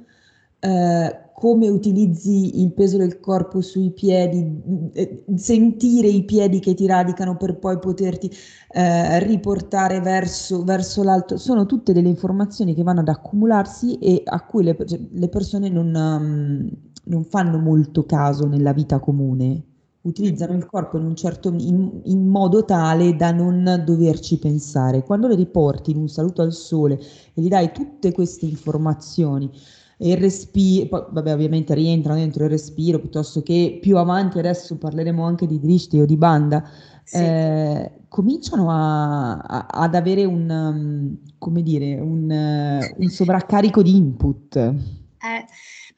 eh, 0.59 1.21
come 1.33 1.69
utilizzi 1.69 2.61
il 2.61 2.71
peso 2.71 2.97
del 2.97 3.19
corpo 3.19 3.61
sui 3.61 3.89
piedi, 3.93 4.91
eh, 4.93 5.23
sentire 5.35 6.07
i 6.07 6.23
piedi 6.23 6.59
che 6.59 6.75
ti 6.75 6.85
radicano 6.85 7.35
per 7.35 7.57
poi 7.57 7.79
poterti 7.79 8.29
eh, 8.73 9.17
riportare 9.23 10.01
verso, 10.01 10.63
verso, 10.63 11.01
l'alto, 11.01 11.37
sono 11.37 11.65
tutte 11.65 11.93
delle 11.93 12.09
informazioni 12.09 12.75
che 12.75 12.83
vanno 12.83 12.99
ad 12.99 13.07
accumularsi 13.07 13.97
e 13.97 14.21
a 14.23 14.45
cui 14.45 14.65
le, 14.65 14.77
le 15.13 15.29
persone 15.29 15.69
non, 15.69 15.87
um, 15.95 16.69
non, 17.05 17.23
fanno 17.23 17.57
molto 17.57 18.05
caso 18.05 18.45
nella 18.45 18.71
vita 18.71 18.99
comune. 18.99 19.63
Utilizzano 20.01 20.55
il 20.55 20.65
corpo 20.65 20.97
in 20.97 21.05
un 21.05 21.15
certo 21.15 21.49
in, 21.49 22.01
in 22.05 22.27
modo 22.27 22.65
tale 22.65 23.15
da 23.15 23.31
non 23.31 23.83
doverci 23.85 24.39
pensare. 24.39 25.03
Quando 25.03 25.27
le 25.27 25.35
riporti 25.35 25.91
in 25.91 25.97
un 25.97 26.07
saluto 26.07 26.41
al 26.41 26.53
sole 26.53 26.99
e 27.33 27.41
gli 27.41 27.47
dai 27.47 27.71
tutte 27.71 28.11
queste 28.11 28.47
informazioni, 28.47 29.49
il 29.97 30.17
respiro, 30.17 30.87
poi 30.87 31.03
vabbè 31.11 31.33
ovviamente 31.33 31.75
rientrano 31.75 32.17
dentro 32.17 32.43
il 32.45 32.49
respiro, 32.49 32.99
piuttosto 32.99 33.43
che 33.43 33.77
più 33.79 33.97
avanti 33.97 34.39
adesso 34.39 34.75
parleremo 34.77 35.23
anche 35.23 35.45
di 35.45 35.59
drishti 35.59 35.99
o 35.99 36.05
di 36.05 36.17
banda, 36.17 36.67
sì. 37.03 37.17
eh, 37.17 37.91
cominciano 38.07 38.71
a, 38.71 39.37
a, 39.37 39.67
ad 39.69 39.93
avere 39.93 40.25
un, 40.25 40.49
um, 40.49 41.17
come 41.37 41.61
dire, 41.61 41.99
un, 41.99 42.23
uh, 42.23 43.01
un 43.03 43.09
sovraccarico 43.09 43.83
di 43.83 43.95
input. 43.95 44.55
Eh, 44.55 44.75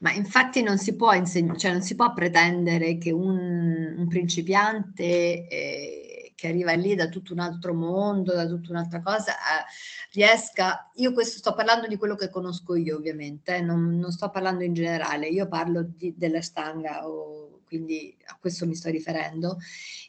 ma 0.03 0.11
infatti 0.11 0.61
non 0.61 0.77
si 0.77 0.95
può 0.95 1.13
insegnare, 1.13 1.57
cioè 1.57 1.71
non 1.71 1.81
si 1.81 1.95
può 1.95 2.13
pretendere 2.13 2.97
che 2.97 3.11
un, 3.11 3.95
un 3.97 4.07
principiante 4.09 5.47
eh, 5.47 6.33
che 6.35 6.49
arriva 6.49 6.73
lì 6.73 6.93
da 6.93 7.07
tutto 7.07 7.31
un 7.31 7.39
altro 7.39 7.73
mondo, 7.73 8.33
da 8.33 8.45
tutta 8.45 8.71
un'altra 8.71 9.01
cosa, 9.01 9.31
eh, 9.31 9.65
riesca, 10.11 10.91
io 10.95 11.13
questo 11.13 11.37
sto 11.37 11.53
parlando 11.53 11.87
di 11.87 11.95
quello 11.95 12.15
che 12.15 12.29
conosco 12.29 12.75
io 12.75 12.97
ovviamente, 12.97 13.55
eh, 13.55 13.61
non, 13.61 13.97
non, 13.97 14.11
sto 14.11 14.29
parlando 14.29 14.65
in 14.65 14.73
generale, 14.73 15.27
io 15.27 15.47
parlo 15.47 15.83
di, 15.83 16.13
della 16.17 16.41
stanga 16.41 17.07
o 17.07 17.61
quindi 17.65 18.15
a 18.25 18.37
questo 18.39 18.67
mi 18.67 18.75
sto 18.75 18.89
riferendo, 18.89 19.57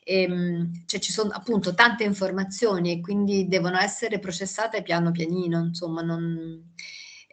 e, 0.02 0.22
ehm, 0.22 0.82
cioè 0.86 0.98
ci 0.98 1.12
sono 1.12 1.30
appunto 1.30 1.72
tante 1.72 2.02
informazioni 2.02 2.90
e 2.90 3.00
quindi 3.00 3.46
devono 3.46 3.78
essere 3.78 4.18
processate 4.18 4.82
piano 4.82 5.12
pianino, 5.12 5.60
insomma 5.60 6.02
non... 6.02 6.72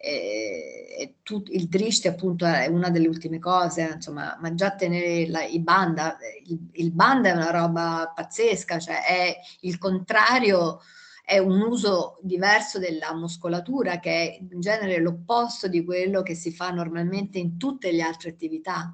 Eh, 0.03 1.17
tu, 1.21 1.43
il 1.49 1.67
drishti 1.67 2.07
appunto 2.07 2.45
è 2.45 2.65
una 2.67 2.89
delle 2.89 3.07
ultime 3.07 3.37
cose, 3.37 3.91
insomma, 3.93 4.37
ma 4.41 4.53
già 4.55 4.75
tenere 4.75 5.27
la, 5.29 5.43
i 5.43 5.59
banda, 5.59 6.17
il, 6.45 6.69
il 6.73 6.91
banda 6.91 7.29
è 7.29 7.33
una 7.33 7.51
roba 7.51 8.11
pazzesca, 8.15 8.79
cioè 8.79 9.05
è 9.05 9.35
il 9.61 9.77
contrario 9.77 10.79
è 11.23 11.37
un 11.37 11.61
uso 11.61 12.17
diverso 12.21 12.77
della 12.77 13.13
muscolatura 13.13 13.99
che 13.99 14.11
è 14.11 14.37
in 14.41 14.59
genere 14.59 14.99
l'opposto 14.99 15.67
di 15.67 15.85
quello 15.85 16.23
che 16.23 16.35
si 16.35 16.51
fa 16.51 16.71
normalmente 16.71 17.39
in 17.39 17.57
tutte 17.57 17.91
le 17.91 18.01
altre 18.01 18.31
attività. 18.31 18.93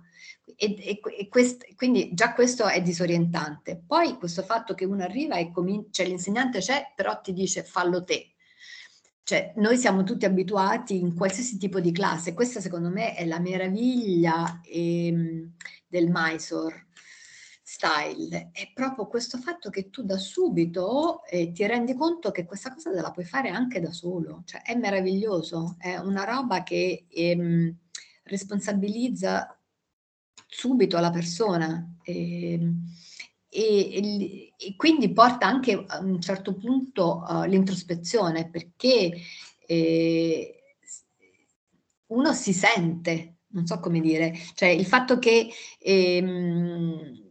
E, 0.56 0.76
e, 0.78 1.00
e 1.18 1.28
quest, 1.30 1.74
quindi 1.76 2.14
già 2.14 2.34
questo 2.34 2.68
è 2.68 2.82
disorientante. 2.82 3.82
Poi 3.86 4.18
questo 4.18 4.44
fatto 4.44 4.76
che 4.76 4.86
uno 4.86 5.04
arriva 5.04 5.38
e 5.38 5.52
comincia, 5.52 5.90
cioè 5.92 6.08
l'insegnante 6.08 6.60
c'è, 6.60 6.94
però 6.96 7.20
ti 7.22 7.34
dice 7.34 7.64
fallo 7.64 8.04
te. 8.04 8.34
Cioè, 9.28 9.52
noi 9.58 9.76
siamo 9.76 10.06
tutti 10.06 10.24
abituati 10.24 10.98
in 10.98 11.14
qualsiasi 11.14 11.58
tipo 11.58 11.82
di 11.82 11.92
classe, 11.92 12.34
questa 12.34 12.62
secondo 12.62 12.88
me 12.88 13.14
è 13.14 13.26
la 13.26 13.40
meraviglia 13.42 14.62
ehm, 14.64 15.52
del 15.86 16.08
Mysore, 16.10 16.88
style. 17.62 18.52
È 18.54 18.72
proprio 18.74 19.06
questo 19.08 19.38
fatto 19.38 19.70
che 19.70 19.90
tu 19.90 20.04
da 20.04 20.18
subito 20.18 21.26
eh, 21.26 21.52
ti 21.52 21.68
rendi 21.68 21.94
conto 21.94 22.32
che 22.32 22.46
questa 22.46 22.72
cosa 22.74 22.90
te 22.90 23.02
la 23.02 23.12
puoi 23.12 23.26
fare 23.26 23.50
anche 23.50 23.82
da 23.82 23.92
solo, 23.92 24.44
cioè 24.46 24.62
è 24.62 24.76
meraviglioso, 24.76 25.76
è 25.78 25.98
una 25.98 26.24
roba 26.24 26.64
che 26.64 27.08
ehm, 27.10 27.76
responsabilizza 28.24 29.60
subito 30.48 30.98
la 31.00 31.12
persona. 31.12 31.98
Ehm, 32.04 32.14
e, 32.64 33.37
e, 33.50 34.54
e, 34.58 34.76
quindi 34.76 35.12
porta 35.14 35.48
anche 35.48 35.84
a 35.88 36.00
un 36.00 36.20
certo 36.22 36.56
punto 36.56 37.24
uh, 37.28 37.44
l'introspezione 37.44 38.50
perché 38.50 39.14
eh, 39.66 40.58
uno 42.08 42.34
si 42.34 42.54
sente, 42.54 43.38
non 43.50 43.66
so 43.66 43.80
come 43.80 44.00
dire, 44.00 44.34
cioè 44.54 44.70
il 44.70 44.86
fatto 44.86 45.18
che 45.20 45.50
ehm, 45.80 47.26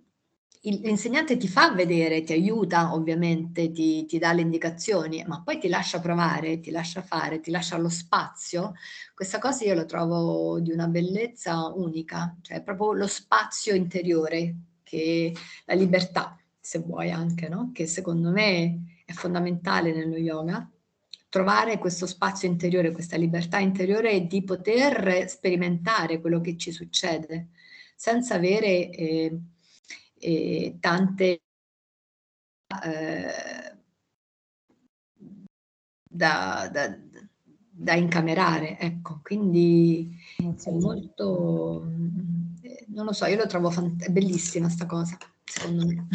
l'insegnante 0.62 1.37
ti 1.37 1.49
fa 1.49 1.73
vedere, 1.73 2.23
ti 2.23 2.33
aiuta 2.33 2.93
ovviamente, 2.93 3.71
ti, 3.71 4.05
ti, 4.05 4.19
dà 4.19 4.33
le 4.33 4.41
indicazioni, 4.41 5.25
ma 5.27 5.43
poi 5.43 5.59
ti 5.59 5.69
lascia 5.69 6.01
provare, 6.01 6.61
ti 6.61 6.71
lascia 6.71 7.03
fare, 7.03 7.41
ti 7.41 7.51
lascia 7.51 7.79
lo 7.79 7.89
spazio. 7.89 8.75
Questa 9.14 9.39
cosa 9.39 9.64
io 9.64 9.75
lo 9.75 9.85
trovo 9.85 10.61
di 10.61 10.73
una 10.73 10.89
bellezza 10.89 11.73
unica, 11.75 12.37
cioè 12.43 12.62
proprio 12.62 12.93
lo 12.93 13.07
spazio 13.07 13.75
interiore, 13.75 14.57
che 14.87 15.34
la 15.64 15.74
libertà, 15.74 16.39
se 16.61 16.78
vuoi 16.78 17.11
anche, 17.11 17.49
no? 17.49 17.72
che 17.74 17.87
secondo 17.87 18.30
me 18.30 19.03
è 19.05 19.12
fondamentale 19.12 19.93
nello 19.93 20.16
yoga, 20.16 20.70
trovare 21.28 21.78
questo 21.78 22.07
spazio 22.07 22.49
interiore, 22.49 22.93
questa 22.93 23.16
libertà 23.16 23.59
interiore 23.59 24.26
di 24.26 24.45
poter 24.45 25.28
sperimentare 25.28 26.20
quello 26.20 26.41
che 26.41 26.57
ci 26.57 26.70
succede 26.70 27.49
senza 27.97 28.37
avere... 28.37 28.91
Eh, 28.91 29.41
e 30.18 30.76
tante 30.80 31.43
eh, 32.82 33.76
da, 36.09 36.68
da, 36.72 36.99
da, 37.77 37.95
incamerare, 37.95 38.79
ecco, 38.79 39.20
quindi 39.22 40.16
è 40.39 40.70
molto, 40.70 41.85
eh, 42.62 42.87
non 42.89 43.05
lo 43.05 43.12
so, 43.12 43.27
io 43.27 43.37
lo 43.37 43.47
trovo 43.47 43.70
fant- 43.70 44.09
bellissima 44.09 44.68
sta 44.68 44.87
cosa, 44.87 45.16
secondo 45.45 45.85
me. 45.85 46.07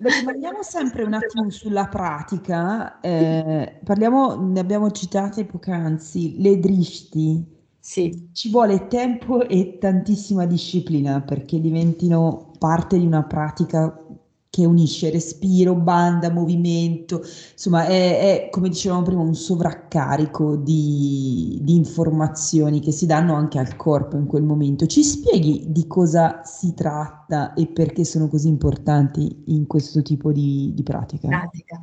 Rimaniamo 0.00 0.62
sempre 0.62 1.04
un 1.04 1.14
attimo 1.14 1.48
sulla 1.50 1.86
pratica, 1.86 3.00
eh, 3.00 3.80
parliamo, 3.84 4.34
ne 4.34 4.58
abbiamo 4.58 4.90
citate 4.90 5.44
poc'anzi, 5.44 6.40
le 6.40 6.58
drishti. 6.58 7.58
Sì. 7.78 8.28
Ci 8.32 8.50
vuole 8.50 8.88
tempo 8.88 9.48
e 9.48 9.78
tantissima 9.78 10.44
disciplina 10.44 11.22
perché 11.22 11.60
diventino 11.60 12.50
parte 12.58 12.98
di 12.98 13.06
una 13.06 13.22
pratica 13.22 14.06
che 14.50 14.66
unisce 14.66 15.10
respiro, 15.10 15.76
banda, 15.76 16.28
movimento, 16.28 17.22
insomma 17.52 17.86
è, 17.86 18.46
è 18.46 18.48
come 18.50 18.68
dicevamo 18.68 19.02
prima 19.02 19.22
un 19.22 19.36
sovraccarico 19.36 20.56
di, 20.56 21.60
di, 21.62 21.76
informazioni 21.76 22.80
che 22.80 22.90
si 22.90 23.06
danno 23.06 23.34
anche 23.34 23.60
al 23.60 23.76
corpo 23.76 24.16
in 24.16 24.26
quel 24.26 24.42
momento. 24.42 24.86
Ci 24.86 25.04
spieghi 25.04 25.66
di 25.68 25.86
cosa 25.86 26.42
si 26.42 26.74
tratta 26.74 27.54
e 27.54 27.68
perché 27.68 28.04
sono 28.04 28.26
così 28.26 28.48
importanti 28.48 29.44
in 29.46 29.68
questo 29.68 30.02
tipo 30.02 30.32
di, 30.32 30.72
di 30.74 30.82
pratica? 30.82 31.28
pratica. 31.28 31.78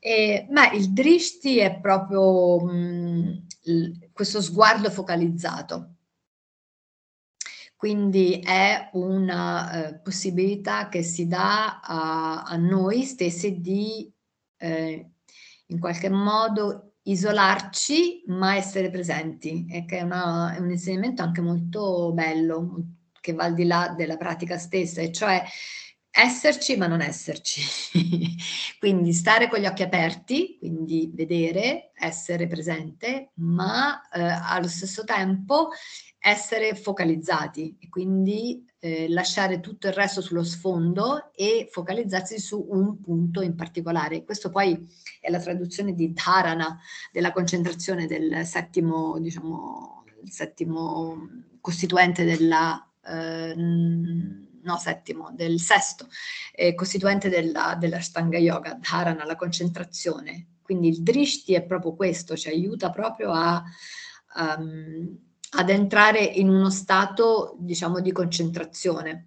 E, 0.00 0.48
ma 0.50 0.72
il 0.72 0.92
drishti 0.92 1.58
è 1.58 1.78
proprio 1.78 2.58
mh, 2.60 3.42
questo 4.12 4.42
sguardo 4.42 4.90
focalizzato. 4.90 5.93
Quindi 7.84 8.40
è 8.40 8.88
una 8.94 9.88
eh, 9.88 9.98
possibilità 9.98 10.88
che 10.88 11.02
si 11.02 11.26
dà 11.26 11.80
a, 11.80 12.42
a 12.42 12.56
noi 12.56 13.02
stessi 13.02 13.60
di 13.60 14.10
eh, 14.56 15.10
in 15.66 15.78
qualche 15.78 16.08
modo 16.08 16.94
isolarci 17.02 18.24
ma 18.28 18.56
essere 18.56 18.88
presenti 18.88 19.66
e 19.68 19.84
che 19.84 19.98
è, 19.98 20.00
una, 20.00 20.54
è 20.54 20.60
un 20.60 20.70
insegnamento 20.70 21.20
anche 21.20 21.42
molto 21.42 22.10
bello 22.14 22.86
che 23.20 23.34
va 23.34 23.44
al 23.44 23.52
di 23.52 23.66
là 23.66 23.92
della 23.94 24.16
pratica 24.16 24.56
stessa 24.56 25.02
e 25.02 25.12
cioè 25.12 25.42
esserci 26.16 26.76
ma 26.76 26.86
non 26.86 27.00
esserci. 27.00 27.60
quindi 28.78 29.12
stare 29.12 29.48
con 29.48 29.58
gli 29.58 29.66
occhi 29.66 29.82
aperti, 29.82 30.56
quindi 30.58 31.10
vedere, 31.12 31.90
essere 31.94 32.46
presente, 32.46 33.30
ma 33.34 34.08
eh, 34.08 34.22
allo 34.22 34.68
stesso 34.68 35.04
tempo 35.04 35.70
essere 36.26 36.74
focalizzati 36.74 37.76
e 37.78 37.88
quindi 37.90 38.64
eh, 38.78 39.08
lasciare 39.10 39.60
tutto 39.60 39.88
il 39.88 39.92
resto 39.92 40.22
sullo 40.22 40.44
sfondo 40.44 41.30
e 41.34 41.68
focalizzarsi 41.70 42.38
su 42.38 42.64
un 42.70 43.00
punto 43.00 43.42
in 43.42 43.54
particolare. 43.56 44.24
Questo 44.24 44.50
poi 44.50 44.86
è 45.20 45.30
la 45.30 45.40
traduzione 45.40 45.94
di 45.94 46.12
dharana, 46.12 46.78
della 47.12 47.32
concentrazione 47.32 48.06
del 48.06 48.46
settimo, 48.46 49.18
diciamo, 49.18 50.04
settimo 50.24 51.28
costituente 51.60 52.24
della... 52.24 52.88
Eh, 53.04 54.52
no 54.64 54.76
settimo, 54.78 55.30
del 55.32 55.60
sesto, 55.60 56.08
eh, 56.52 56.74
costituente 56.74 57.28
della, 57.28 57.76
dell'Ashtanga 57.78 58.38
Yoga, 58.38 58.78
dharana, 58.80 59.24
la 59.24 59.36
concentrazione. 59.36 60.48
Quindi 60.62 60.88
il 60.88 61.02
drishti 61.02 61.54
è 61.54 61.62
proprio 61.62 61.94
questo, 61.94 62.36
ci 62.36 62.48
aiuta 62.48 62.90
proprio 62.90 63.30
a... 63.32 63.62
Um, 64.36 65.18
ad 65.56 65.70
entrare 65.70 66.20
in 66.20 66.48
uno 66.48 66.70
stato, 66.70 67.54
diciamo, 67.58 68.00
di 68.00 68.12
concentrazione. 68.12 69.24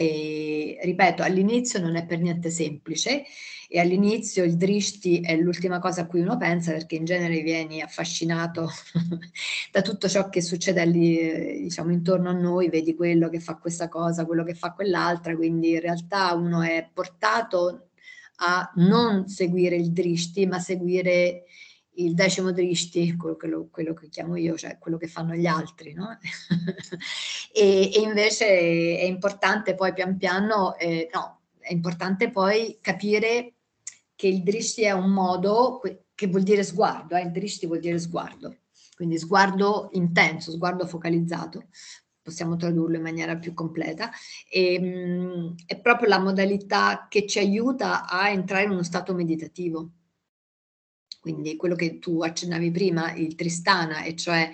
E, 0.00 0.78
ripeto, 0.80 1.24
all'inizio 1.24 1.80
non 1.80 1.96
è 1.96 2.06
per 2.06 2.20
niente 2.20 2.50
semplice 2.50 3.24
e 3.68 3.80
all'inizio 3.80 4.44
il 4.44 4.56
drishti 4.56 5.20
è 5.22 5.34
l'ultima 5.34 5.80
cosa 5.80 6.02
a 6.02 6.06
cui 6.06 6.20
uno 6.20 6.36
pensa 6.36 6.70
perché 6.70 6.94
in 6.94 7.04
genere 7.04 7.40
vieni 7.40 7.82
affascinato 7.82 8.70
da 9.72 9.82
tutto 9.82 10.08
ciò 10.08 10.28
che 10.28 10.40
succede 10.40 10.84
lì, 10.86 11.62
diciamo, 11.62 11.90
intorno 11.90 12.30
a 12.30 12.32
noi, 12.32 12.68
vedi 12.68 12.94
quello 12.94 13.28
che 13.28 13.40
fa 13.40 13.56
questa 13.56 13.88
cosa, 13.88 14.24
quello 14.24 14.44
che 14.44 14.54
fa 14.54 14.72
quell'altra, 14.72 15.34
quindi 15.34 15.72
in 15.72 15.80
realtà 15.80 16.32
uno 16.32 16.62
è 16.62 16.88
portato 16.94 17.88
a 18.36 18.70
non 18.76 19.26
seguire 19.26 19.74
il 19.74 19.90
drishti 19.90 20.46
ma 20.46 20.60
seguire 20.60 21.42
il 21.98 22.14
decimo 22.14 22.52
drishti, 22.52 23.16
quello 23.16 23.68
quello 23.70 23.94
che, 23.94 24.08
chiamo 24.08 24.36
io, 24.36 24.56
cioè 24.56 24.78
quello 24.78 24.96
che 24.96 25.08
fanno 25.08 25.34
gli 25.34 25.46
altri, 25.46 25.92
no? 25.92 26.16
e, 27.52 27.90
e, 27.92 28.00
invece 28.00 28.46
è 28.98 29.04
importante 29.04 29.74
poi 29.74 29.92
pian 29.92 30.16
piano, 30.16 30.76
eh, 30.76 31.08
no, 31.12 31.40
è 31.58 31.72
importante 31.72 32.30
poi 32.30 32.78
capire 32.80 33.54
che 34.14 34.28
il 34.28 34.42
drishti 34.42 34.82
è 34.82 34.92
un 34.92 35.10
modo, 35.10 35.80
che 36.14 36.26
vuol 36.26 36.42
dire 36.42 36.62
sguardo, 36.62 37.16
eh? 37.16 37.22
il 37.22 37.30
drishti 37.30 37.66
vuol 37.66 37.80
dire 37.80 37.98
sguardo, 37.98 38.58
quindi 38.94 39.18
sguardo 39.18 39.90
intenso, 39.92 40.52
sguardo 40.52 40.86
focalizzato, 40.86 41.66
possiamo 42.22 42.56
tradurlo 42.56 42.96
in 42.96 43.02
maniera 43.02 43.36
più 43.36 43.54
completa, 43.54 44.10
e, 44.48 44.78
mh, 44.78 44.86
mm, 44.86 45.54
è 45.66 45.80
proprio 45.80 46.08
la 46.08 46.18
modalità 46.18 47.06
che 47.08 47.26
ci 47.26 47.38
aiuta 47.38 48.06
a 48.08 48.28
entrare 48.28 48.64
in 48.64 48.70
uno 48.70 48.82
stato 48.82 49.14
meditativo 49.14 49.92
quindi 51.32 51.56
quello 51.56 51.74
che 51.74 51.98
tu 51.98 52.22
accennavi 52.22 52.70
prima, 52.70 53.12
il 53.12 53.34
tristana, 53.34 54.02
e 54.02 54.16
cioè 54.16 54.50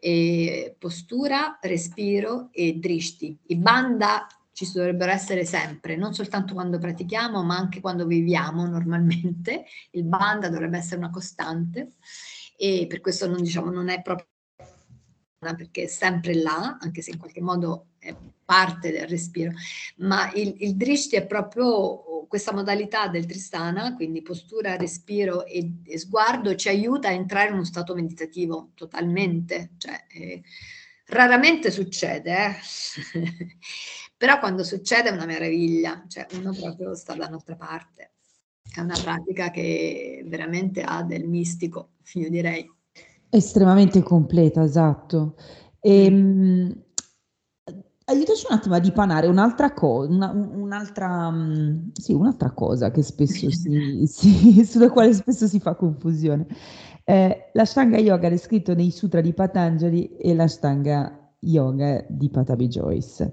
eh, 0.00 0.76
postura, 0.78 1.58
respiro 1.60 2.48
e 2.52 2.74
drishti. 2.74 3.38
I 3.46 3.56
banda 3.56 4.26
ci 4.52 4.70
dovrebbero 4.72 5.12
essere 5.12 5.44
sempre, 5.44 5.96
non 5.96 6.14
soltanto 6.14 6.54
quando 6.54 6.78
pratichiamo, 6.78 7.42
ma 7.44 7.56
anche 7.56 7.80
quando 7.80 8.06
viviamo 8.06 8.66
normalmente. 8.66 9.64
Il 9.92 10.04
banda 10.04 10.48
dovrebbe 10.48 10.78
essere 10.78 10.96
una 10.96 11.10
costante 11.10 11.92
e 12.56 12.86
per 12.88 13.00
questo 13.00 13.28
non, 13.28 13.40
diciamo, 13.40 13.70
non 13.70 13.88
è 13.88 14.02
proprio 14.02 14.26
perché 15.38 15.84
è 15.84 15.86
sempre 15.86 16.34
là, 16.34 16.78
anche 16.80 17.00
se 17.00 17.12
in 17.12 17.18
qualche 17.18 17.40
modo 17.40 17.87
è 17.98 18.14
parte 18.44 18.90
del 18.90 19.06
respiro, 19.06 19.52
ma 19.96 20.30
il, 20.32 20.54
il 20.58 20.76
drishti 20.76 21.16
è 21.16 21.26
proprio 21.26 22.26
questa 22.28 22.52
modalità 22.52 23.08
del 23.08 23.26
Tristana, 23.26 23.94
quindi 23.94 24.22
postura, 24.22 24.76
respiro 24.76 25.44
e, 25.44 25.80
e 25.84 25.98
sguardo, 25.98 26.54
ci 26.54 26.68
aiuta 26.68 27.08
a 27.08 27.12
entrare 27.12 27.48
in 27.48 27.54
uno 27.54 27.64
stato 27.64 27.94
meditativo 27.94 28.70
totalmente, 28.74 29.70
cioè 29.78 30.04
eh, 30.08 30.42
raramente 31.06 31.70
succede, 31.70 32.36
eh? 32.36 32.54
però 34.16 34.38
quando 34.38 34.62
succede 34.62 35.08
è 35.08 35.12
una 35.12 35.26
meraviglia, 35.26 36.04
cioè 36.08 36.26
uno 36.34 36.52
proprio 36.52 36.94
sta 36.94 37.14
dall'altra 37.14 37.56
parte. 37.56 38.12
È 38.70 38.80
una 38.80 38.98
pratica 39.02 39.50
che 39.50 40.22
veramente 40.26 40.82
ha 40.82 41.02
del 41.02 41.26
mistico, 41.26 41.92
io 42.14 42.28
direi. 42.28 42.70
Estremamente 43.30 44.02
completa, 44.02 44.62
esatto. 44.62 45.36
E, 45.80 46.04
ehm, 46.04 46.82
aiutaci 48.08 48.46
un 48.48 48.56
attimo 48.56 48.74
a 48.74 48.78
dipanare 48.78 49.26
un'altra 49.26 49.72
cosa, 49.72 50.10
una, 50.10 50.30
un'altra, 50.30 51.30
mm, 51.30 51.88
sì, 51.92 52.12
un'altra 52.12 52.50
cosa 52.52 52.90
che 52.90 53.02
spesso 53.02 53.48
si, 53.52 54.06
si, 54.06 54.64
sulla 54.64 54.90
quale 54.90 55.12
spesso 55.12 55.46
si 55.46 55.60
fa 55.60 55.74
confusione. 55.74 56.46
Eh, 57.04 57.50
l'Ashtanga 57.52 57.98
Yoga 57.98 58.28
descritto 58.28 58.74
nei 58.74 58.90
Sutra 58.90 59.20
di 59.20 59.32
Patanjali 59.32 60.16
e 60.16 60.34
l'Ashtanga 60.34 61.32
Yoga 61.40 62.04
di 62.08 62.28
Patabi 62.28 62.68
Joyce. 62.68 63.32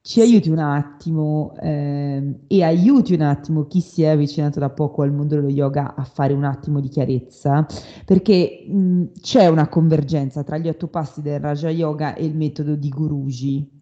Ci 0.00 0.20
aiuti 0.20 0.50
un 0.50 0.60
attimo 0.60 1.54
eh, 1.60 2.38
e 2.46 2.62
aiuti 2.62 3.14
un 3.14 3.22
attimo 3.22 3.66
chi 3.66 3.80
si 3.80 4.02
è 4.02 4.08
avvicinato 4.08 4.60
da 4.60 4.70
poco 4.70 5.02
al 5.02 5.12
mondo 5.12 5.34
dello 5.34 5.48
yoga 5.48 5.96
a 5.96 6.04
fare 6.04 6.32
un 6.32 6.44
attimo 6.44 6.80
di 6.80 6.88
chiarezza, 6.88 7.66
perché 8.04 8.64
mh, 8.68 9.04
c'è 9.20 9.48
una 9.48 9.68
convergenza 9.68 10.44
tra 10.44 10.58
gli 10.58 10.68
otto 10.68 10.86
passi 10.86 11.22
del 11.22 11.40
Raja 11.40 11.70
Yoga 11.70 12.14
e 12.14 12.24
il 12.24 12.36
metodo 12.36 12.76
di 12.76 12.88
Guruji. 12.88 13.75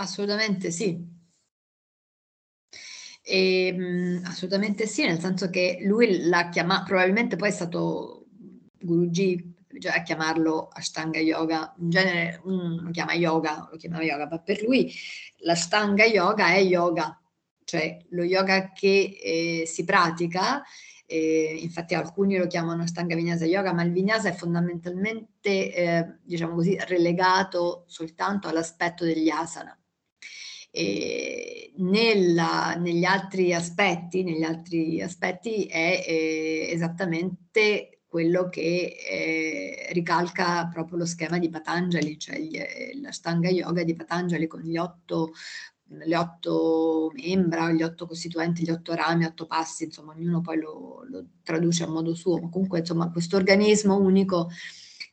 Assolutamente 0.00 0.70
sì. 0.70 1.16
E, 3.24 3.72
mh, 3.72 4.22
assolutamente 4.26 4.86
sì, 4.86 5.04
nel 5.06 5.18
senso 5.20 5.50
che 5.50 5.78
lui 5.82 6.26
l'ha 6.28 6.48
chiamato, 6.48 6.84
probabilmente 6.84 7.36
poi 7.36 7.48
è 7.48 7.50
stato 7.52 8.26
Guruji 8.80 9.56
cioè 9.80 9.92
a 9.98 10.02
chiamarlo 10.02 10.68
Ashtanga 10.72 11.18
Yoga, 11.18 11.74
in 11.78 11.90
genere 11.90 12.40
uno 12.44 12.80
lo 12.82 12.90
chiama 12.90 13.12
yoga, 13.14 13.68
lo 13.70 13.76
chiama 13.76 14.02
yoga, 14.02 14.26
ma 14.28 14.38
per 14.40 14.62
lui 14.62 14.90
l'Ashtanga 15.40 16.04
Yoga 16.04 16.48
è 16.48 16.58
yoga, 16.62 17.20
cioè 17.64 17.98
lo 18.10 18.24
yoga 18.24 18.72
che 18.72 19.18
eh, 19.22 19.64
si 19.66 19.84
pratica, 19.84 20.62
eh, 21.06 21.58
infatti 21.60 21.94
alcuni 21.94 22.38
lo 22.38 22.46
chiamano 22.46 22.82
Ashtanga 22.82 23.14
Vinyasa 23.14 23.44
Yoga, 23.44 23.72
ma 23.74 23.82
il 23.82 23.92
Vinyasa 23.92 24.30
è 24.30 24.32
fondamentalmente, 24.32 25.74
eh, 25.74 26.16
diciamo 26.24 26.54
così, 26.54 26.76
relegato 26.86 27.84
soltanto 27.88 28.48
all'aspetto 28.48 29.04
degli 29.04 29.28
asana. 29.28 29.77
E 30.70 31.72
nella, 31.76 32.74
negli 32.78 33.04
altri 33.04 33.54
aspetti, 33.54 34.22
negli 34.22 34.42
altri 34.42 35.00
aspetti 35.00 35.64
è 35.64 36.04
eh, 36.06 36.68
esattamente 36.70 38.00
quello 38.08 38.48
che 38.48 38.96
eh, 39.06 39.88
ricalca 39.92 40.66
proprio 40.72 40.98
lo 40.98 41.06
schema 41.06 41.38
di 41.38 41.50
Patanjali, 41.50 42.18
cioè 42.18 42.38
gli, 42.38 42.58
la 43.02 43.12
Stanga 43.12 43.50
Yoga 43.50 43.84
di 43.84 43.94
Patanjali 43.94 44.46
con 44.46 44.60
gli 44.60 44.78
otto, 44.78 45.32
le 45.88 46.16
otto 46.16 47.12
membra, 47.14 47.70
gli 47.70 47.82
otto 47.82 48.06
costituenti, 48.06 48.64
gli 48.64 48.70
otto 48.70 48.94
rami, 48.94 49.26
otto 49.26 49.46
passi, 49.46 49.84
insomma 49.84 50.12
ognuno 50.12 50.40
poi 50.40 50.58
lo, 50.58 51.04
lo 51.08 51.26
traduce 51.42 51.84
a 51.84 51.88
modo 51.88 52.14
suo, 52.14 52.38
ma 52.38 52.48
comunque 52.48 52.78
insomma 52.78 53.10
questo 53.10 53.36
organismo 53.36 53.96
unico 53.96 54.48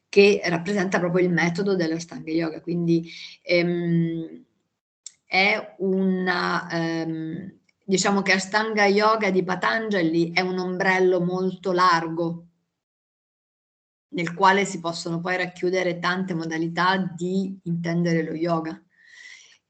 che 0.07 0.39
rappresenta 0.45 0.97
proprio 0.97 1.25
il 1.25 1.33
metodo 1.33 1.75
della 1.75 1.99
Stanga 1.99 2.31
Yoga, 2.31 2.61
quindi 2.61 3.09
ehm, 3.41 4.44
è 5.35 5.75
una... 5.79 6.69
Ehm, 6.71 7.59
diciamo 7.83 8.21
che 8.21 8.31
Ashtanga 8.31 8.85
Yoga 8.85 9.29
di 9.29 9.43
Patanjali 9.43 10.31
è 10.31 10.39
un 10.39 10.57
ombrello 10.57 11.21
molto 11.21 11.71
largo 11.73 12.47
nel 14.15 14.33
quale 14.33 14.63
si 14.63 14.79
possono 14.79 15.19
poi 15.19 15.35
racchiudere 15.35 15.99
tante 15.99 16.33
modalità 16.33 16.97
di 16.97 17.59
intendere 17.63 18.23
lo 18.23 18.33
yoga. 18.33 18.81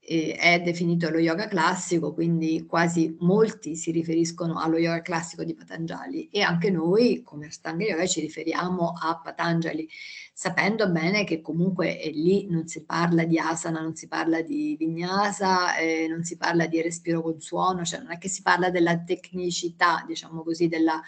Eh, 0.08 0.36
è 0.36 0.60
definito 0.60 1.10
lo 1.10 1.18
yoga 1.18 1.48
classico, 1.48 2.14
quindi 2.14 2.64
quasi 2.64 3.16
molti 3.20 3.74
si 3.74 3.90
riferiscono 3.90 4.60
allo 4.60 4.78
yoga 4.78 5.02
classico 5.02 5.42
di 5.42 5.54
Patanjali 5.54 6.28
e 6.30 6.42
anche 6.42 6.70
noi 6.70 7.22
come 7.24 7.46
Astanga 7.46 7.84
Yoga 7.84 8.06
ci 8.06 8.20
riferiamo 8.20 8.92
a 8.92 9.20
Patanjali, 9.20 9.88
sapendo 10.32 10.88
bene 10.90 11.24
che 11.24 11.40
comunque 11.40 12.10
lì 12.12 12.46
non 12.48 12.68
si 12.68 12.84
parla 12.84 13.24
di 13.24 13.38
asana, 13.38 13.80
non 13.80 13.96
si 13.96 14.06
parla 14.06 14.42
di 14.42 14.76
vinyasa, 14.78 15.76
eh, 15.76 16.06
non 16.08 16.22
si 16.22 16.36
parla 16.36 16.66
di 16.66 16.80
respiro 16.80 17.20
con 17.22 17.40
suono, 17.40 17.84
cioè 17.84 18.00
non 18.00 18.12
è 18.12 18.18
che 18.18 18.28
si 18.28 18.42
parla 18.42 18.70
della 18.70 18.98
tecnicità, 19.02 20.04
diciamo 20.06 20.44
così, 20.44 20.68
della 20.68 21.02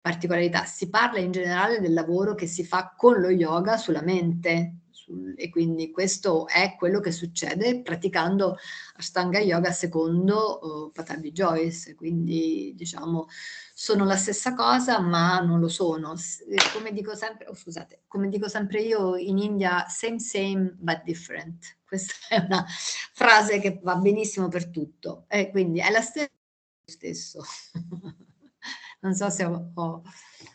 particolarità, 0.00 0.64
si 0.64 0.90
parla 0.90 1.20
in 1.20 1.30
generale 1.30 1.80
del 1.80 1.92
lavoro 1.94 2.34
che 2.34 2.46
si 2.46 2.64
fa 2.64 2.94
con 2.96 3.20
lo 3.20 3.30
yoga 3.30 3.76
sulla 3.76 4.02
mente, 4.02 4.74
e 5.36 5.48
quindi 5.50 5.90
questo 5.90 6.46
è 6.46 6.74
quello 6.76 7.00
che 7.00 7.12
succede 7.12 7.82
praticando 7.82 8.56
Ashtanga 8.96 9.38
Yoga 9.40 9.72
secondo 9.72 10.58
uh, 10.62 10.92
Patanjali 10.92 11.32
Joyce, 11.32 11.94
quindi 11.94 12.72
diciamo 12.76 13.26
sono 13.74 14.04
la 14.04 14.16
stessa 14.16 14.54
cosa 14.54 15.00
ma 15.00 15.40
non 15.40 15.60
lo 15.60 15.68
sono. 15.68 16.14
Come 16.72 16.92
dico 16.92 17.14
sempre, 17.14 17.46
oh, 17.46 17.54
scusate, 17.54 18.02
come 18.06 18.28
dico 18.28 18.48
sempre 18.48 18.82
io 18.82 19.16
in 19.16 19.38
India, 19.38 19.86
same 19.88 20.18
same 20.18 20.74
but 20.78 21.02
different. 21.04 21.76
Questa 21.86 22.14
è 22.28 22.38
una 22.38 22.64
frase 22.66 23.60
che 23.60 23.80
va 23.82 23.96
benissimo 23.96 24.48
per 24.48 24.68
tutto 24.70 25.24
e 25.28 25.50
quindi 25.50 25.80
è 25.80 25.90
la 25.90 26.00
stessa 26.00 26.30
stesso. 26.88 27.42
non 29.00 29.14
so 29.14 29.28
se 29.30 29.44
ho, 29.44 29.70
ho, 29.74 30.02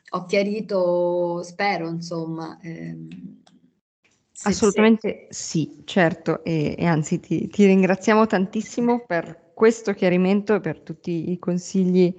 ho 0.09 0.25
chiarito, 0.25 1.43
spero 1.43 1.87
insomma. 1.89 2.59
Ehm, 2.61 3.42
Assolutamente 4.43 5.27
sì, 5.29 5.81
certo, 5.85 6.43
e, 6.43 6.75
e 6.77 6.85
anzi 6.85 7.19
ti, 7.19 7.47
ti, 7.47 7.65
ringraziamo 7.65 8.25
tantissimo 8.25 9.03
per 9.05 9.51
questo 9.53 9.93
chiarimento 9.93 10.55
e 10.55 10.59
per 10.59 10.79
tutti 10.79 11.31
i 11.31 11.39
consigli 11.39 12.13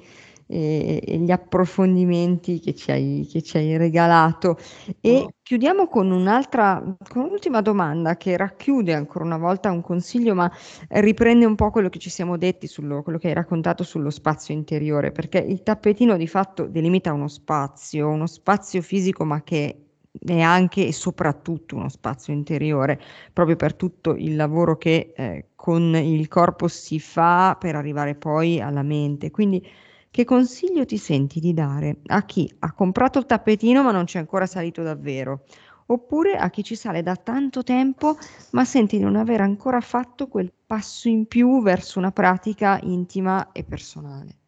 e, 0.47 1.03
e 1.05 1.17
gli 1.19 1.31
approfondimenti 1.31 2.61
che 2.61 2.75
ci 2.75 2.91
hai, 2.91 3.27
che 3.31 3.43
ci 3.43 3.57
hai 3.57 3.77
regalato. 3.77 4.59
E 5.01 5.17
oh. 5.17 5.33
chiudiamo 5.43 5.89
con 5.89 6.11
un'altra, 6.11 6.83
con 7.09 7.23
un'ultima 7.25 7.61
domanda 7.61 8.17
che 8.17 8.37
racchiude 8.37 8.95
ancora 8.95 9.25
una 9.25 9.39
volta 9.39 9.71
un 9.71 9.81
consiglio, 9.81 10.35
ma 10.35 10.51
riprende 10.89 11.45
un 11.45 11.55
po' 11.55 11.71
quello 11.71 11.89
che 11.89 11.99
ci 11.99 12.11
siamo 12.11 12.37
detti, 12.37 12.67
sullo, 12.67 13.03
quello 13.03 13.19
che 13.19 13.29
hai 13.29 13.35
raccontato 13.35 13.85
sullo 13.85 14.11
spazio 14.11 14.55
interiore, 14.55 15.13
perché 15.13 15.39
il 15.39 15.63
tappetino 15.63 16.17
di 16.17 16.27
fatto 16.27 16.67
delimita 16.67 17.13
uno 17.13 17.29
spazio, 17.29 18.09
uno 18.09 18.27
spazio 18.27 18.83
fisico, 18.83 19.25
ma 19.25 19.43
che 19.43 19.79
e 20.19 20.41
anche 20.41 20.87
e 20.87 20.93
soprattutto 20.93 21.77
uno 21.77 21.89
spazio 21.89 22.33
interiore, 22.33 23.01
proprio 23.33 23.57
per 23.57 23.75
tutto 23.75 24.15
il 24.15 24.37
lavoro 24.37 24.77
che 24.79 25.13
eh, 25.17 25.49
con 25.55 25.95
il 25.97 26.29
corpo 26.29 26.69
si 26.69 27.01
fa 27.01 27.57
per 27.59 27.75
arrivare 27.77 28.15
poi 28.15 28.61
alla 28.61 28.83
mente. 28.83 29.31
Quindi 29.31 29.67
che 30.11 30.25
consiglio 30.25 30.85
ti 30.85 30.97
senti 30.97 31.41
di 31.41 31.53
dare 31.53 31.99
a 32.07 32.25
chi 32.25 32.49
ha 32.61 32.73
comprato 32.73 33.19
il 33.19 33.27
tappetino 33.27 33.83
ma 33.83 33.91
non 33.91 34.07
ci 34.07 34.17
è 34.17 34.21
ancora 34.21 34.47
salito 34.47 34.83
davvero? 34.83 35.45
Oppure 35.87 36.37
a 36.37 36.49
chi 36.51 36.63
ci 36.63 36.77
sale 36.77 37.03
da 37.03 37.17
tanto 37.17 37.63
tempo 37.63 38.17
ma 38.51 38.65
sente 38.65 38.97
di 38.97 39.03
non 39.03 39.17
aver 39.17 39.41
ancora 39.41 39.81
fatto 39.81 40.29
quel 40.29 40.53
passo 40.67 41.09
in 41.09 41.27
più 41.27 41.61
verso 41.63 41.99
una 41.99 42.13
pratica 42.13 42.79
intima 42.83 43.51
e 43.53 43.65
personale? 43.65 44.39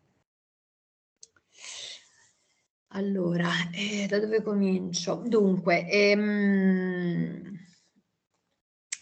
Allora, 2.88 3.48
eh, 3.72 4.06
da 4.08 4.18
dove 4.18 4.42
comincio? 4.42 5.22
Dunque, 5.26 5.88
ehm, 5.88 7.56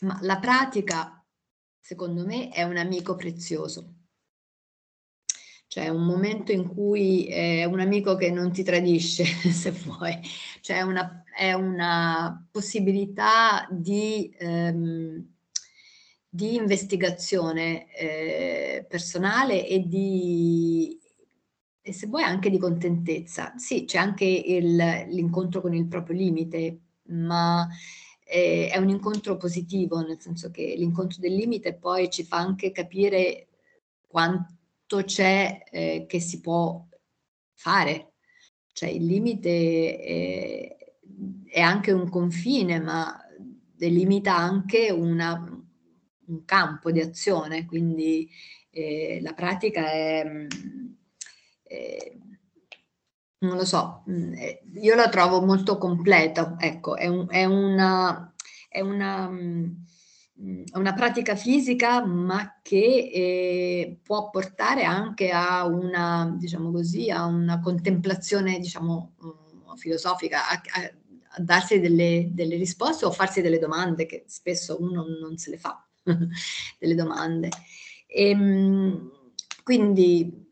ma 0.03 0.19
la 0.23 0.39
pratica, 0.39 1.25
secondo 1.81 2.25
me, 2.25 2.51
è 2.51 2.63
un 2.63 2.77
amico 2.77 3.17
prezioso. 3.17 3.95
Cioè, 5.67 5.89
un 5.89 6.05
momento 6.05 6.53
in 6.53 6.69
cui 6.69 7.27
è 7.27 7.65
un 7.65 7.81
amico 7.81 8.15
che 8.17 8.31
non 8.31 8.53
ti 8.53 8.63
tradisce, 8.63 9.25
se 9.51 9.71
vuoi. 9.73 10.19
Cioè, 10.61 10.83
una, 10.83 11.25
è 11.37 11.53
una 11.53 12.47
possibilità 12.51 13.67
di, 13.71 14.33
ehm, 14.39 15.27
di 16.29 16.55
investigazione 16.57 17.93
eh, 17.95 18.87
personale 18.89 19.67
e 19.67 19.81
di 19.87 20.99
e 21.87 21.93
se 21.93 22.07
vuoi 22.07 22.23
anche 22.23 22.49
di 22.49 22.57
contentezza. 22.57 23.53
Sì, 23.59 23.85
c'è 23.85 23.99
anche 23.99 24.25
l'incontro 24.25 25.61
con 25.61 25.75
il 25.75 25.87
proprio 25.87 26.17
limite, 26.17 26.79
ma 27.09 27.69
eh, 28.25 28.71
è 28.71 28.79
un 28.79 28.89
incontro 28.89 29.37
positivo, 29.37 30.01
nel 30.01 30.19
senso 30.19 30.51
che 30.51 30.75
l'incontro 30.79 31.21
del 31.21 31.35
limite 31.35 31.75
poi 31.75 32.09
ci 32.09 32.25
fa 32.25 32.39
anche 32.39 32.73
capire 32.73 33.49
quanto 34.07 35.03
c'è 35.05 35.63
eh, 35.71 36.07
che 36.09 36.21
si 36.21 36.41
può 36.41 36.89
fare. 37.53 38.15
Cioè 38.73 38.89
il 38.89 39.05
limite 39.05 39.99
è, 40.01 40.77
è 41.45 41.61
anche 41.61 41.93
un 41.93 42.09
confine, 42.09 42.81
ma 42.81 43.15
delimita 43.77 44.35
anche 44.35 44.91
una, 44.91 45.35
un 46.29 46.45
campo 46.47 46.91
di 46.91 47.01
azione, 47.01 47.67
quindi 47.67 48.27
eh, 48.71 49.19
la 49.21 49.35
pratica 49.35 49.91
è 49.91 50.47
eh, 51.75 52.19
non 53.39 53.57
lo 53.57 53.65
so, 53.65 54.05
mm, 54.09 54.35
eh, 54.35 54.63
io 54.75 54.95
la 54.95 55.09
trovo 55.09 55.43
molto 55.43 55.77
completa, 55.79 56.57
ecco, 56.59 56.97
è, 56.97 57.07
un, 57.07 57.27
è, 57.29 57.45
una, 57.45 58.33
è 58.69 58.81
una, 58.81 59.29
mm, 59.29 59.73
una, 60.75 60.93
pratica 60.95 61.37
fisica 61.37 62.05
ma 62.05 62.59
che 62.63 63.11
eh, 63.13 63.99
può 64.03 64.31
portare 64.31 64.85
anche 64.85 65.31
a 65.31 65.67
una, 65.67 66.35
diciamo 66.39 66.71
così, 66.71 67.11
a 67.11 67.25
una 67.25 67.61
contemplazione, 67.61 68.59
diciamo, 68.59 69.15
mm, 69.25 69.75
filosofica, 69.77 70.49
a, 70.49 70.53
a, 70.55 70.93
a 71.37 71.43
darsi 71.43 71.81
delle, 71.81 72.29
delle, 72.33 72.57
risposte 72.57 73.05
o 73.05 73.11
farsi 73.11 73.43
delle 73.43 73.59
domande 73.59 74.07
che 74.07 74.25
spesso 74.27 74.81
uno 74.81 75.05
non 75.21 75.37
se 75.37 75.51
le 75.51 75.59
fa, 75.59 75.87
delle 76.79 76.95
domande. 76.95 77.49
E, 78.07 78.31
ehm, 78.31 79.11
quindi 79.65 80.44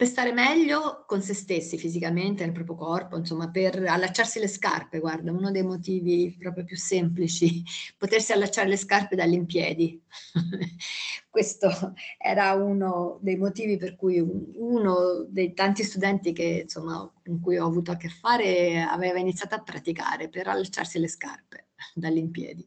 per 0.00 0.08
stare 0.08 0.32
meglio 0.32 1.04
con 1.06 1.20
se 1.20 1.34
stessi 1.34 1.76
fisicamente, 1.76 2.42
nel 2.42 2.54
proprio 2.54 2.74
corpo, 2.74 3.18
insomma, 3.18 3.50
per 3.50 3.84
allacciarsi 3.86 4.38
le 4.38 4.48
scarpe, 4.48 4.98
guarda, 4.98 5.30
uno 5.30 5.50
dei 5.50 5.62
motivi 5.62 6.34
proprio 6.38 6.64
più 6.64 6.74
semplici, 6.74 7.62
potersi 7.98 8.32
allacciare 8.32 8.70
le 8.70 8.78
scarpe 8.78 9.14
dall'impiedi. 9.14 10.02
Questo 11.28 11.92
era 12.16 12.54
uno 12.54 13.18
dei 13.20 13.36
motivi 13.36 13.76
per 13.76 13.94
cui 13.96 14.18
uno 14.20 15.26
dei 15.28 15.52
tanti 15.52 15.84
studenti 15.84 16.32
che, 16.32 16.60
insomma, 16.62 17.12
con 17.22 17.38
cui 17.38 17.58
ho 17.58 17.66
avuto 17.66 17.90
a 17.90 17.98
che 17.98 18.08
fare 18.08 18.80
aveva 18.80 19.18
iniziato 19.18 19.54
a 19.54 19.62
praticare 19.62 20.30
per 20.30 20.48
allacciarsi 20.48 20.98
le 20.98 21.08
scarpe 21.08 21.66
dall'impiedi. 21.92 22.66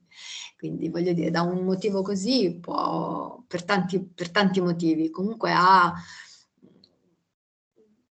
Quindi 0.56 0.90
voglio 0.90 1.14
dire, 1.14 1.32
da 1.32 1.42
un 1.42 1.66
motivo 1.66 2.04
così 2.04 2.60
può, 2.60 3.44
per 3.48 3.64
tanti, 3.64 4.00
per 4.04 4.30
tanti 4.30 4.62
motivi, 4.62 5.10
comunque 5.10 5.52
ha 5.52 5.92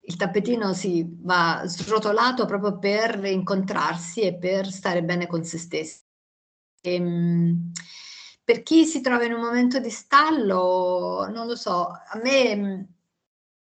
il 0.08 0.16
tappetino 0.16 0.72
si 0.72 1.04
va 1.22 1.62
srotolato 1.66 2.46
proprio 2.46 2.78
per 2.78 3.24
incontrarsi 3.24 4.20
e 4.20 4.36
per 4.36 4.70
stare 4.70 5.02
bene 5.02 5.26
con 5.26 5.44
se 5.44 5.58
stessi. 5.58 6.00
E, 6.80 6.94
ehm, 6.94 7.72
per 8.44 8.62
chi 8.62 8.84
si 8.84 9.00
trova 9.00 9.24
in 9.24 9.32
un 9.32 9.40
momento 9.40 9.80
di 9.80 9.90
stallo, 9.90 11.28
non 11.28 11.46
lo 11.48 11.56
so, 11.56 11.88
a 11.88 12.20
me 12.22 12.94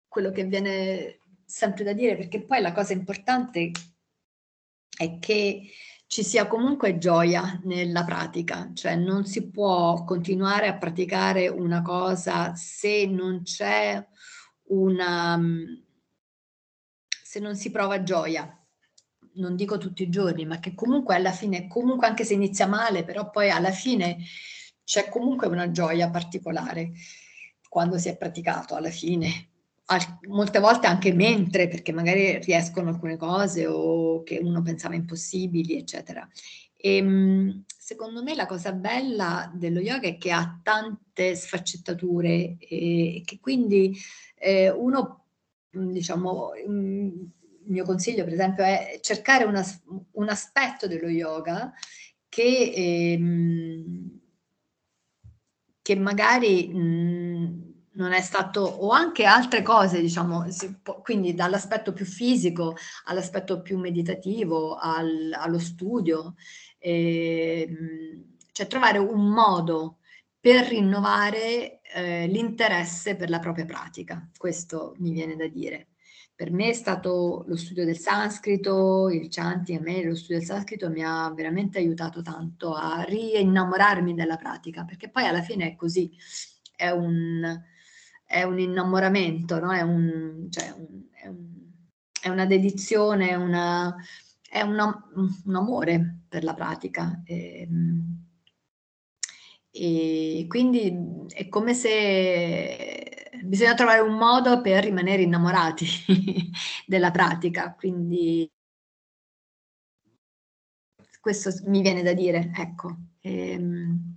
quello 0.06 0.30
che 0.30 0.44
viene 0.44 1.20
sempre 1.46 1.84
da 1.84 1.94
dire, 1.94 2.16
perché 2.16 2.42
poi 2.44 2.60
la 2.60 2.72
cosa 2.72 2.92
importante 2.92 3.70
è 4.94 5.18
che 5.18 5.70
ci 6.06 6.22
sia 6.22 6.46
comunque 6.46 6.98
gioia 6.98 7.58
nella 7.64 8.04
pratica, 8.04 8.70
cioè 8.74 8.96
non 8.96 9.24
si 9.24 9.48
può 9.48 10.04
continuare 10.04 10.66
a 10.68 10.76
praticare 10.76 11.48
una 11.48 11.80
cosa 11.80 12.54
se 12.54 13.06
non 13.06 13.42
c'è 13.42 14.06
una 14.64 15.40
se 17.28 17.40
non 17.40 17.56
si 17.56 17.70
prova 17.70 18.02
gioia. 18.02 18.50
Non 19.34 19.54
dico 19.54 19.76
tutti 19.76 20.02
i 20.02 20.08
giorni, 20.08 20.46
ma 20.46 20.60
che 20.60 20.74
comunque 20.74 21.14
alla 21.14 21.30
fine, 21.30 21.68
comunque 21.68 22.06
anche 22.06 22.24
se 22.24 22.32
inizia 22.32 22.66
male, 22.66 23.04
però 23.04 23.28
poi 23.28 23.50
alla 23.50 23.70
fine 23.70 24.16
c'è 24.82 25.10
comunque 25.10 25.46
una 25.46 25.70
gioia 25.70 26.08
particolare 26.08 26.92
quando 27.68 27.98
si 27.98 28.08
è 28.08 28.16
praticato 28.16 28.76
alla 28.76 28.88
fine. 28.88 29.50
Al, 29.90 30.00
molte 30.28 30.58
volte 30.58 30.86
anche 30.86 31.12
mentre, 31.12 31.68
perché 31.68 31.92
magari 31.92 32.38
riescono 32.38 32.88
alcune 32.88 33.18
cose 33.18 33.66
o 33.66 34.22
che 34.22 34.38
uno 34.38 34.62
pensava 34.62 34.94
impossibili, 34.94 35.76
eccetera. 35.76 36.26
E, 36.74 36.96
ehm, 36.96 37.64
secondo 37.66 38.22
me 38.22 38.34
la 38.34 38.46
cosa 38.46 38.72
bella 38.72 39.52
dello 39.54 39.80
yoga 39.80 40.08
è 40.08 40.16
che 40.16 40.32
ha 40.32 40.58
tante 40.62 41.34
sfaccettature 41.34 42.56
e, 42.58 43.20
che 43.22 43.38
quindi 43.38 43.94
eh, 44.34 44.70
uno 44.70 45.24
diciamo, 45.86 46.50
mhmm, 46.66 47.30
il 47.64 47.72
mio 47.74 47.84
consiglio 47.84 48.24
per 48.24 48.32
esempio 48.32 48.64
è 48.64 48.98
cercare 49.02 49.44
una, 49.44 49.62
un 50.12 50.28
aspetto 50.28 50.86
dello 50.86 51.08
yoga 51.08 51.72
che, 52.28 52.72
ehm, 52.74 54.20
che 55.82 55.96
magari 55.96 56.68
mh, 56.68 57.68
non 57.98 58.12
è 58.12 58.20
stato, 58.20 58.60
o 58.62 58.90
anche 58.90 59.24
altre 59.24 59.62
cose, 59.62 60.00
diciamo, 60.00 60.46
può, 60.82 61.00
quindi 61.02 61.34
dall'aspetto 61.34 61.92
più 61.92 62.04
fisico 62.04 62.76
all'aspetto 63.06 63.60
più 63.60 63.78
meditativo, 63.78 64.76
al, 64.76 65.32
allo 65.36 65.58
studio, 65.58 66.34
eh, 66.78 67.68
cioè 68.52 68.66
trovare 68.66 68.98
un 68.98 69.28
modo 69.30 69.97
per 70.40 70.66
rinnovare 70.66 71.80
eh, 71.82 72.26
l'interesse 72.26 73.16
per 73.16 73.28
la 73.28 73.38
propria 73.38 73.64
pratica, 73.64 74.28
questo 74.36 74.94
mi 74.98 75.12
viene 75.12 75.36
da 75.36 75.48
dire. 75.48 75.88
Per 76.34 76.52
me 76.52 76.68
è 76.68 76.72
stato 76.72 77.44
lo 77.48 77.56
studio 77.56 77.84
del 77.84 77.98
sanscrito, 77.98 79.08
il 79.08 79.28
chanti, 79.28 79.74
a 79.74 79.80
me 79.80 80.04
lo 80.04 80.14
studio 80.14 80.38
del 80.38 80.46
sanscrito 80.46 80.88
mi 80.88 81.02
ha 81.02 81.32
veramente 81.34 81.78
aiutato 81.78 82.22
tanto 82.22 82.74
a 82.74 83.02
rinnamorarmi 83.02 84.14
della 84.14 84.36
pratica, 84.36 84.84
perché 84.84 85.10
poi 85.10 85.26
alla 85.26 85.42
fine 85.42 85.72
è 85.72 85.74
così, 85.74 86.08
è 86.76 86.90
un, 86.90 87.60
è 88.24 88.44
un 88.44 88.58
innamoramento, 88.60 89.58
no? 89.58 89.72
è, 89.72 89.80
un, 89.80 90.46
cioè 90.48 90.72
un, 90.76 91.02
è, 91.10 92.26
è, 92.26 92.28
una 92.28 92.46
dedizione, 92.46 93.34
una, 93.34 93.96
è 94.48 94.60
una, 94.60 95.10
un 95.44 95.56
amore 95.56 96.20
per 96.28 96.44
la 96.44 96.54
pratica. 96.54 97.20
E, 97.24 97.62
ehm, 97.62 98.27
e 99.80 100.46
quindi 100.48 100.92
è 101.28 101.48
come 101.48 101.72
se 101.72 103.30
bisogna 103.44 103.74
trovare 103.74 104.00
un 104.00 104.14
modo 104.16 104.60
per 104.60 104.82
rimanere 104.84 105.22
innamorati 105.22 105.86
della 106.86 107.12
pratica, 107.12 107.74
quindi 107.74 108.50
questo 111.20 111.50
mi 111.66 111.80
viene 111.82 112.02
da 112.02 112.12
dire, 112.12 112.50
ecco. 112.56 112.96
Ehm, 113.20 114.16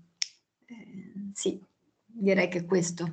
eh, 0.66 1.30
sì, 1.34 1.62
direi 2.06 2.48
che 2.48 2.66
questo 2.66 3.12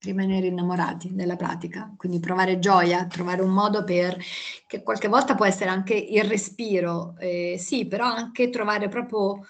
rimanere 0.00 0.46
innamorati 0.46 1.12
della 1.12 1.36
pratica, 1.36 1.92
quindi 1.96 2.20
provare 2.20 2.58
gioia, 2.58 3.06
trovare 3.06 3.42
un 3.42 3.50
modo 3.50 3.82
per, 3.84 4.16
che 4.66 4.82
qualche 4.82 5.08
volta 5.08 5.34
può 5.34 5.44
essere 5.44 5.70
anche 5.70 5.94
il 5.94 6.24
respiro, 6.24 7.16
eh, 7.18 7.56
sì, 7.58 7.86
però 7.86 8.06
anche 8.06 8.48
trovare 8.48 8.88
proprio 8.88 9.44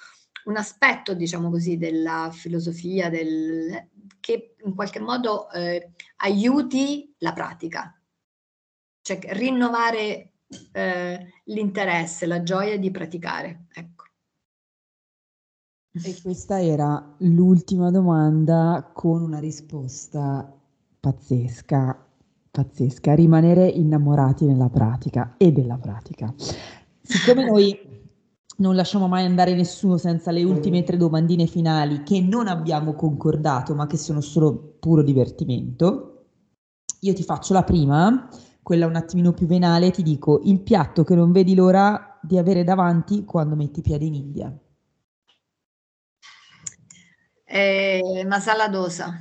un 0.48 0.56
aspetto, 0.56 1.14
diciamo 1.14 1.50
così, 1.50 1.76
della 1.76 2.30
filosofia, 2.32 3.10
del, 3.10 3.88
che 4.18 4.56
in 4.64 4.74
qualche 4.74 4.98
modo 4.98 5.50
eh, 5.50 5.92
aiuti 6.16 7.14
la 7.18 7.32
pratica, 7.32 7.94
cioè 9.02 9.18
rinnovare 9.32 10.32
eh, 10.72 11.32
l'interesse, 11.44 12.26
la 12.26 12.42
gioia 12.42 12.78
di 12.78 12.90
praticare. 12.90 13.66
Ecco. 13.72 14.04
E 15.92 16.20
questa 16.22 16.62
era 16.62 17.14
l'ultima 17.18 17.90
domanda 17.90 18.90
con 18.94 19.20
una 19.22 19.38
risposta 19.38 20.50
pazzesca, 21.00 22.06
pazzesca, 22.50 23.14
rimanere 23.14 23.66
innamorati 23.68 24.46
nella 24.46 24.68
pratica 24.70 25.34
e 25.36 25.52
della 25.52 25.76
pratica. 25.76 26.32
Siccome 27.02 27.44
noi 27.44 27.87
non 28.58 28.74
lasciamo 28.74 29.08
mai 29.08 29.24
andare 29.24 29.54
nessuno 29.54 29.96
senza 29.96 30.30
le 30.30 30.42
ultime 30.42 30.82
tre 30.82 30.96
domandine 30.96 31.46
finali 31.46 32.02
che 32.02 32.20
non 32.20 32.48
abbiamo 32.48 32.94
concordato 32.94 33.74
ma 33.74 33.86
che 33.86 33.96
sono 33.96 34.20
solo 34.20 34.76
puro 34.80 35.02
divertimento, 35.02 36.26
io 37.00 37.14
ti 37.14 37.22
faccio 37.22 37.52
la 37.52 37.62
prima, 37.62 38.28
quella 38.62 38.86
un 38.86 38.96
attimino 38.96 39.32
più 39.32 39.46
venale, 39.46 39.90
ti 39.90 40.02
dico 40.02 40.40
il 40.44 40.60
piatto 40.60 41.04
che 41.04 41.14
non 41.14 41.30
vedi 41.30 41.54
l'ora 41.54 42.18
di 42.20 42.36
avere 42.36 42.64
davanti 42.64 43.24
quando 43.24 43.54
metti 43.54 43.80
piede 43.80 44.04
in 44.04 44.14
India. 44.14 44.58
Eh, 47.44 48.24
masala 48.26 48.68
dosa. 48.68 49.14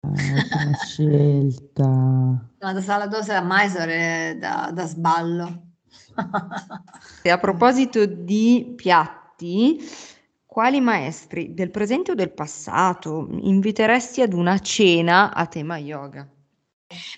Ah, 0.00 0.72
scelta. 0.84 1.86
No, 1.86 2.72
masala 2.72 3.06
dosa 3.06 3.40
mai 3.42 3.66
Mysore 3.66 4.38
da, 4.40 4.70
da 4.72 4.86
sballo. 4.86 5.65
E 7.22 7.30
a 7.30 7.38
proposito 7.38 8.06
di 8.06 8.72
piatti, 8.76 9.78
quali 10.46 10.80
maestri 10.80 11.52
del 11.54 11.70
presente 11.70 12.12
o 12.12 12.14
del 12.14 12.32
passato 12.32 13.28
inviteresti 13.30 14.22
ad 14.22 14.32
una 14.32 14.58
cena 14.58 15.34
a 15.34 15.46
tema 15.46 15.76
yoga? 15.76 16.26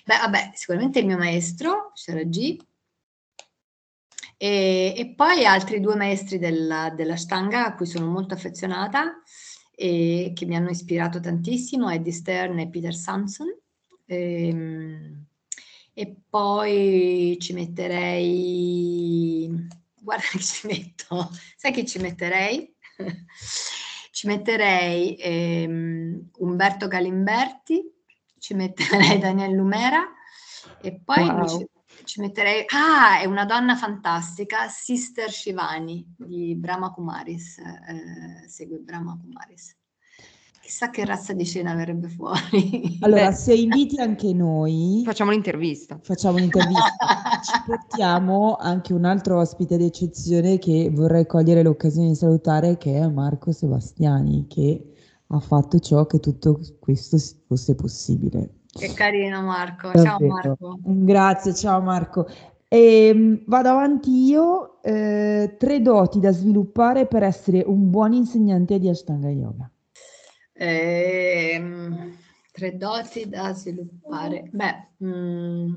Beh, 0.03 0.17
vabbè, 0.17 0.51
sicuramente 0.53 0.99
il 0.99 1.05
mio 1.05 1.17
maestro, 1.17 1.91
Sharaji, 1.93 2.59
e, 4.41 4.93
e 4.95 5.13
poi 5.15 5.45
altri 5.45 5.81
due 5.81 5.95
maestri 5.95 6.39
della, 6.39 6.89
della 6.95 7.17
Stanga 7.17 7.65
a 7.65 7.75
cui 7.75 7.85
sono 7.85 8.07
molto 8.07 8.33
affezionata 8.33 9.21
e 9.75 10.31
che 10.33 10.45
mi 10.45 10.55
hanno 10.55 10.69
ispirato 10.69 11.19
tantissimo, 11.19 11.89
Eddie 11.89 12.11
Stern 12.11 12.59
e 12.59 12.69
Peter 12.69 12.93
Samson. 12.93 13.47
E, 14.05 14.47
ehm, 14.47 15.25
e 15.99 16.15
poi 16.29 17.35
ci 17.41 17.51
metterei, 17.51 19.49
guarda 19.99 20.23
che 20.31 20.39
ci 20.39 20.65
metto, 20.65 21.29
sai 21.57 21.73
che 21.73 21.85
ci 21.85 21.99
metterei? 21.99 22.73
ci 24.09 24.27
metterei 24.27 25.17
ehm, 25.19 26.29
Umberto 26.37 26.87
Galimberti, 26.87 27.83
ci 28.37 28.53
metterei 28.53 29.19
Daniel 29.19 29.53
Lumera 29.53 30.07
e 30.79 31.01
poi 31.03 31.27
wow. 31.27 31.45
ci, 31.45 31.67
ci, 32.05 32.21
metterei, 32.21 32.63
ah, 32.67 33.19
è 33.19 33.25
una 33.25 33.43
donna 33.43 33.75
fantastica, 33.75 34.69
Sister 34.69 35.29
Shivani 35.29 36.15
di 36.15 36.55
Brahma 36.55 36.93
Kumaris, 36.93 37.57
eh, 37.57 38.47
segue 38.47 38.77
Brahma 38.77 39.19
Kumaris. 39.21 39.75
Chissà 40.69 40.91
che 40.91 41.03
razza 41.03 41.33
di 41.33 41.47
cena 41.47 41.73
verrebbe 41.73 42.09
fuori. 42.09 42.99
Allora, 43.01 43.29
Beh, 43.29 43.33
se 43.33 43.55
inviti 43.55 43.99
anche 43.99 44.33
noi... 44.33 45.01
Facciamo 45.03 45.31
un'intervista. 45.31 45.97
Facciamo 45.99 46.37
un'intervista. 46.37 46.93
Ci 47.41 47.61
portiamo 47.65 48.55
anche 48.55 48.93
un 48.93 49.03
altro 49.03 49.39
ospite 49.39 49.77
d'eccezione 49.77 50.59
che 50.59 50.91
vorrei 50.93 51.25
cogliere 51.25 51.63
l'occasione 51.63 52.09
di 52.09 52.15
salutare, 52.15 52.77
che 52.77 52.99
è 52.99 53.07
Marco 53.07 53.51
Sebastiani, 53.51 54.45
che 54.47 54.93
ha 55.25 55.39
fatto 55.39 55.79
ciò 55.79 56.05
che 56.05 56.19
tutto 56.19 56.59
questo 56.79 57.17
fosse 57.47 57.73
possibile. 57.73 58.59
Che 58.71 58.93
carino 58.93 59.41
Marco, 59.41 59.89
Davvero. 59.89 60.03
ciao 60.03 60.27
Marco. 60.27 60.79
Grazie, 60.83 61.55
ciao 61.55 61.81
Marco. 61.81 62.27
E, 62.67 63.07
ehm, 63.07 63.41
vado 63.47 63.69
avanti 63.69 64.11
io, 64.11 64.83
eh, 64.83 65.55
tre 65.57 65.81
doti 65.81 66.19
da 66.19 66.31
sviluppare 66.31 67.07
per 67.07 67.23
essere 67.23 67.63
un 67.65 67.89
buon 67.89 68.13
insegnante 68.13 68.77
di 68.77 68.87
Ashtanga 68.87 69.29
Yoga. 69.29 69.67
Eh, 70.61 72.17
tre 72.51 72.75
doti 72.75 73.29
da 73.29 73.53
sviluppare. 73.53 74.49
Beh, 74.51 74.89
mh, 74.97 75.07
mm, 75.07 75.73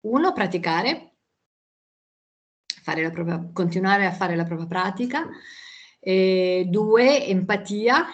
uno, 0.00 0.32
praticare, 0.34 1.16
fare 2.82 3.02
la 3.02 3.10
propria, 3.10 3.50
continuare 3.50 4.04
a 4.04 4.12
fare 4.12 4.36
la 4.36 4.44
propria 4.44 4.66
pratica. 4.66 5.26
E 5.98 6.66
due, 6.68 7.26
empatia. 7.26 8.04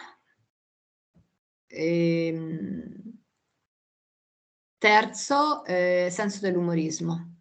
E, 1.66 2.26
ehm, 2.28 3.18
terzo, 4.78 5.64
eh, 5.64 6.06
senso 6.12 6.38
dell'umorismo. 6.38 7.36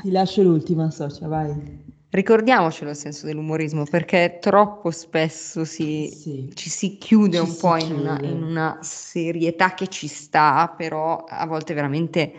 Ti 0.00 0.10
lascio 0.10 0.42
l'ultima, 0.42 0.90
socia, 0.90 1.28
vai. 1.28 1.96
Ricordiamocelo 2.10 2.88
il 2.88 2.96
senso 2.96 3.26
dell'umorismo 3.26 3.84
perché 3.84 4.38
troppo 4.40 4.90
spesso 4.90 5.66
si, 5.66 6.08
sì. 6.08 6.50
ci 6.54 6.70
si 6.70 6.96
chiude 6.96 7.36
ci 7.36 7.42
un 7.42 7.50
si 7.50 7.60
po' 7.60 7.76
in 7.76 7.92
una, 7.92 8.18
in 8.22 8.42
una, 8.42 8.78
serietà 8.80 9.74
che 9.74 9.88
ci 9.88 10.06
sta, 10.06 10.72
però 10.74 11.22
a 11.28 11.44
volte 11.44 11.74
veramente 11.74 12.32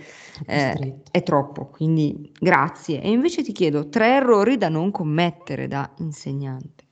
eh, 0.48 1.02
è 1.12 1.22
troppo. 1.22 1.68
Quindi 1.68 2.32
grazie. 2.40 3.00
E 3.00 3.12
invece 3.12 3.44
ti 3.44 3.52
chiedo 3.52 3.90
tre 3.90 4.16
errori 4.16 4.58
da 4.58 4.70
non 4.70 4.90
commettere 4.90 5.68
da 5.68 5.88
insegnante. 6.00 6.88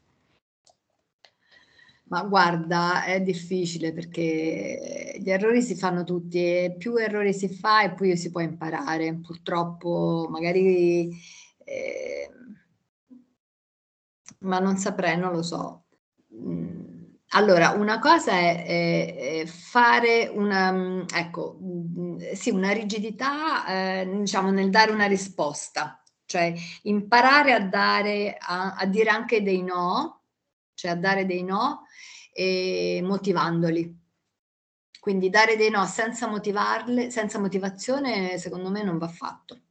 Ma 2.10 2.22
guarda, 2.22 3.06
è 3.06 3.20
difficile 3.22 3.92
perché 3.92 5.18
gli 5.20 5.32
errori 5.32 5.64
si 5.64 5.74
fanno 5.76 6.04
tutti 6.04 6.38
e 6.38 6.76
più 6.78 6.96
errori 6.96 7.34
si 7.34 7.50
fa 7.50 7.82
e 7.82 7.96
più 7.96 8.16
si 8.16 8.30
può 8.30 8.40
imparare. 8.40 9.16
Purtroppo 9.16 10.28
magari... 10.30 11.10
Eh, 11.70 12.32
ma 14.40 14.60
non 14.60 14.78
saprei, 14.78 15.18
non 15.18 15.32
lo 15.32 15.42
so. 15.44 15.86
Mm, 16.34 16.88
allora, 17.32 17.72
una 17.72 18.00
cosa 18.00 18.32
è, 18.34 18.64
è, 18.66 19.42
è 19.42 19.46
fare 19.46 20.30
una, 20.34 20.72
mm, 20.72 21.02
ecco, 21.14 21.60
mm, 21.62 22.18
sì, 22.34 22.52
una 22.52 22.72
rigidità, 22.72 23.66
eh, 23.68 24.10
diciamo, 24.22 24.52
nel 24.52 24.70
dare 24.70 24.92
una 24.92 25.08
risposta, 25.08 26.02
cioè 26.26 26.54
imparare 26.84 27.54
a 27.54 27.60
dare, 27.62 28.38
a, 28.40 28.76
a, 28.76 28.86
dire 28.86 29.10
anche 29.10 29.42
dei 29.44 29.62
no, 29.64 30.24
cioè 30.74 30.92
a 30.92 30.96
dare 30.96 31.26
dei 31.26 31.44
no, 31.44 31.86
e 32.34 33.02
motivandoli. 33.04 34.06
Quindi 35.00 35.30
dare 35.30 35.56
dei 35.56 35.70
no 35.70 35.86
senza 35.86 36.28
motivarle, 36.28 37.10
senza 37.12 37.40
motivazione, 37.40 38.38
secondo 38.38 38.70
me 38.70 38.84
non 38.84 38.98
va 38.98 39.08
fatto. 39.08 39.62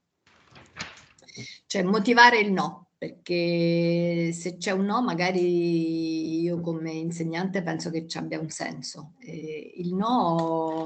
Cioè 1.67 1.83
motivare 1.83 2.39
il 2.39 2.53
no 2.53 2.86
perché 2.99 4.33
se 4.33 4.57
c'è 4.57 4.71
un 4.71 4.87
no, 4.87 5.03
magari 5.03 6.41
io 6.41 6.61
come 6.61 6.93
insegnante 6.93 7.63
penso 7.63 7.91
che 7.91 8.07
ci 8.07 8.19
abbia 8.19 8.41
un 8.41 8.49
senso. 8.49 9.13
E 9.21 9.73
il 9.77 9.95
no 9.95 10.85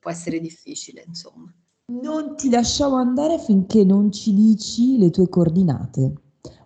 può 0.00 0.10
essere 0.10 0.40
difficile, 0.40 1.04
insomma. 1.06 1.52
Non 1.92 2.36
ti 2.36 2.48
lasciamo 2.50 2.96
andare 2.96 3.38
finché 3.38 3.84
non 3.84 4.12
ci 4.12 4.32
dici 4.32 4.96
le 4.98 5.10
tue 5.10 5.28
coordinate, 5.28 6.12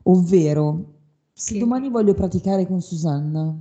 ovvero 0.04 0.92
se 1.32 1.54
Sì. 1.54 1.58
domani 1.58 1.88
voglio 1.88 2.14
praticare 2.14 2.66
con 2.66 2.80
Susanna, 2.80 3.56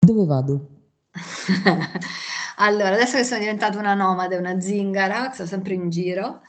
dove 0.00 0.24
vado? 0.26 0.68
Allora, 2.58 2.90
adesso 2.94 3.16
che 3.16 3.24
sono 3.24 3.40
diventata 3.40 3.78
una 3.78 3.94
nomade, 3.94 4.36
una 4.36 4.60
zingara, 4.60 5.32
sto 5.32 5.44
sempre 5.44 5.74
in 5.74 5.90
giro, 5.90 6.42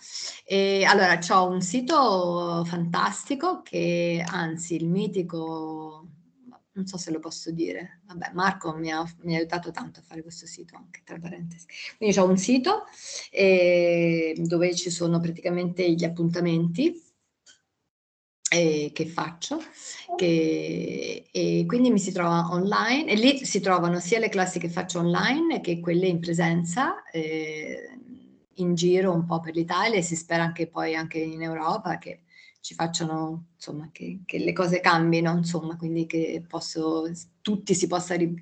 e 0.47 0.83
allora 0.85 1.19
ho 1.29 1.49
un 1.49 1.61
sito 1.61 2.63
fantastico 2.65 3.63
che, 3.63 4.23
anzi, 4.23 4.75
il 4.75 4.87
mitico, 4.87 6.07
non 6.73 6.85
so 6.85 6.97
se 6.97 7.09
lo 7.09 7.17
posso 7.17 7.49
dire, 7.49 8.01
vabbè, 8.05 8.31
Marco 8.33 8.75
mi 8.75 8.91
ha, 8.91 9.03
mi 9.23 9.33
ha 9.33 9.39
aiutato 9.39 9.71
tanto 9.71 10.01
a 10.01 10.03
fare 10.03 10.21
questo 10.21 10.45
sito, 10.45 10.75
anche 10.75 11.01
tra 11.03 11.17
parentesi. 11.17 11.65
Quindi 11.97 12.19
ho 12.19 12.25
un 12.25 12.37
sito 12.37 12.83
eh, 13.31 14.35
dove 14.37 14.75
ci 14.75 14.91
sono 14.91 15.19
praticamente 15.19 15.91
gli 15.91 16.03
appuntamenti 16.03 17.01
che 18.47 19.05
faccio 19.07 19.61
che, 20.15 21.27
e 21.29 21.63
quindi 21.67 21.91
mi 21.91 21.99
si 21.99 22.13
trova 22.13 22.47
online 22.51 23.11
e 23.11 23.15
lì 23.15 23.43
si 23.43 23.59
trovano 23.59 23.99
sia 23.99 24.19
le 24.19 24.29
classi 24.29 24.59
che 24.59 24.69
faccio 24.69 24.99
online 24.99 25.59
che 25.59 25.81
quelle 25.81 26.07
in 26.07 26.19
presenza 26.19 27.03
eh, 27.11 27.99
in 28.55 28.75
giro 28.75 29.13
un 29.13 29.25
po' 29.25 29.39
per 29.39 29.55
l'Italia 29.55 29.97
e 29.97 30.01
si 30.01 30.15
spera 30.15 30.43
anche 30.43 30.67
poi 30.67 30.95
anche 30.95 31.17
in 31.19 31.41
Europa 31.41 31.97
che 31.97 32.21
ci 32.59 32.73
facciano 32.73 33.47
insomma 33.55 33.89
che, 33.91 34.21
che 34.25 34.39
le 34.39 34.53
cose 34.53 34.79
cambino 34.79 35.35
insomma 35.35 35.77
quindi 35.77 36.05
che 36.05 36.43
posso, 36.47 37.03
tutti 37.41 37.75
si 37.75 37.87
possa 37.87 38.15
ri, 38.15 38.33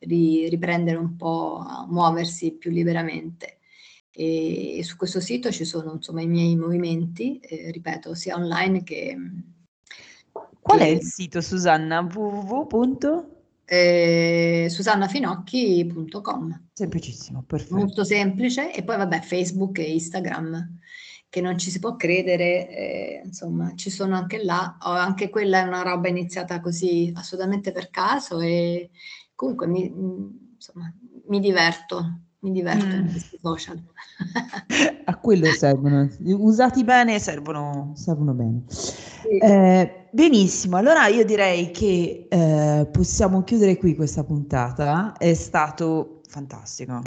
ri, 0.00 0.48
riprendere 0.48 0.96
un 0.96 1.16
po' 1.16 1.58
a 1.58 1.86
muoversi 1.88 2.52
più 2.52 2.70
liberamente 2.70 3.58
e, 4.10 4.78
e 4.78 4.84
su 4.84 4.96
questo 4.96 5.20
sito 5.20 5.50
ci 5.50 5.64
sono 5.64 5.94
insomma 5.94 6.22
i 6.22 6.28
miei 6.28 6.56
movimenti 6.56 7.38
eh, 7.40 7.70
ripeto 7.70 8.14
sia 8.14 8.36
online 8.36 8.82
che 8.84 9.16
Qual 10.64 10.78
è 10.80 10.86
il 10.86 11.02
sito, 11.02 11.42
Susanna? 11.42 12.00
www. 12.00 13.33
Eh, 13.66 14.66
susannafinocchi.com 14.68 16.68
Semplicissimo, 16.72 17.44
perfetto. 17.46 17.76
molto 17.76 18.04
semplice. 18.04 18.72
E 18.72 18.84
poi 18.84 18.96
vabbè 18.96 19.20
Facebook 19.20 19.78
e 19.78 19.92
Instagram 19.92 20.78
che 21.28 21.40
non 21.40 21.58
ci 21.58 21.70
si 21.70 21.80
può 21.80 21.96
credere 21.96 22.68
eh, 22.68 23.22
insomma 23.24 23.72
ci 23.74 23.90
sono 23.90 24.14
anche 24.14 24.44
là. 24.44 24.76
Oh, 24.82 24.90
anche 24.90 25.30
quella 25.30 25.60
è 25.60 25.66
una 25.66 25.82
roba 25.82 26.08
iniziata 26.08 26.60
così 26.60 27.10
assolutamente 27.14 27.72
per 27.72 27.90
caso 27.90 28.40
e 28.40 28.90
comunque 29.34 29.66
mi, 29.66 29.92
insomma, 30.54 30.92
mi 31.26 31.40
diverto 31.40 32.20
mi 32.44 32.52
diverto 32.52 32.86
mm. 32.86 33.08
questi 33.08 33.38
social 33.42 33.82
a 35.04 35.16
quello 35.16 35.46
servono 35.46 36.08
usati 36.24 36.84
bene 36.84 37.18
servono 37.18 37.92
servono 37.94 38.32
bene 38.32 38.62
sì. 38.68 39.38
eh, 39.38 40.08
benissimo 40.10 40.76
allora 40.76 41.06
io 41.06 41.24
direi 41.24 41.70
che 41.70 42.26
eh, 42.28 42.88
possiamo 42.90 43.42
chiudere 43.42 43.76
qui 43.76 43.94
questa 43.94 44.24
puntata 44.24 45.14
è 45.18 45.34
stato 45.34 46.20
fantastico 46.28 47.02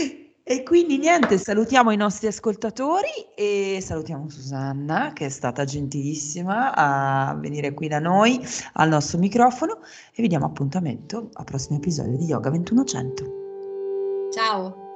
e 0.49 0.63
quindi 0.63 0.97
niente, 0.97 1.37
salutiamo 1.37 1.91
i 1.91 1.97
nostri 1.97 2.27
ascoltatori 2.27 3.09
e 3.35 3.79
salutiamo 3.81 4.29
Susanna 4.29 5.11
che 5.11 5.25
è 5.25 5.29
stata 5.29 5.65
gentilissima 5.65 6.73
a 6.73 7.35
venire 7.35 7.73
qui 7.73 7.89
da 7.89 7.99
noi 7.99 8.39
al 8.75 8.87
nostro 8.87 9.17
microfono 9.17 9.79
e 10.15 10.21
vi 10.21 10.29
diamo 10.29 10.45
appuntamento 10.45 11.31
al 11.33 11.43
prossimo 11.43 11.75
episodio 11.75 12.15
di 12.15 12.23
Yoga 12.23 12.47
2100. 12.47 14.29
Ciao! 14.31 14.86